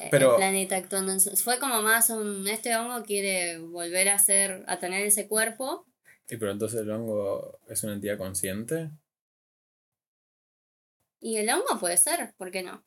eh, 0.00 0.10
el 0.12 0.36
planeta 0.36 0.76
actuando. 0.76 1.18
Fue 1.36 1.58
como 1.58 1.82
más 1.82 2.10
un, 2.10 2.46
este 2.48 2.74
hongo 2.76 3.04
quiere 3.04 3.58
volver 3.58 4.08
a 4.08 4.18
ser, 4.18 4.64
a 4.66 4.78
tener 4.78 5.04
ese 5.06 5.28
cuerpo. 5.28 5.86
¿Y 6.28 6.36
pero 6.36 6.52
entonces 6.52 6.80
el 6.80 6.90
hongo 6.90 7.58
es 7.68 7.82
una 7.84 7.94
entidad 7.94 8.18
consciente? 8.18 8.90
Y 11.20 11.36
el 11.36 11.50
hongo 11.50 11.78
puede 11.78 11.96
ser, 11.96 12.34
¿por 12.36 12.50
qué 12.50 12.62
no? 12.62 12.82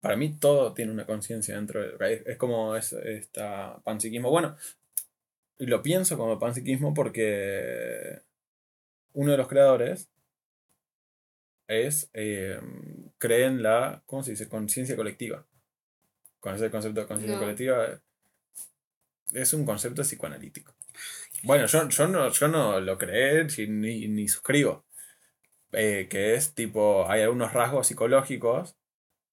Para 0.00 0.16
mí 0.16 0.38
todo 0.38 0.72
tiene 0.72 0.92
una 0.92 1.06
conciencia 1.06 1.56
dentro 1.56 1.80
de... 1.80 2.22
Es 2.26 2.36
como 2.38 2.74
es, 2.76 2.92
esta 2.92 3.80
panpsiquismo. 3.84 4.30
Bueno, 4.30 4.56
lo 5.58 5.82
pienso 5.82 6.16
como 6.16 6.38
panpsiquismo 6.38 6.94
porque 6.94 8.22
uno 9.12 9.32
de 9.32 9.36
los 9.36 9.48
creadores 9.48 10.08
es 11.66 12.08
eh, 12.14 12.60
cree 13.18 13.44
en 13.44 13.62
la, 13.62 14.02
¿cómo 14.06 14.22
se 14.22 14.30
dice? 14.30 14.48
Conciencia 14.48 14.96
colectiva. 14.96 15.46
¿Conoces 16.40 16.66
el 16.66 16.70
concepto 16.70 17.00
de 17.00 17.06
conciencia 17.06 17.38
colectiva? 17.38 18.00
Es 19.34 19.52
un 19.52 19.66
concepto 19.66 20.02
psicoanalítico. 20.02 20.74
Bueno, 21.42 21.66
yo, 21.66 21.88
yo, 21.88 22.08
no, 22.08 22.30
yo 22.30 22.48
no 22.48 22.80
lo 22.80 22.96
creé 22.96 23.46
ni, 23.68 24.08
ni 24.08 24.28
suscribo. 24.28 24.87
Eh, 25.72 26.08
que 26.08 26.34
es 26.34 26.54
tipo, 26.54 27.08
hay 27.10 27.22
algunos 27.22 27.52
rasgos 27.52 27.86
psicológicos 27.86 28.76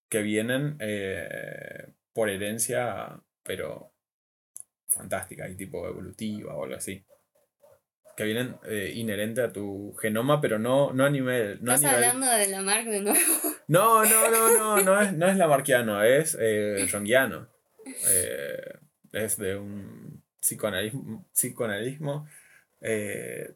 que 0.10 0.22
vienen 0.22 0.78
eh, 0.80 1.94
por 2.14 2.30
herencia, 2.30 3.22
pero 3.44 3.94
fantástica 4.88 5.48
y 5.50 5.56
tipo 5.56 5.88
evolutiva 5.88 6.56
o 6.56 6.64
algo 6.64 6.76
así. 6.76 7.06
Que 8.18 8.24
vienen 8.24 8.58
eh, 8.66 8.94
inherente 8.96 9.42
a 9.42 9.52
tu 9.52 9.94
genoma, 10.02 10.40
pero 10.40 10.60
no, 10.60 10.94
no 10.94 11.06
a 11.06 11.10
nivel. 11.10 11.60
No 11.62 11.74
¿Estás 11.74 11.94
hablando 11.94 12.28
de 12.28 12.48
Lamarck 12.48 12.86
de 12.86 13.02
nuevo? 13.02 13.20
No, 13.68 14.06
no, 14.06 14.30
no, 14.30 14.52
no, 14.56 14.82
no 14.84 15.02
es, 15.02 15.14
no 15.14 15.28
es 15.28 15.38
Lamarckiano, 15.38 16.04
es 16.04 16.38
eh, 16.40 16.88
Jungiano. 16.92 17.50
es 19.12 19.38
de 19.38 19.56
un 19.56 20.24
psicoanalismo, 20.40 21.28
psicoanalismo 21.34 22.28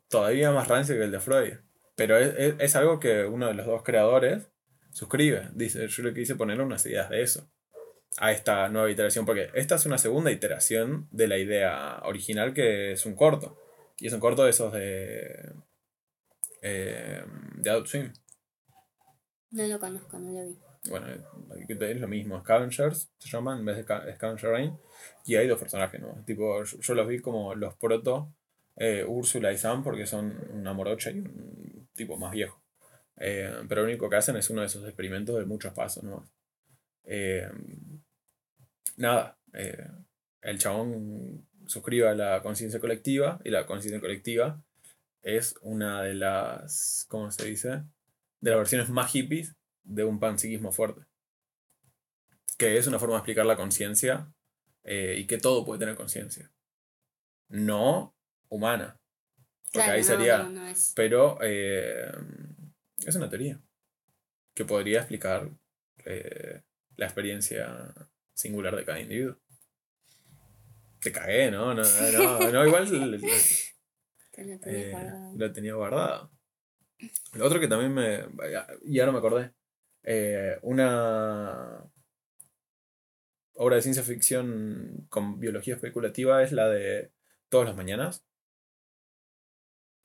todavía 0.07 0.49
más 0.49 0.67
rancio 0.67 0.95
que 0.95 1.03
el 1.03 1.11
de 1.11 1.19
Freud. 1.19 1.53
Pero 1.99 2.17
es, 2.17 2.75
algo 2.77 2.97
que 2.97 3.25
uno 3.25 3.47
de 3.47 3.53
los 3.53 3.65
dos 3.65 3.83
creadores 3.83 4.47
suscribe. 4.93 5.49
Dice, 5.53 5.85
yo 5.85 6.03
le 6.03 6.13
quise 6.13 6.37
poner 6.37 6.61
unas 6.61 6.85
ideas 6.85 7.09
de 7.09 7.21
eso 7.21 7.51
a 8.19 8.31
esta 8.31 8.69
nueva 8.69 8.89
iteración, 8.89 9.25
porque 9.25 9.49
esta 9.53 9.75
es 9.75 9.85
una 9.85 9.97
segunda 9.97 10.31
iteración 10.31 11.09
de 11.11 11.27
la 11.27 11.37
idea 11.37 11.99
original 12.05 12.53
que 12.53 12.93
es 12.93 13.05
un 13.05 13.15
corto. 13.15 13.61
Y 13.97 14.07
es 14.07 14.13
un 14.13 14.21
corto 14.21 14.45
de 14.45 14.49
esos 14.49 14.71
de. 14.71 15.51
Eh, 16.61 17.21
de 17.57 17.69
Adult 17.69 17.87
Swim. 17.87 18.13
No 19.51 19.67
lo 19.67 19.77
conozco, 19.77 20.19
no 20.19 20.31
lo 20.31 20.47
vi. 20.47 20.57
Bueno, 20.89 21.07
es 21.09 21.99
lo 21.99 22.07
mismo. 22.07 22.39
Scavengers 22.39 23.11
se 23.17 23.29
llaman 23.29 23.59
en 23.59 23.65
vez 23.65 23.75
de 23.75 23.83
Scavenger 24.15 24.51
Rain. 24.51 24.79
Y 25.25 25.35
hay 25.35 25.47
dos 25.47 25.59
personajes, 25.59 25.99
¿no? 25.99 26.23
Tipo, 26.25 26.63
yo, 26.63 26.93
los 26.93 27.07
vi 27.09 27.19
como 27.19 27.55
los 27.55 27.75
proto 27.75 28.33
eh, 28.77 29.03
Úrsula 29.05 29.51
y 29.51 29.57
Sam 29.57 29.83
porque 29.83 30.05
son 30.05 30.39
una 30.53 30.71
morocha 30.71 31.11
y 31.11 31.19
un 31.19 31.68
tipo 31.99 32.17
más 32.17 32.31
viejo. 32.31 32.61
Eh, 33.17 33.53
pero 33.67 33.81
lo 33.81 33.87
único 33.87 34.09
que 34.09 34.15
hacen 34.15 34.37
es 34.37 34.49
uno 34.49 34.61
de 34.61 34.67
esos 34.67 34.83
experimentos 34.85 35.37
de 35.37 35.45
muchos 35.45 35.73
pasos. 35.73 36.03
Eh, 37.03 37.49
nada, 38.97 39.37
eh, 39.53 39.87
el 40.41 40.57
chabón 40.57 41.45
suscribe 41.67 42.07
a 42.07 42.15
la 42.15 42.41
conciencia 42.41 42.79
colectiva 42.79 43.39
y 43.43 43.49
la 43.49 43.65
conciencia 43.65 43.99
colectiva 43.99 44.63
es 45.21 45.55
una 45.61 46.01
de 46.01 46.15
las, 46.15 47.05
¿cómo 47.09 47.29
se 47.29 47.45
dice? 47.45 47.83
De 48.39 48.51
las 48.51 48.59
versiones 48.59 48.89
más 48.89 49.11
hippies 49.11 49.55
de 49.83 50.05
un 50.05 50.19
panpsiquismo 50.19 50.71
fuerte. 50.71 51.01
Que 52.57 52.77
es 52.77 52.87
una 52.87 52.99
forma 52.99 53.15
de 53.15 53.19
explicar 53.19 53.45
la 53.45 53.57
conciencia 53.57 54.31
y 54.83 55.27
que 55.27 55.37
todo 55.37 55.65
puede 55.65 55.79
tener 55.79 55.95
conciencia. 55.95 56.51
No 57.49 58.15
humana. 58.47 58.98
Porque 59.71 59.91
ahí 59.91 60.03
sería. 60.03 60.49
Pero 60.95 61.39
es 61.41 63.15
una 63.15 63.29
teoría 63.29 63.61
que 64.53 64.65
podría 64.65 64.99
explicar 64.99 65.49
eh, 66.05 66.63
la 66.97 67.05
experiencia 67.05 67.93
singular 68.33 68.75
de 68.75 68.83
cada 68.83 68.99
individuo. 68.99 69.37
Te 70.99 71.11
cagué, 71.11 71.49
¿no? 71.49 71.73
No, 71.73 71.81
no, 71.81 72.51
no, 72.51 72.67
igual 72.67 72.87
eh, 74.65 74.93
lo 75.37 75.53
tenía 75.53 75.75
guardado. 75.75 76.31
Lo 77.33 77.45
otro 77.45 77.59
que 77.61 77.69
también 77.69 77.93
me. 77.93 78.25
Y 78.83 78.99
ahora 78.99 79.13
me 79.13 79.19
acordé. 79.19 79.53
Eh, 80.03 80.57
una 80.61 81.89
obra 83.53 83.77
de 83.77 83.81
ciencia 83.81 84.03
ficción 84.03 85.05
con 85.09 85.39
biología 85.39 85.75
especulativa 85.75 86.43
es 86.43 86.51
la 86.51 86.67
de 86.67 87.13
Todas 87.47 87.67
las 87.67 87.77
Mañanas. 87.77 88.25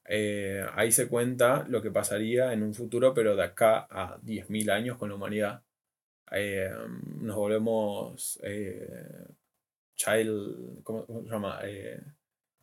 Eh, 0.07 0.65
ahí 0.75 0.93
se 0.93 1.09
cuenta 1.09 1.65
lo 1.69 1.81
que 1.83 1.91
pasaría 1.91 2.53
en 2.53 2.63
un 2.63 2.75
futuro, 2.75 3.15
pero 3.15 3.37
de 3.37 3.45
acá 3.45 3.87
a 3.91 4.19
10.000 4.23 4.71
años 4.71 4.99
con 4.99 5.09
la 5.09 5.15
humanidad. 5.17 5.63
Eh, 6.33 6.71
nos 7.21 7.37
volvemos 7.37 8.41
eh, 8.43 9.27
child, 9.97 10.83
¿cómo, 10.83 11.07
se 11.07 11.31
llama? 11.31 11.61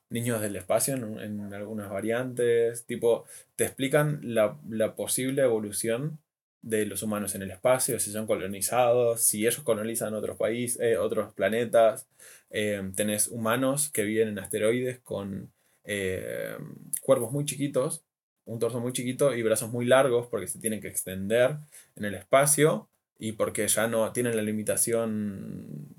niños 0.09 0.41
del 0.41 0.57
espacio 0.57 0.95
en, 0.95 1.53
algunas 1.53 1.89
variantes. 1.89 2.85
Tipo, 2.85 3.25
te 3.55 3.65
explican 3.65 4.19
la, 4.23 4.59
la, 4.69 4.95
posible 4.95 5.41
evolución 5.41 6.19
de 6.61 6.85
los 6.85 7.01
humanos 7.01 7.33
en 7.35 7.43
el 7.43 7.51
espacio, 7.51 7.99
si 7.99 8.11
son 8.11 8.27
colonizados, 8.27 9.21
si 9.23 9.41
ellos 9.47 9.63
colonizan 9.63 10.13
otros 10.13 10.37
países, 10.37 10.97
otros 10.97 11.33
planetas. 11.33 12.07
tenés 12.49 13.29
humanos 13.29 13.89
que 13.91 14.03
viven 14.03 14.27
en 14.29 14.39
asteroides 14.39 14.99
con 14.99 15.51
eh, 15.83 16.57
cuerpos 17.01 17.31
muy 17.31 17.45
chiquitos, 17.45 18.03
un 18.45 18.59
torso 18.59 18.79
muy 18.79 18.93
chiquito 18.93 19.33
y 19.35 19.43
brazos 19.43 19.71
muy 19.71 19.85
largos 19.85 20.27
porque 20.27 20.47
se 20.47 20.59
tienen 20.59 20.81
que 20.81 20.87
extender 20.87 21.57
en 21.95 22.05
el 22.05 22.15
espacio 22.15 22.89
y 23.17 23.33
porque 23.33 23.67
ya 23.67 23.87
no 23.87 24.11
tienen 24.11 24.35
la 24.35 24.41
limitación 24.41 25.95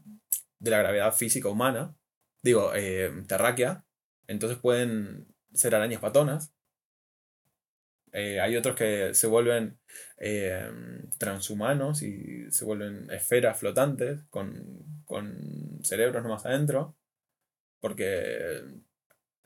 de 0.58 0.70
la 0.70 0.78
gravedad 0.78 1.12
física 1.14 1.48
humana, 1.48 1.94
digo, 2.42 2.72
eh, 2.74 3.10
terráquea, 3.26 3.84
entonces 4.26 4.58
pueden 4.58 5.26
ser 5.52 5.74
arañas 5.74 6.00
patonas. 6.00 6.52
Eh, 8.12 8.40
hay 8.40 8.56
otros 8.56 8.76
que 8.76 9.14
se 9.14 9.26
vuelven 9.26 9.78
transhumanos 11.18 12.02
y 12.02 12.50
se 12.50 12.64
vuelven 12.64 13.10
esferas 13.10 13.58
flotantes 13.58 14.20
con, 14.28 15.02
con 15.04 15.80
cerebros 15.82 16.22
nomás 16.22 16.44
adentro, 16.44 16.94
porque 17.80 18.62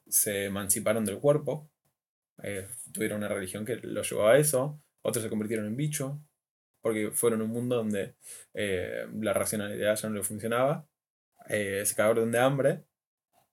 se 0.08 0.46
emanciparon 0.46 1.04
del 1.04 1.18
cuerpo, 1.18 1.70
eh, 2.42 2.68
tuvieron 2.92 3.18
una 3.18 3.28
religión 3.28 3.64
que 3.64 3.76
los 3.76 4.10
llevó 4.10 4.28
a 4.28 4.38
eso, 4.38 4.80
otros 5.02 5.22
se 5.22 5.30
convirtieron 5.30 5.66
en 5.66 5.76
bicho, 5.76 6.20
porque 6.80 7.10
fueron 7.10 7.42
un 7.42 7.50
mundo 7.50 7.76
donde 7.76 8.14
eh, 8.54 9.06
la 9.20 9.32
racionalidad 9.32 9.96
ya 9.96 10.08
no 10.08 10.14
le 10.14 10.22
funcionaba, 10.22 10.86
eh, 11.48 11.82
se 11.84 11.94
cagaron 11.94 12.30
de 12.30 12.38
hambre 12.38 12.84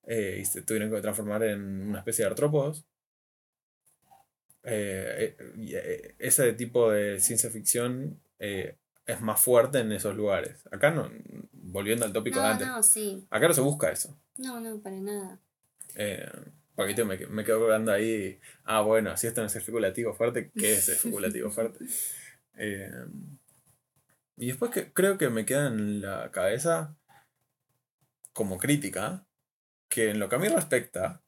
y 0.05 0.43
se 0.43 0.61
tuvieron 0.63 0.91
que 0.91 0.99
transformar 0.99 1.43
en 1.43 1.61
una 1.87 1.99
especie 1.99 2.25
de 2.25 2.31
artrópodos. 2.31 2.85
ese 6.19 6.53
tipo 6.53 6.91
de 6.91 7.21
ciencia 7.21 7.49
ficción 7.49 8.19
es 8.37 9.21
más 9.21 9.41
fuerte 9.41 9.79
en 9.79 9.93
esos 9.93 10.15
lugares. 10.15 10.67
Acá 10.71 10.91
no, 10.91 11.09
volviendo 11.53 12.05
al 12.05 12.11
tópico 12.11 12.41
de 12.41 12.47
antes. 12.47 12.67
Acá 13.29 13.47
no 13.47 13.53
se 13.53 13.61
busca 13.61 13.91
eso. 13.91 14.17
No, 14.37 14.59
no, 14.59 14.79
para 14.81 14.97
nada. 14.97 15.39
Eh, 15.95 16.29
Paquito 16.75 17.05
me, 17.05 17.17
me 17.27 17.43
quedo 17.43 17.63
hablando 17.63 17.91
ahí. 17.91 18.39
Ah, 18.63 18.81
bueno, 18.81 19.15
si 19.15 19.27
esto 19.27 19.41
no 19.41 19.47
es 19.47 19.55
especulativo 19.55 20.13
fuerte, 20.13 20.51
¿qué 20.51 20.73
es 20.73 20.89
especulativo 20.89 21.49
fuerte? 21.51 21.85
Eh, 22.55 22.91
y 24.37 24.45
después 24.45 24.69
que, 24.69 24.93
creo 24.93 25.17
que 25.17 25.31
me 25.31 25.43
queda 25.43 25.69
en 25.69 26.01
la 26.01 26.29
cabeza 26.29 26.95
como 28.31 28.59
crítica 28.59 29.25
que 29.89 30.11
en 30.11 30.19
lo 30.19 30.29
que 30.29 30.35
a 30.35 30.39
mí 30.39 30.47
respecta, 30.49 31.23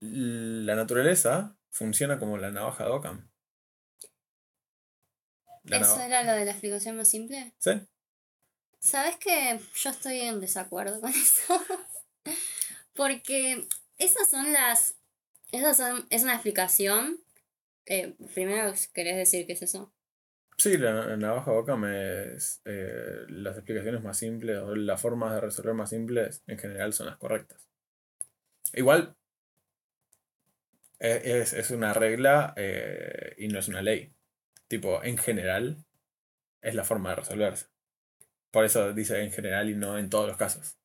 la 0.00 0.74
naturaleza 0.76 1.58
funciona 1.70 2.18
como 2.18 2.38
la 2.38 2.50
navaja 2.50 2.84
de 2.84 2.90
Ockham. 2.90 3.30
¿Eso 5.64 6.00
era 6.00 6.22
lo 6.22 6.32
de 6.32 6.46
la 6.46 6.52
explicación 6.52 6.96
más 6.96 7.08
simple? 7.08 7.54
Sí. 7.58 7.72
¿Sabes 8.78 9.16
que 9.16 9.60
yo 9.74 9.90
estoy 9.90 10.20
en 10.20 10.40
desacuerdo 10.40 11.00
con 11.00 11.10
eso? 11.10 11.62
Porque 13.00 13.66
esas 13.96 14.28
son 14.28 14.52
las. 14.52 15.00
Esas 15.52 15.78
son. 15.78 16.06
Es 16.10 16.22
una 16.22 16.34
explicación. 16.34 17.16
Eh, 17.86 18.14
primero, 18.34 18.74
¿querés 18.92 19.16
decir 19.16 19.46
qué 19.46 19.54
es 19.54 19.62
eso? 19.62 19.90
Sí, 20.58 20.76
la, 20.76 21.16
navaja 21.16 21.50
boca 21.50 21.76
me. 21.76 22.36
Eh, 22.66 23.24
las 23.28 23.56
explicaciones 23.56 24.04
más 24.04 24.18
simples 24.18 24.58
o 24.58 24.74
las 24.74 25.00
formas 25.00 25.32
de 25.32 25.40
resolver 25.40 25.72
más 25.72 25.88
simples 25.88 26.42
en 26.46 26.58
general 26.58 26.92
son 26.92 27.06
las 27.06 27.16
correctas. 27.16 27.70
Igual. 28.74 29.16
E, 30.98 31.40
es, 31.40 31.54
es 31.54 31.70
una 31.70 31.94
regla 31.94 32.52
eh, 32.58 33.34
y 33.38 33.48
no 33.48 33.60
es 33.60 33.68
una 33.68 33.80
ley. 33.80 34.12
Tipo, 34.68 35.02
en 35.02 35.16
general, 35.16 35.86
es 36.60 36.74
la 36.74 36.84
forma 36.84 37.08
de 37.08 37.16
resolverse. 37.16 37.68
Por 38.50 38.66
eso 38.66 38.92
dice 38.92 39.22
en 39.22 39.32
general 39.32 39.70
y 39.70 39.74
no 39.74 39.96
en 39.96 40.10
todos 40.10 40.28
los 40.28 40.36
casos. 40.36 40.79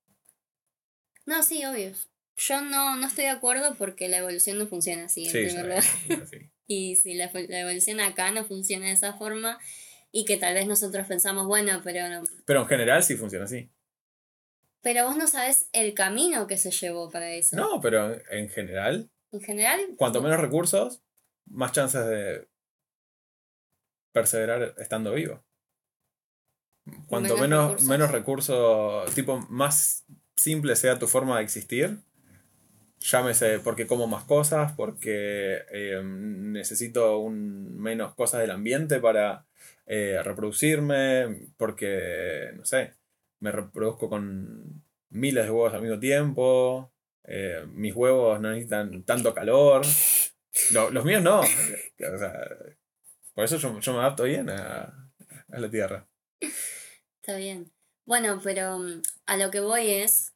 No, 1.26 1.44
sí, 1.44 1.66
obvio. 1.66 1.92
Yo 2.38 2.62
no, 2.62 2.96
no 2.98 3.08
estoy 3.08 3.26
de 3.26 3.32
acuerdo 3.32 3.76
porque 3.76 4.10
la 4.10 4.18
evolución 4.18 4.58
no 4.58 4.68
funciona 4.68 5.06
así, 5.06 5.26
y 6.68 6.96
si 6.98 7.14
la, 7.14 7.32
evolución 7.34 8.00
acá 8.02 8.32
no 8.32 8.44
funciona 8.44 8.88
de 8.88 8.92
esa 8.92 9.14
forma, 9.14 9.58
y 10.12 10.26
que 10.26 10.38
tal 10.38 10.54
vez 10.54 10.68
nosotros 10.68 11.08
pensamos, 11.08 11.48
bueno, 11.48 11.82
pero... 11.84 12.24
Pero 12.46 12.62
en 12.62 12.68
general 12.68 13.04
sí 13.04 13.16
funciona 13.16 13.46
así. 13.46 13.70
Pero 14.82 15.06
vos 15.06 15.18
no 15.18 15.28
sabes 15.28 15.70
el 15.72 15.94
camino 15.94 16.46
que 16.46 16.58
se 16.58 16.72
llevó 16.72 17.10
para 17.10 17.32
eso. 17.32 17.56
No, 17.56 17.80
pero 17.82 18.20
en 18.30 18.50
general... 18.50 19.10
En 19.32 19.42
general... 19.42 19.82
Cuanto 19.98 20.22
menos 20.22 20.40
recursos, 20.40 21.02
más 21.46 21.72
chances 21.72 22.06
de 22.06 22.48
perseverar 24.12 24.76
estando 24.78 25.14
vivo. 25.14 25.44
Cuanto 27.08 27.38
menos, 27.38 27.82
menos 27.84 28.12
recursos, 28.12 29.14
tipo, 29.16 29.40
más 29.50 30.06
simple 30.36 30.76
sea 30.76 31.00
tu 31.00 31.08
forma 31.08 31.38
de 31.38 31.44
existir, 31.44 31.98
llámese 33.00 33.60
porque 33.60 33.88
como 33.88 34.08
más 34.08 34.24
cosas, 34.24 34.74
porque 34.74 35.64
eh, 35.72 36.02
necesito 36.04 37.20
un, 37.20 37.78
menos 37.78 38.16
cosas 38.16 38.42
del 38.42 38.52
ambiente 38.52 39.00
para 39.00 39.46
eh, 39.86 40.20
reproducirme, 40.24 41.48
porque, 41.58 42.52
no 42.56 42.66
sé, 42.66 42.94
me 43.40 43.52
reproduzco 43.52 44.10
con 44.10 44.84
miles 45.10 45.46
de 45.46 45.52
huevos 45.52 45.74
al 45.74 45.82
mismo 45.82 46.00
tiempo, 46.00 46.92
eh, 47.24 47.66
mis 47.68 47.96
huevos 47.96 48.40
no 48.42 48.50
necesitan 48.50 49.04
tanto 49.04 49.34
calor, 49.34 49.86
los 50.72 51.06
míos 51.06 51.22
no. 51.22 51.42
por 53.34 53.44
eso 53.44 53.58
yo, 53.58 53.94
me 53.94 54.00
adapto 54.00 54.24
bien 54.24 54.50
a, 54.50 55.12
a 55.52 55.60
la 55.60 55.70
Tierra. 55.70 56.08
Está 57.22 57.38
bien. 57.38 57.72
Bueno, 58.06 58.40
pero 58.44 58.80
a 59.26 59.38
lo 59.38 59.52
que 59.52 59.60
voy 59.60 59.90
es, 59.90 60.34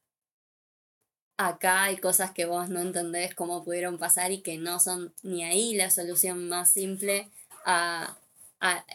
acá 1.37 1.83
hay 1.83 1.97
cosas 1.97 2.31
que 2.31 2.45
vos 2.45 2.69
no 2.69 2.81
entendés 2.81 3.33
cómo 3.33 3.63
pudieron 3.63 3.97
pasar 3.97 4.31
y 4.31 4.41
que 4.41 4.57
no 4.57 4.79
son 4.79 5.13
ni 5.23 5.43
ahí 5.43 5.75
la 5.75 5.89
solución 5.89 6.49
más 6.49 6.71
simple 6.71 7.31
a, 7.65 8.17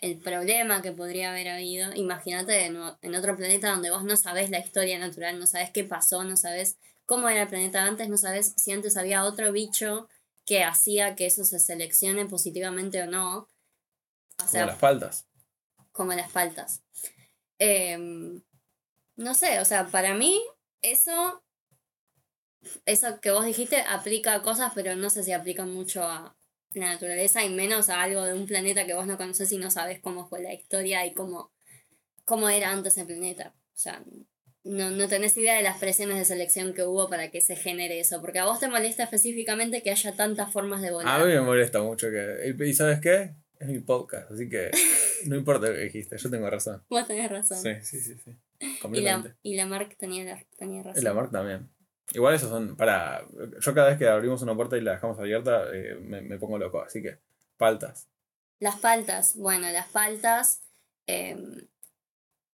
el 0.02 0.18
problema 0.18 0.82
que 0.82 0.92
podría 0.92 1.30
haber 1.30 1.48
habido. 1.48 1.94
Imagínate 1.94 2.66
en, 2.66 2.78
en 3.00 3.14
otro 3.14 3.34
planeta 3.34 3.70
donde 3.70 3.90
vos 3.90 4.04
no 4.04 4.14
sabés 4.16 4.50
la 4.50 4.58
historia 4.58 4.98
natural, 4.98 5.40
no 5.40 5.46
sabés 5.46 5.70
qué 5.70 5.84
pasó, 5.84 6.22
no 6.22 6.36
sabés 6.36 6.76
cómo 7.06 7.30
era 7.30 7.42
el 7.42 7.48
planeta 7.48 7.84
antes, 7.84 8.10
no 8.10 8.18
sabés 8.18 8.52
si 8.58 8.72
antes 8.72 8.98
había 8.98 9.24
otro 9.24 9.52
bicho 9.52 10.08
que 10.44 10.62
hacía 10.62 11.16
que 11.16 11.26
eso 11.26 11.44
se 11.44 11.58
seleccione 11.58 12.26
positivamente 12.26 13.02
o 13.02 13.06
no. 13.06 13.48
como 14.36 14.66
las 14.66 14.78
faltas. 14.78 15.26
Como 15.92 16.12
las 16.12 16.30
faltas. 16.30 16.82
Em, 17.58 18.42
no 19.16 19.34
sé, 19.34 19.60
o 19.60 19.64
sea, 19.64 19.86
para 19.86 20.14
mí 20.14 20.40
eso, 20.82 21.42
eso 22.86 23.20
que 23.20 23.30
vos 23.30 23.44
dijiste 23.44 23.80
aplica 23.88 24.34
a 24.34 24.42
cosas, 24.42 24.72
pero 24.74 24.96
no 24.96 25.10
sé 25.10 25.22
si 25.22 25.32
aplica 25.32 25.64
mucho 25.64 26.02
a, 26.02 26.36
la 26.80 26.88
naturaleza 26.92 27.44
y 27.44 27.50
menos 27.50 27.88
a 27.88 28.02
algo 28.02 28.24
de 28.24 28.34
un 28.34 28.46
planeta 28.46 28.86
que 28.86 28.94
vos 28.94 29.06
no 29.06 29.16
conoces 29.16 29.50
y 29.52 29.58
no 29.58 29.70
sabes 29.70 30.00
cómo 30.00 30.28
fue 30.28 30.42
la 30.42 30.52
historia 30.52 31.06
y 31.06 31.14
cómo, 31.14 31.52
cómo 32.24 32.48
era 32.48 32.70
antes 32.70 32.98
el 32.98 33.06
planeta. 33.06 33.54
O 33.56 33.76
sea, 33.76 34.02
no, 34.64 34.90
no 34.90 35.08
tenés 35.08 35.36
idea 35.36 35.54
de 35.54 35.62
las 35.62 35.78
presiones 35.78 36.18
de 36.18 36.24
selección 36.24 36.72
que 36.74 36.82
hubo 36.82 37.08
para 37.08 37.30
que 37.30 37.40
se 37.40 37.56
genere 37.56 38.00
eso. 38.00 38.20
Porque 38.20 38.38
a 38.38 38.44
vos 38.44 38.60
te 38.60 38.68
molesta 38.68 39.04
específicamente 39.04 39.82
que 39.82 39.90
haya 39.90 40.16
tantas 40.16 40.52
formas 40.52 40.82
de 40.82 40.90
volar. 40.90 41.20
A 41.20 41.24
mí 41.24 41.32
me 41.32 41.40
molesta 41.40 41.82
mucho 41.82 42.08
que. 42.10 42.54
¿Y 42.58 42.74
sabes 42.74 43.00
qué? 43.00 43.34
Es 43.58 43.68
mi 43.68 43.80
podcast, 43.80 44.30
así 44.32 44.48
que 44.48 44.70
no 45.26 45.36
importa 45.36 45.68
lo 45.68 45.74
que 45.74 45.84
dijiste, 45.84 46.18
yo 46.18 46.30
tengo 46.30 46.50
razón. 46.50 46.82
Vos 46.88 47.06
tenés 47.06 47.30
razón. 47.30 47.58
Sí, 47.58 47.70
sí, 47.82 48.00
sí. 48.00 48.16
sí. 48.24 48.36
Y 48.60 49.00
la, 49.00 49.36
y 49.42 49.56
la 49.56 49.66
Mark 49.66 49.96
tenía, 49.98 50.24
la, 50.24 50.44
tenía 50.56 50.82
razón. 50.82 51.00
Y 51.00 51.04
la 51.04 51.14
Mark 51.14 51.30
también. 51.30 51.70
Igual 52.12 52.34
esos 52.34 52.50
son, 52.50 52.76
para, 52.76 53.26
yo 53.60 53.74
cada 53.74 53.88
vez 53.88 53.98
que 53.98 54.06
abrimos 54.06 54.42
una 54.42 54.54
puerta 54.54 54.76
y 54.76 54.82
la 54.82 54.92
dejamos 54.92 55.18
abierta, 55.18 55.64
eh, 55.74 55.96
me, 56.00 56.20
me, 56.20 56.38
pongo 56.38 56.58
loco, 56.58 56.82
así 56.82 57.02
que, 57.02 57.18
paltas. 57.56 58.08
Las 58.58 58.78
paltas, 58.78 59.36
bueno, 59.36 59.70
las 59.70 59.88
paltas, 59.88 60.62
em, 61.06 61.66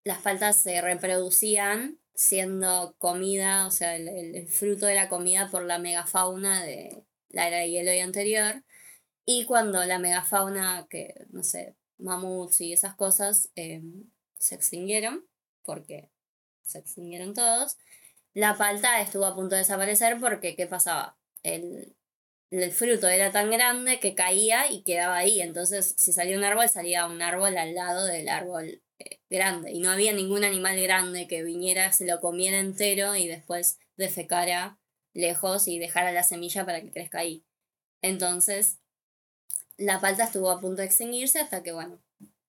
las 0.04 0.18
paltas 0.18 0.56
se 0.56 0.80
reproducían 0.80 1.98
siendo 2.14 2.94
comida, 2.98 3.66
o 3.66 3.70
sea, 3.70 3.96
el, 3.96 4.08
el, 4.08 4.48
fruto 4.48 4.86
de 4.86 4.94
la 4.94 5.08
comida 5.08 5.48
por 5.50 5.64
la 5.64 5.78
megafauna 5.78 6.62
de 6.62 7.04
la 7.28 7.48
era 7.48 7.58
de 7.58 7.70
hielo 7.70 7.92
y 7.92 8.00
anterior. 8.00 8.64
Y 9.24 9.44
cuando 9.46 9.84
la 9.84 9.98
megafauna, 9.98 10.86
que 10.88 11.26
no 11.30 11.42
sé, 11.42 11.76
mamuts 11.98 12.60
y 12.60 12.72
esas 12.72 12.94
cosas, 12.94 13.50
em, 13.54 14.10
se 14.38 14.54
extinguieron, 14.54 15.26
porque 15.64 16.10
se 16.62 16.78
extinguieron 16.78 17.34
todos, 17.34 17.76
la 18.34 18.56
palta 18.56 19.00
estuvo 19.00 19.26
a 19.26 19.34
punto 19.34 19.54
de 19.54 19.60
desaparecer 19.60 20.18
porque, 20.20 20.54
¿qué 20.54 20.66
pasaba? 20.66 21.16
El, 21.42 21.96
el 22.50 22.72
fruto 22.72 23.08
era 23.08 23.32
tan 23.32 23.50
grande 23.50 24.00
que 24.00 24.14
caía 24.14 24.70
y 24.70 24.82
quedaba 24.82 25.16
ahí. 25.16 25.40
Entonces, 25.40 25.94
si 25.98 26.12
salía 26.12 26.38
un 26.38 26.44
árbol, 26.44 26.68
salía 26.68 27.06
un 27.06 27.22
árbol 27.22 27.56
al 27.56 27.74
lado 27.74 28.04
del 28.06 28.28
árbol 28.28 28.82
eh, 28.98 29.20
grande. 29.28 29.72
Y 29.72 29.80
no 29.80 29.90
había 29.90 30.12
ningún 30.12 30.44
animal 30.44 30.80
grande 30.80 31.26
que 31.26 31.42
viniera, 31.42 31.92
se 31.92 32.06
lo 32.06 32.20
comiera 32.20 32.58
entero 32.58 33.16
y 33.16 33.26
después 33.26 33.78
defecara 33.96 34.78
lejos 35.12 35.68
y 35.68 35.78
dejara 35.78 36.12
la 36.12 36.22
semilla 36.22 36.64
para 36.64 36.80
que 36.80 36.92
crezca 36.92 37.18
ahí. 37.18 37.44
Entonces, 38.02 38.78
la 39.76 40.00
palta 40.00 40.24
estuvo 40.24 40.50
a 40.50 40.60
punto 40.60 40.82
de 40.82 40.86
extinguirse 40.86 41.40
hasta 41.40 41.62
que, 41.62 41.72
bueno, 41.72 42.00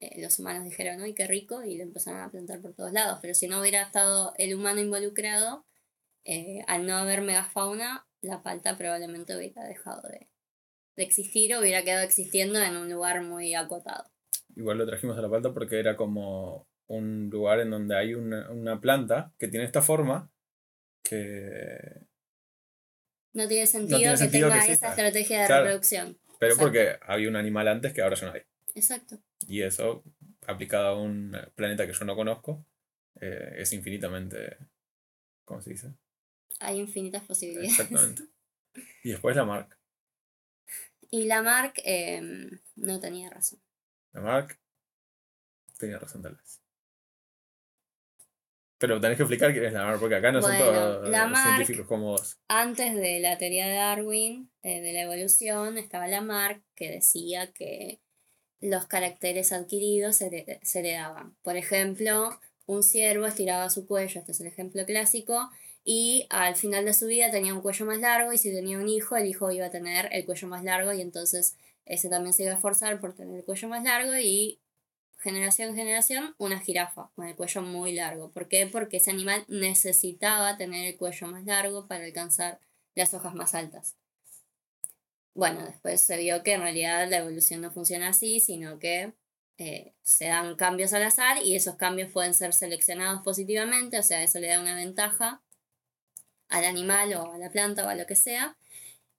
eh, 0.02 0.20
los 0.20 0.40
humanos 0.40 0.66
dijeron, 0.66 1.00
¡ay, 1.02 1.14
qué 1.14 1.28
rico! 1.28 1.64
Y 1.64 1.78
lo 1.78 1.84
empezaron 1.84 2.22
a 2.22 2.32
plantar 2.32 2.60
por 2.60 2.74
todos 2.74 2.92
lados. 2.92 3.20
Pero 3.22 3.36
si 3.36 3.48
no 3.48 3.62
hubiera 3.62 3.84
estado 3.84 4.34
el 4.38 4.56
humano 4.56 4.82
involucrado, 4.82 5.66
eh, 6.26 6.64
al 6.68 6.88
no 6.88 6.98
haber 6.98 7.22
megafauna, 7.22 8.08
la 8.22 8.42
palta 8.42 8.78
probablemente 8.78 9.36
hubiera 9.36 9.64
dejado 9.64 10.02
de, 10.10 10.28
de 10.98 11.04
existir 11.04 11.54
o 11.56 11.60
hubiera 11.60 11.84
quedado 11.84 12.04
existiendo 12.04 12.60
en 12.60 12.76
un 12.76 12.90
lugar 12.90 13.22
muy 13.22 13.54
acotado. 13.54 14.10
Igual 14.56 14.80
lo 14.80 14.86
trajimos 14.88 15.18
a 15.18 15.22
la 15.22 15.30
palta 15.30 15.54
porque 15.54 15.80
era 15.80 15.96
como 15.96 16.68
un 16.88 17.30
lugar 17.30 17.60
en 17.60 17.70
donde 17.70 17.96
hay 17.96 18.16
una, 18.16 18.50
una 18.52 18.82
planta 18.82 19.34
que 19.40 19.48
tiene 19.48 19.66
esta 19.66 19.82
forma 19.82 20.32
que... 21.04 21.78
No 23.34 23.48
tiene 23.48 23.66
sentido, 23.66 24.14
que 24.18 24.28
tenga 24.28 24.66
esa 24.66 24.90
estrategia 24.90 25.44
de 25.44 25.48
reproducción. 25.48 26.20
Pero 26.40 26.58
porque 26.58 26.98
había 27.02 27.30
un 27.30 27.38
animal 27.38 27.68
antes 27.68 27.94
que 27.94 28.02
ahora 28.02 28.16
ya 28.16 28.28
no 28.28 28.34
hay. 28.34 28.42
Exacto. 28.76 29.22
Y 29.48 29.62
eso, 29.62 30.04
aplicado 30.48 30.88
a 30.88 31.02
un 31.02 31.36
planeta 31.56 31.86
que 31.86 31.94
yo 31.94 32.06
no 32.06 32.16
conozco, 32.16 32.66
eh, 33.20 33.56
es 33.58 33.74
infinitamente... 33.74 34.58
¿Cómo 35.46 35.62
se 35.62 35.72
dice? 35.72 35.94
hay 36.62 36.80
infinitas 36.80 37.24
posibilidades. 37.24 37.72
Exactamente. 37.72 38.24
Y 39.04 39.10
después 39.10 39.36
la 39.36 39.44
Mark. 39.44 39.78
Y 41.10 41.26
la 41.26 41.42
Mark 41.42 41.74
eh, 41.84 42.22
no 42.78 43.02
tenía 43.02 43.30
razón. 43.30 43.60
La 44.14 44.22
Mark 44.22 44.58
tenía 45.78 46.00
razón 46.00 46.22
tal 46.22 46.36
vez. 46.36 46.62
Pero 48.78 49.02
tenés 49.02 49.18
que 49.18 49.24
explicar 49.24 49.52
quién 49.52 49.66
es 49.66 49.74
la 49.74 49.84
Mark, 49.84 50.00
porque 50.00 50.16
acá 50.16 50.32
no 50.32 50.42
son 50.42 50.58
todos 50.58 51.10
científicos 51.44 51.86
como 51.86 52.12
vos. 52.12 52.40
Antes 52.48 52.96
de 52.96 53.20
la 53.20 53.38
teoría 53.38 53.68
de 53.68 53.74
Darwin, 53.74 54.50
eh, 54.62 54.80
de 54.80 54.94
la 54.94 55.02
evolución, 55.02 55.78
estaba 55.78 56.08
la 56.08 56.22
Mark 56.22 56.64
que 56.74 56.90
decía 56.90 57.52
que 57.52 58.00
los 58.62 58.86
caracteres 58.86 59.52
adquiridos 59.52 60.16
se, 60.16 60.60
se 60.62 60.80
heredaban. 60.80 61.36
Por 61.44 61.58
ejemplo, 61.58 62.40
un 62.66 62.84
ciervo 62.84 63.26
estiraba 63.26 63.70
su 63.70 63.86
cuello, 63.86 64.20
este 64.20 64.32
es 64.32 64.40
el 64.40 64.48
ejemplo 64.48 64.86
clásico, 64.86 65.50
y 65.84 66.28
al 66.30 66.56
final 66.56 66.86
de 66.86 66.94
su 66.94 67.08
vida 67.08 67.32
tenía 67.32 67.54
un 67.54 67.62
cuello 67.62 67.86
más 67.86 68.00
largo 68.00 68.34
y 68.34 68.38
si 68.38 68.52
tenía 68.52 68.78
un 68.78 68.88
hijo, 68.88 69.16
el 69.16 69.26
hijo 69.26 69.52
iba 69.52 69.66
a 69.66 69.72
tener 69.72 70.10
el 70.12 70.26
cuello 70.26 70.48
más 70.48 70.64
largo 70.64 70.94
y 70.94 71.02
entonces 71.02 71.58
ese 71.86 72.08
también 72.08 72.34
se 72.34 72.44
iba 72.44 72.52
a 72.52 72.56
esforzar 72.56 73.00
por 73.00 73.14
tener 73.16 73.40
el 73.40 73.44
cuello 73.44 73.68
más 73.68 73.84
largo 73.84 74.16
y 74.16 74.60
generación 75.18 75.70
en 75.70 75.76
generación 75.76 76.36
una 76.38 76.60
jirafa 76.60 77.10
con 77.16 77.28
el 77.28 77.36
cuello 77.36 77.62
muy 77.62 77.94
largo. 77.94 78.32
¿Por 78.32 78.48
qué? 78.48 78.68
Porque 78.68 78.98
ese 78.98 79.12
animal 79.12 79.44
necesitaba 79.48 80.58
tener 80.58 80.88
el 80.88 80.98
cuello 80.98 81.28
más 81.28 81.46
largo 81.46 81.88
para 81.88 82.06
alcanzar 82.06 82.60
las 82.96 83.14
hojas 83.14 83.34
más 83.34 83.56
altas. 83.56 83.96
Bueno, 85.34 85.66
después 85.66 86.02
se 86.02 86.18
vio 86.18 86.44
que 86.44 86.54
en 86.54 86.62
realidad 86.62 87.10
la 87.10 87.18
evolución 87.18 87.62
no 87.62 87.72
funciona 87.72 88.10
así, 88.10 88.40
sino 88.40 88.80
que 88.80 89.14
eh, 89.58 89.94
se 90.02 90.26
dan 90.28 90.56
cambios 90.56 90.92
al 90.94 91.04
azar 91.04 91.38
y 91.44 91.56
esos 91.56 91.76
cambios 91.76 92.12
pueden 92.12 92.34
ser 92.34 92.54
seleccionados 92.54 93.22
positivamente, 93.22 94.00
o 94.00 94.04
sea, 94.04 94.24
eso 94.24 94.40
le 94.40 94.48
da 94.48 94.60
una 94.60 94.76
ventaja 94.76 95.42
al 96.50 96.66
animal 96.66 97.14
o 97.14 97.32
a 97.32 97.38
la 97.38 97.50
planta 97.50 97.86
o 97.86 97.90
a 97.90 97.96
lo 97.96 98.06
que 98.06 98.16
sea. 98.16 98.58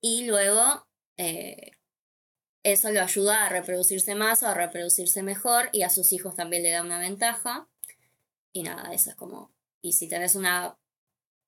Y 0.00 0.26
luego 0.26 0.86
eh, 1.16 1.72
eso 2.62 2.90
lo 2.90 3.00
ayuda 3.00 3.46
a 3.46 3.48
reproducirse 3.48 4.14
más 4.14 4.42
o 4.42 4.48
a 4.48 4.54
reproducirse 4.54 5.22
mejor 5.22 5.68
y 5.72 5.82
a 5.82 5.90
sus 5.90 6.12
hijos 6.12 6.36
también 6.36 6.62
le 6.62 6.70
da 6.70 6.82
una 6.82 6.98
ventaja. 6.98 7.68
Y 8.52 8.62
nada, 8.64 8.92
eso 8.92 9.10
es 9.10 9.16
como... 9.16 9.50
Y 9.80 9.94
si 9.94 10.08
tenés 10.08 10.34
una 10.34 10.76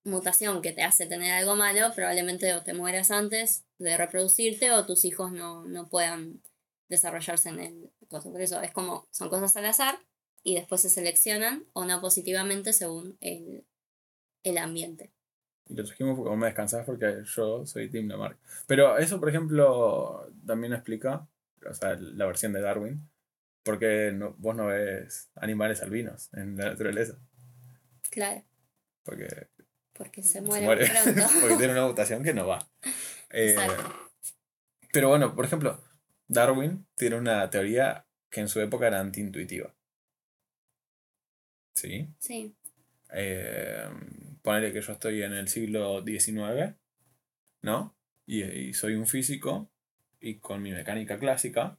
mutación 0.04 0.62
que 0.62 0.72
te 0.72 0.82
hace 0.82 1.06
tener 1.06 1.32
algo 1.32 1.56
malo, 1.56 1.92
probablemente 1.94 2.52
te 2.64 2.74
mueras 2.74 3.10
antes 3.10 3.64
de 3.78 3.96
reproducirte 3.96 4.70
o 4.70 4.84
tus 4.86 5.04
hijos 5.04 5.32
no, 5.32 5.64
no 5.64 5.88
puedan 5.88 6.42
desarrollarse 6.88 7.48
en 7.48 7.60
el 7.60 7.90
coso. 8.08 8.30
Por 8.30 8.40
eso 8.40 8.60
es 8.60 8.70
como, 8.70 9.08
son 9.10 9.30
cosas 9.30 9.56
al 9.56 9.64
azar 9.66 9.98
y 10.42 10.54
después 10.54 10.82
se 10.82 10.90
seleccionan 10.90 11.64
o 11.72 11.84
no 11.84 12.00
positivamente 12.00 12.72
según 12.72 13.16
el, 13.20 13.64
el 14.42 14.58
ambiente. 14.58 15.10
Y 15.66 15.74
lo 15.74 15.84
trajimos 15.84 16.18
porque 16.18 16.36
me 16.36 16.46
descansás 16.46 16.84
porque 16.84 17.22
yo 17.24 17.64
soy 17.64 17.88
Tim 17.88 18.08
Lamarck. 18.08 18.38
Pero 18.66 18.98
eso, 18.98 19.18
por 19.18 19.30
ejemplo, 19.30 20.30
también 20.46 20.74
explica, 20.74 21.26
o 21.68 21.74
sea, 21.74 21.96
la 21.98 22.26
versión 22.26 22.52
de 22.52 22.60
Darwin, 22.60 23.08
porque 23.62 24.12
no, 24.14 24.34
vos 24.36 24.54
no 24.54 24.66
ves 24.66 25.30
animales 25.36 25.82
albinos 25.82 26.28
en 26.34 26.56
la 26.56 26.66
naturaleza. 26.66 27.18
Claro. 28.10 28.44
Porque... 29.02 29.48
Porque 29.94 30.22
se 30.22 30.40
muere, 30.40 30.86
pronto. 30.86 31.22
porque 31.40 31.56
tiene 31.56 31.72
una 31.72 31.86
mutación 31.86 32.22
que 32.22 32.34
no 32.34 32.46
va. 32.46 32.68
Eh, 33.36 33.56
pero 34.92 35.08
bueno, 35.08 35.34
por 35.34 35.44
ejemplo, 35.44 35.82
Darwin 36.28 36.86
tiene 36.94 37.16
una 37.16 37.50
teoría 37.50 38.06
que 38.30 38.42
en 38.42 38.48
su 38.48 38.60
época 38.60 38.86
era 38.86 39.00
antiintuitiva. 39.00 39.74
¿Sí? 41.74 42.14
Sí. 42.20 42.54
Eh, 43.12 43.88
ponerle 44.42 44.72
que 44.72 44.82
yo 44.82 44.92
estoy 44.92 45.22
en 45.22 45.32
el 45.32 45.48
siglo 45.48 46.04
XIX, 46.04 46.76
¿no? 47.62 47.96
Y, 48.26 48.72
soy 48.74 48.94
un 48.94 49.06
físico 49.06 49.70
y 50.20 50.38
con 50.38 50.62
mi 50.62 50.70
mecánica 50.70 51.18
clásica 51.18 51.78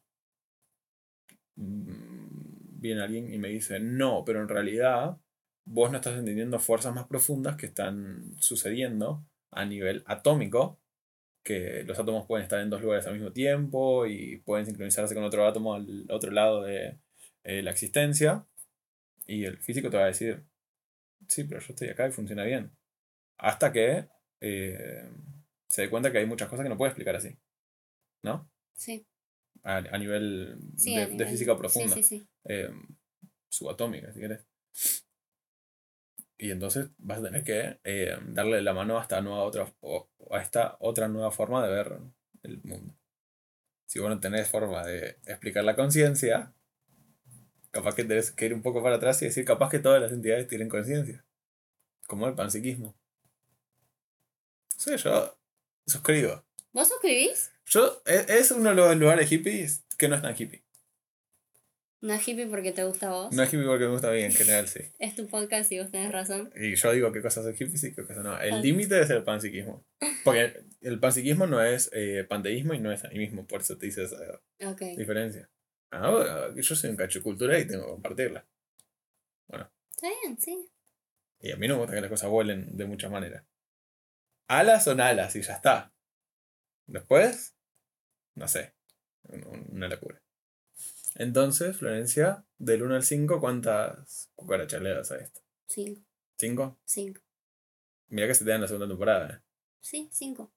mm, 1.55 2.79
viene 2.81 3.01
alguien 3.01 3.33
y 3.33 3.37
me 3.37 3.47
dice, 3.47 3.79
no, 3.79 4.23
pero 4.25 4.41
en 4.41 4.49
realidad 4.49 5.17
vos 5.65 5.91
no 5.91 5.97
estás 5.97 6.17
entendiendo 6.17 6.59
fuerzas 6.59 6.93
más 6.93 7.07
profundas 7.07 7.57
que 7.57 7.65
están 7.65 8.35
sucediendo 8.39 9.25
a 9.51 9.65
nivel 9.65 10.03
atómico, 10.05 10.79
que 11.43 11.83
los 11.83 11.99
átomos 11.99 12.25
pueden 12.27 12.43
estar 12.43 12.59
en 12.59 12.69
dos 12.69 12.81
lugares 12.81 13.05
al 13.07 13.13
mismo 13.13 13.31
tiempo 13.31 14.05
y 14.05 14.37
pueden 14.37 14.65
sincronizarse 14.65 15.13
con 15.13 15.23
otro 15.23 15.45
átomo 15.45 15.75
al 15.75 16.05
otro 16.09 16.31
lado 16.31 16.63
de 16.63 16.99
eh, 17.43 17.61
la 17.61 17.71
existencia. 17.71 18.45
Y 19.27 19.45
el 19.45 19.57
físico 19.57 19.89
te 19.89 19.97
va 19.97 20.03
a 20.03 20.07
decir, 20.07 20.43
sí, 21.27 21.43
pero 21.43 21.59
yo 21.59 21.67
estoy 21.69 21.89
acá 21.89 22.07
y 22.07 22.11
funciona 22.11 22.43
bien. 22.43 22.71
Hasta 23.37 23.71
que 23.71 24.07
eh, 24.41 25.09
se 25.67 25.83
dé 25.83 25.89
cuenta 25.89 26.11
que 26.11 26.19
hay 26.19 26.25
muchas 26.25 26.49
cosas 26.49 26.63
que 26.63 26.69
no 26.69 26.77
puede 26.77 26.89
explicar 26.89 27.15
así. 27.15 27.35
¿No? 28.23 28.49
Sí. 28.73 29.05
A, 29.63 29.97
nivel, 29.97 30.57
de, 30.59 31.25
física 31.25 31.57
profunda. 31.57 31.95
Sí, 31.95 32.03
sí, 32.03 32.27
eh, 32.43 32.69
subatómica, 33.49 34.13
si 34.13 34.19
querés. 34.19 34.45
Y 36.37 36.51
entonces 36.51 36.89
vas 36.97 37.19
a 37.19 37.23
tener 37.23 37.43
que 37.43 37.79
eh, 37.83 38.17
darle 38.27 38.61
la 38.61 38.73
mano 38.73 38.99
a 38.99 39.01
esta 39.01 39.21
nueva 39.21 39.43
otra 39.43 39.73
a 40.31 40.41
esta 40.41 40.75
otra 40.79 41.07
nueva 41.07 41.31
forma 41.31 41.65
de 41.65 41.73
ver 41.73 41.99
el 42.43 42.61
mundo. 42.63 42.93
Si 43.85 43.99
vos 43.99 44.09
no 44.09 44.19
tenés 44.19 44.47
forma 44.49 44.85
de 44.85 45.17
explicar 45.25 45.63
la 45.63 45.75
conciencia, 45.75 46.53
Capaz 47.75 47.93
que 47.93 48.05
tenés 48.05 48.31
que 48.31 48.45
ir 48.45 48.53
un 48.53 48.61
poco 48.61 48.81
para 48.81 48.95
atrás 48.95 49.21
y 49.21 49.25
decir, 49.25 49.43
capaz 49.43 49.69
que 49.69 49.79
todas 49.79 50.01
las 50.01 50.13
entidades 50.13 50.47
tienen 50.47 50.69
conciencia. 50.69 51.25
Como 52.07 52.25
el 52.25 52.33
panpsiquismo. 52.33 52.95
Sí, 54.77 54.95
yo 54.95 55.37
suscribo. 55.85 56.41
¿Vos 56.71 56.87
suscribís? 56.87 57.51
Yo, 57.65 58.01
e- 58.05 58.27
es 58.29 58.51
uno 58.51 58.69
de 58.69 58.75
los 58.75 58.95
lugares 58.95 59.27
hippies 59.27 59.83
que 59.97 60.07
no 60.07 60.15
es 60.15 60.21
tan 60.21 60.33
hippie. 60.37 60.63
No 62.01 62.13
es 62.13 62.27
hippie 62.27 62.45
porque 62.47 62.71
te 62.71 62.83
gusta 62.83 63.07
a 63.07 63.11
vos. 63.11 63.33
No 63.33 63.41
es 63.43 63.51
hippie 63.53 63.65
porque 63.65 63.85
me 63.85 63.91
gusta 63.91 64.11
bien, 64.11 64.25
en 64.27 64.33
general, 64.33 64.67
sí. 64.67 64.81
Es 64.99 65.15
tu 65.15 65.27
podcast 65.27 65.71
y 65.71 65.79
vos 65.79 65.89
tenés 65.91 66.11
razón. 66.11 66.51
Y 66.55 66.75
yo 66.75 66.91
digo 66.91 67.11
qué 67.11 67.21
cosas 67.21 67.43
son 67.45 67.55
hippies 67.55 67.83
y 67.85 67.93
qué 67.95 68.03
cosas 68.03 68.23
no. 68.23 68.39
El 68.39 68.53
Ah. 68.55 68.59
límite 68.59 68.99
es 69.01 69.09
el 69.09 69.23
panpsiquismo. 69.23 69.83
Porque 70.23 70.61
el 70.81 70.99
panpsiquismo 70.99 71.47
no 71.47 71.63
es 71.63 71.89
eh, 71.93 72.25
panteísmo 72.27 72.73
y 72.73 72.79
no 72.79 72.91
es 72.91 73.03
animismo, 73.05 73.47
por 73.47 73.61
eso 73.61 73.77
te 73.77 73.87
dice 73.87 74.03
esa 74.03 74.17
Ok. 74.65 74.81
diferencia. 74.97 75.49
Ahora, 75.91 76.53
yo 76.55 76.75
soy 76.75 76.89
un 76.89 76.95
cacho 76.97 77.19
de 77.19 77.23
cultura 77.23 77.57
y 77.57 77.65
tengo 77.65 77.85
que 77.85 77.91
compartirla. 77.91 78.45
Está 79.49 80.09
bien, 80.23 80.37
sí. 80.37 80.69
Y 81.39 81.51
a 81.51 81.55
mí 81.57 81.67
no 81.67 81.75
me 81.75 81.79
gusta 81.81 81.95
que 81.95 82.01
las 82.01 82.09
cosas 82.09 82.29
vuelen 82.29 82.75
de 82.75 82.85
muchas 82.85 83.09
maneras. 83.09 83.45
Alas 84.47 84.83
son 84.83 84.99
alas 84.99 85.35
y 85.37 85.41
ya 85.41 85.53
está. 85.53 85.93
Después, 86.85 87.55
no 88.35 88.47
sé. 88.47 88.73
un- 89.29 89.65
Una 89.71 89.87
locura. 89.87 90.21
Entonces, 91.15 91.77
Florencia, 91.77 92.45
del 92.57 92.83
1 92.83 92.95
al 92.95 93.03
5, 93.03 93.39
¿cuántas 93.39 94.29
cucarachas 94.35 94.81
le 94.81 94.93
das 94.93 95.11
a 95.11 95.17
esto? 95.17 95.41
Cinco. 95.65 96.01
¿5? 96.37 96.77
Cinco. 96.85 97.21
Mira 98.07 98.27
que 98.27 98.35
se 98.35 98.43
te 98.43 98.49
da 98.49 98.55
en 98.55 98.61
la 98.61 98.67
segunda 98.67 98.87
temporada. 98.87 99.35
¿eh? 99.35 99.41
Sí, 99.79 100.09
cinco. 100.11 100.51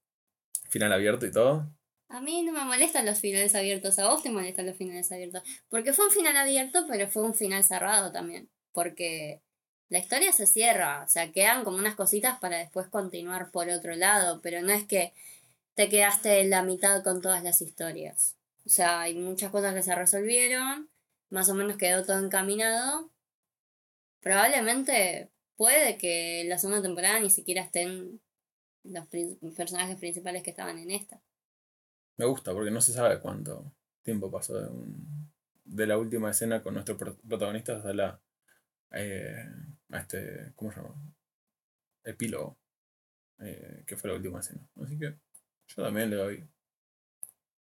Final 0.69 0.93
abierto 0.93 1.27
y 1.27 1.31
todo. 1.31 1.71
A 2.09 2.21
mí 2.21 2.43
no 2.43 2.53
me 2.53 2.65
molestan 2.65 3.07
los 3.07 3.21
finales 3.21 3.55
abiertos, 3.55 3.99
a 3.99 4.09
vos 4.09 4.23
te 4.23 4.31
molestan 4.31 4.67
los 4.67 4.77
finales 4.77 5.13
abiertos. 5.13 5.43
Porque 5.69 5.93
fue 5.93 6.07
un 6.07 6.11
final 6.11 6.37
abierto, 6.37 6.87
pero 6.89 7.09
fue 7.09 7.23
un 7.23 7.35
final 7.35 7.63
cerrado 7.63 8.11
también. 8.11 8.51
Porque 8.73 9.43
la 9.89 9.99
historia 9.99 10.33
se 10.33 10.47
cierra, 10.47 11.05
o 11.05 11.09
sea, 11.09 11.31
quedan 11.33 11.65
como 11.65 11.77
unas 11.77 11.95
cositas 11.95 12.39
para 12.41 12.59
después 12.59 12.89
continuar 12.89 13.51
por 13.51 13.69
otro 13.69 13.95
lado, 13.95 14.41
pero 14.43 14.63
no 14.63 14.73
es 14.73 14.85
que 14.85 15.13
te 15.75 15.89
quedaste 15.89 16.41
en 16.41 16.51
la 16.51 16.63
mitad 16.63 17.05
con 17.05 17.21
todas 17.21 17.45
las 17.45 17.61
historias. 17.61 18.38
O 18.69 18.71
sea, 18.71 19.01
hay 19.01 19.14
muchas 19.14 19.51
cosas 19.51 19.73
que 19.73 19.83
se 19.83 19.95
resolvieron, 19.95 20.91
más 21.31 21.49
o 21.49 21.55
menos 21.55 21.79
quedó 21.79 22.05
todo 22.05 22.19
encaminado. 22.23 23.11
Probablemente 24.21 25.31
puede 25.57 25.97
que 25.97 26.45
la 26.47 26.59
segunda 26.59 26.83
temporada 26.83 27.19
ni 27.19 27.31
siquiera 27.31 27.62
estén 27.62 28.21
los 28.85 29.07
personajes 29.57 29.97
principales 29.97 30.43
que 30.43 30.51
estaban 30.51 30.79
en 30.79 30.91
esta. 30.91 31.19
Me 32.19 32.27
gusta 32.27 32.53
porque 32.53 32.71
no 32.71 32.83
se 32.83 32.93
sabe 32.93 33.21
cuánto 33.21 33.73
tiempo 34.03 34.31
pasó 34.31 34.59
de, 34.61 34.69
un- 34.69 35.33
de 35.64 35.87
la 35.87 35.97
última 35.97 36.31
escena 36.31 36.62
con 36.62 36.75
nuestro 36.75 36.99
pro- 36.99 37.16
protagonista 37.27 37.77
hasta 37.77 37.93
la. 37.95 38.21
eh, 38.93 39.45
a 39.91 39.99
este. 39.99 40.53
¿Cómo 40.57 40.71
se 40.73 40.81
llama? 40.83 40.95
Epílogo. 42.05 42.59
eh, 43.41 43.85
que 43.87 43.97
fue 43.97 44.11
la 44.11 44.16
última 44.16 44.41
escena. 44.41 44.61
Así 44.85 44.99
que 44.99 45.14
yo 45.69 45.83
también 45.85 46.11
le 46.11 46.16
doy. 46.16 46.49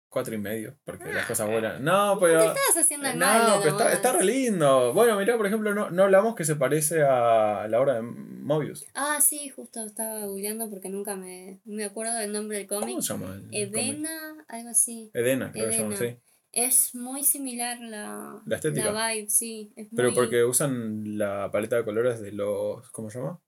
Cuatro 0.10 0.34
y 0.34 0.40
medio, 0.40 0.76
porque 0.86 1.06
las 1.14 1.28
cosas 1.28 1.48
vuelan. 1.48 1.84
No, 1.84 2.18
pero. 2.20 2.40
estabas 2.40 2.78
haciendo 2.78 3.08
el 3.10 3.20
No, 3.20 3.26
malo 3.28 3.60
pero 3.62 3.78
está, 3.78 3.94
está 3.94 4.14
re 4.14 4.26
lindo. 4.26 4.92
Bueno, 4.94 5.16
mirá, 5.20 5.38
por 5.38 5.46
ejemplo, 5.46 5.72
no, 5.76 5.92
no 5.92 6.04
hablamos 6.04 6.34
que 6.36 6.46
se 6.46 6.56
parece 6.56 7.04
a 7.04 7.68
la 7.70 7.80
obra 7.80 7.94
de 7.96 8.02
Mobius. 8.02 8.88
Ah, 8.96 9.20
sí, 9.22 9.50
justo 9.50 9.86
estaba 9.86 10.26
googleando 10.26 10.68
porque 10.70 10.90
nunca 10.90 11.16
me, 11.16 11.60
me 11.64 11.86
acuerdo 11.86 12.16
del 12.16 12.34
nombre 12.34 12.58
del 12.58 12.66
cómic. 12.68 12.90
¿Cómo 12.90 13.02
se 13.04 13.14
llama? 13.14 13.28
cómic? 13.28 13.50
Edena, 13.52 14.46
algo 14.48 14.70
así. 14.70 15.12
Edena, 15.14 15.52
creo 15.52 15.68
que 15.68 15.74
se 15.74 15.82
llama, 15.84 15.96
sí. 15.96 16.18
Es 16.52 16.96
muy 16.96 17.24
similar 17.24 17.80
la, 17.80 18.42
La 18.48 18.56
estética. 18.56 18.92
la 18.92 19.12
vibe, 19.14 19.30
sí. 19.30 19.72
Es 19.76 19.90
Pero 19.96 20.08
muy 20.10 20.16
porque 20.16 20.44
usan 20.44 21.20
la 21.20 21.52
paleta 21.52 21.76
de 21.76 21.86
colores 21.86 22.20
de 22.20 22.32
los. 22.32 22.90
¿Cómo 22.90 23.12
se 23.12 23.20
llama? 23.20 23.40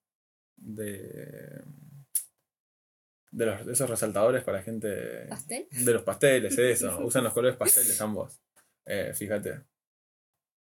De. 0.57 1.63
De, 3.31 3.45
los, 3.45 3.65
de 3.65 3.73
esos 3.73 3.89
resaltadores 3.89 4.43
para 4.43 4.61
gente. 4.61 5.25
pastel. 5.29 5.67
De 5.71 5.93
los 5.93 6.03
pasteles, 6.03 6.57
eso. 6.57 6.99
usan 7.05 7.23
los 7.23 7.33
colores 7.33 7.57
pasteles 7.57 7.99
ambos. 8.01 8.39
Eh, 8.85 9.13
fíjate. 9.15 9.61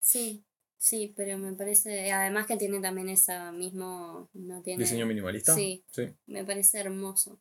Sí, 0.01 0.45
sí, 0.77 1.13
pero 1.17 1.39
me 1.39 1.53
parece. 1.53 2.13
Además 2.13 2.47
que 2.47 2.57
tiene 2.57 2.81
también 2.81 3.09
esa 3.09 3.53
mismo. 3.53 4.29
No 4.35 4.63
tiene. 4.63 4.83
Diseño 4.83 5.07
minimalista. 5.07 5.55
Sí. 5.55 5.85
Sí. 5.91 6.09
Me 6.27 6.45
parece 6.45 6.81
hermoso. 6.81 7.41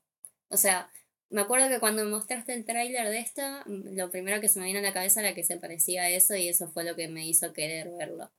O 0.50 0.58
sea, 0.58 0.92
me 1.30 1.42
acuerdo 1.42 1.70
que 1.70 1.80
cuando 1.80 2.04
me 2.04 2.12
mostraste 2.12 2.54
el 2.54 2.66
tráiler 2.66 3.10
de 3.10 3.20
esta, 3.20 3.64
lo 3.68 4.12
primero 4.12 4.40
que 4.40 4.48
se 4.48 4.60
me 4.60 4.68
vino 4.68 4.80
a 4.80 4.84
la 4.84 4.94
cabeza 4.94 5.22
era 5.22 5.34
que 5.34 5.44
se 5.44 5.58
parecía 5.58 6.04
a 6.04 6.10
eso 6.10 6.36
y 6.36 6.48
eso 6.48 6.70
fue 6.70 6.84
lo 6.84 6.96
que 6.96 7.08
me 7.08 7.28
hizo 7.28 7.52
querer 7.52 7.90
verlo. 7.98 8.32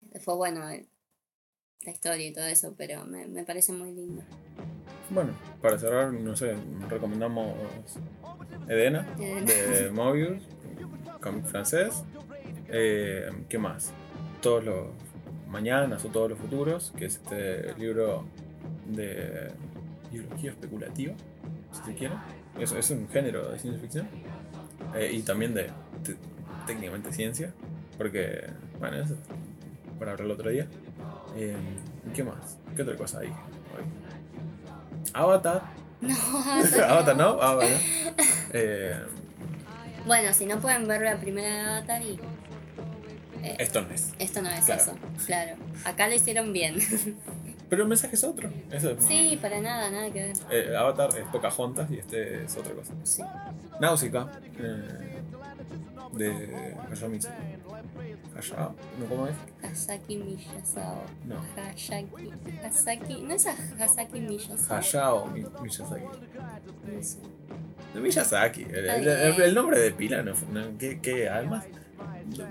Después, 0.00 0.36
bueno, 0.36 0.60
la 1.80 1.90
historia 1.90 2.26
y 2.26 2.32
todo 2.32 2.46
eso, 2.46 2.74
pero 2.76 3.04
me, 3.06 3.26
me 3.26 3.44
parece 3.44 3.72
muy 3.72 3.92
lindo. 3.92 4.22
Bueno, 5.10 5.30
para 5.60 5.78
cerrar, 5.78 6.12
no 6.12 6.36
sé, 6.36 6.54
recomendamos 6.88 7.54
Edena, 8.68 9.06
de 9.18 9.90
Mobius, 9.92 10.42
cómic 11.20 11.44
francés. 11.46 12.04
Eh, 12.68 13.30
¿Qué 13.48 13.58
más? 13.58 13.92
Todos 14.40 14.64
los 14.64 14.86
mañanas 15.48 16.04
o 16.04 16.08
todos 16.08 16.30
los 16.30 16.38
futuros, 16.38 16.92
que 16.96 17.06
es 17.06 17.16
este 17.16 17.74
libro 17.74 18.24
de 18.86 19.50
biología 20.12 20.50
especulativa, 20.50 21.14
si 21.72 21.82
se 21.90 21.94
quiere. 21.96 22.14
Es, 22.58 22.70
es 22.72 22.90
un 22.90 23.08
género 23.08 23.50
de 23.50 23.58
ciencia 23.58 23.80
ficción. 23.80 24.08
Eh, 24.94 25.10
y 25.12 25.22
también 25.22 25.54
de 25.54 25.64
te- 26.04 26.16
técnicamente 26.66 27.12
ciencia, 27.12 27.52
porque, 27.98 28.44
bueno, 28.78 28.98
eso 28.98 29.16
para 29.98 30.12
hablar 30.12 30.26
el 30.26 30.30
otro 30.32 30.50
día. 30.50 30.66
Eh, 31.36 31.56
¿Qué 32.14 32.22
más? 32.24 32.58
¿Qué 32.76 32.82
otra 32.82 32.96
cosa 32.96 33.18
hay 33.20 33.28
hoy? 33.28 33.84
Avatar. 35.14 35.62
No, 36.00 36.14
Avatar, 36.88 37.16
¿no? 37.16 37.38
Ah, 37.42 37.54
bueno. 37.56 37.76
Eh, 38.52 38.94
Bueno, 40.06 40.32
si 40.32 40.46
no 40.46 40.58
pueden 40.60 40.88
ver 40.88 41.02
la 41.02 41.16
primera 41.18 41.48
de 41.48 41.60
Avatar 41.78 42.02
y. 42.02 42.18
eh, 43.42 43.56
esto 43.58 43.82
no 43.82 43.90
es. 43.94 44.12
esto 44.18 44.40
no 44.42 44.48
es 44.50 44.64
claro. 44.64 44.82
eso, 44.82 44.94
claro. 45.26 45.56
Acá 45.84 46.08
lo 46.08 46.14
hicieron 46.14 46.52
bien. 46.52 46.76
Pero 47.68 47.82
el 47.84 47.88
mensaje 47.88 48.16
es 48.16 48.24
otro. 48.24 48.50
Eso 48.72 48.90
es- 48.90 49.04
sí, 49.04 49.38
para 49.40 49.60
nada, 49.60 49.90
nada 49.90 50.10
que 50.10 50.24
ver. 50.24 50.36
Eh, 50.50 50.74
Avatar 50.76 51.10
es 51.16 51.24
Pocahontas 51.28 51.88
y 51.90 51.98
este 51.98 52.44
es 52.44 52.56
otra 52.56 52.72
cosa. 52.72 52.92
Sí. 53.04 53.22
Náusica. 53.80 54.26
eh, 54.58 55.06
de 56.12 56.74
Hayao 56.90 57.08
Miyazaki. 57.08 57.36
Hayao, 58.36 58.74
¿no 58.98 59.06
cómo 59.06 59.26
es? 59.26 59.34
Hasaki 59.62 60.16
Miyazaki. 60.16 61.12
No. 61.26 61.36
Hayaki. 61.56 62.30
Hasaki. 62.64 63.22
¿No 63.22 63.34
es 63.34 63.46
a 63.46 63.54
Hasaki 63.78 64.20
Miyazaki? 64.20 64.72
Hayao 64.72 65.26
Mi- 65.26 65.44
Miyazaki. 65.62 66.04
No 66.04 67.02
sé. 67.02 67.18
De 67.94 68.00
Miyazaki. 68.00 68.62
El, 68.62 68.88
el- 68.88 69.08
el- 69.08 69.42
el 69.42 69.54
nombre 69.54 69.78
de 69.80 69.90
pila, 69.92 70.22
¿no? 70.22 70.34
no 70.52 70.78
¿Qué, 70.78 71.00
qué? 71.00 71.28
Además, 71.28 71.64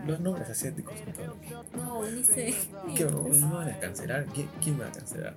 los 0.05 0.19
nombres 0.19 0.49
asiáticos 0.49 0.93
son 0.99 1.13
todos. 1.13 1.37
No, 1.75 2.05
dice. 2.05 2.53
¿Qué 2.95 3.05
me 3.05 3.39
van 3.39 3.69
a 3.69 3.79
cancelar? 3.79 4.25
¿Quién, 4.25 4.49
quién 4.61 4.77
me 4.77 4.83
va 4.83 4.89
a 4.89 4.93
cancelar? 4.93 5.35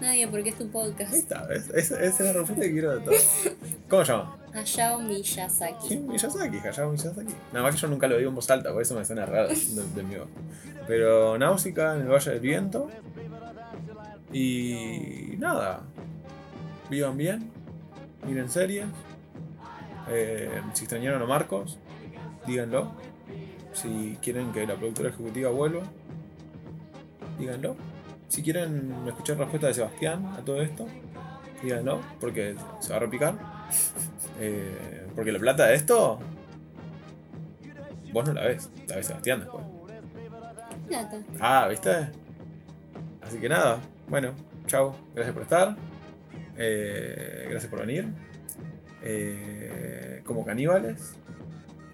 Nadie, 0.00 0.28
porque 0.28 0.50
es 0.50 0.56
tu 0.56 0.64
Ahí 0.64 0.70
podcast. 0.70 1.14
está, 1.14 1.46
¿ves? 1.46 1.68
Esa, 1.74 2.00
esa 2.02 2.04
es 2.04 2.20
la 2.20 2.32
respuesta 2.34 2.64
que 2.64 2.72
quiero 2.72 2.98
de 2.98 3.04
todo. 3.04 3.14
¿Cómo 3.90 4.04
se 4.04 4.12
llama? 4.12 4.36
Hayao 4.54 5.00
Miyazaki. 5.00 5.88
Sí, 5.88 5.96
Miyazaki, 5.98 6.58
Hayao 6.58 6.92
Miyazaki. 6.92 7.34
Nada 7.52 7.64
más 7.64 7.74
que 7.74 7.80
yo 7.80 7.88
nunca 7.88 8.06
lo 8.06 8.16
digo 8.16 8.30
en 8.30 8.36
voz 8.36 8.48
alta, 8.48 8.72
por 8.72 8.80
eso 8.80 8.94
me 8.94 9.04
suena 9.04 9.26
raro 9.26 9.48
de, 9.48 9.56
de 9.56 10.02
mi 10.04 10.14
voz. 10.14 10.28
Pero 10.86 11.36
Náusica 11.36 11.96
en 11.96 12.02
el 12.02 12.08
Valle 12.08 12.30
del 12.30 12.40
Viento. 12.40 12.88
Y 14.32 15.34
nada. 15.38 15.80
Vivan 16.88 17.16
bien. 17.16 17.50
Miren 18.26 18.48
series. 18.48 18.86
Eh, 20.08 20.62
si 20.72 20.84
extrañaron 20.84 21.20
a 21.22 21.26
Marcos, 21.26 21.78
díganlo. 22.46 22.92
Si 23.72 24.18
quieren 24.22 24.52
que 24.52 24.66
la 24.66 24.76
productora 24.76 25.08
ejecutiva 25.08 25.50
vuelva, 25.50 25.82
díganlo. 27.38 27.76
Si 28.28 28.42
quieren 28.42 28.94
escuchar 29.08 29.36
la 29.36 29.44
respuesta 29.44 29.66
de 29.68 29.74
Sebastián 29.74 30.26
a 30.38 30.44
todo 30.44 30.62
esto, 30.62 30.86
díganlo, 31.62 32.00
porque 32.20 32.54
se 32.80 32.90
va 32.90 32.96
a 32.96 33.00
repicar. 33.00 33.59
Eh, 34.40 35.06
porque 35.14 35.32
la 35.32 35.38
plata 35.38 35.66
de 35.66 35.74
esto. 35.74 36.18
Vos 38.12 38.26
no 38.26 38.32
la 38.32 38.42
ves, 38.42 38.70
la 38.88 38.96
ves 38.96 39.06
Sebastián 39.06 39.40
después. 39.40 39.64
Plata. 40.88 41.22
Ah, 41.38 41.68
¿viste? 41.68 41.90
Así 43.22 43.38
que 43.38 43.48
nada, 43.48 43.78
bueno, 44.08 44.32
chao, 44.66 44.96
gracias 45.14 45.32
por 45.32 45.42
estar. 45.44 45.76
Eh, 46.56 47.46
gracias 47.48 47.70
por 47.70 47.80
venir. 47.80 48.08
Eh, 49.02 50.22
como 50.24 50.44
caníbales. 50.44 51.14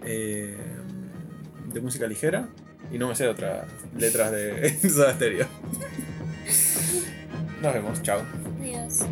De 0.00 1.80
música 1.82 2.06
ligera. 2.06 2.48
Y 2.92 2.98
no 2.98 3.08
me 3.08 3.14
sé 3.16 3.26
otras 3.28 3.66
letras 3.96 4.30
de 4.30 4.70
Soda 4.88 5.14
Stereo. 5.14 5.46
Nos 7.60 7.74
vemos, 7.74 8.02
chao. 8.02 8.22
Adiós. 8.60 9.06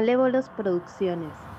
Malévolos 0.00 0.48
Producciones. 0.48 1.49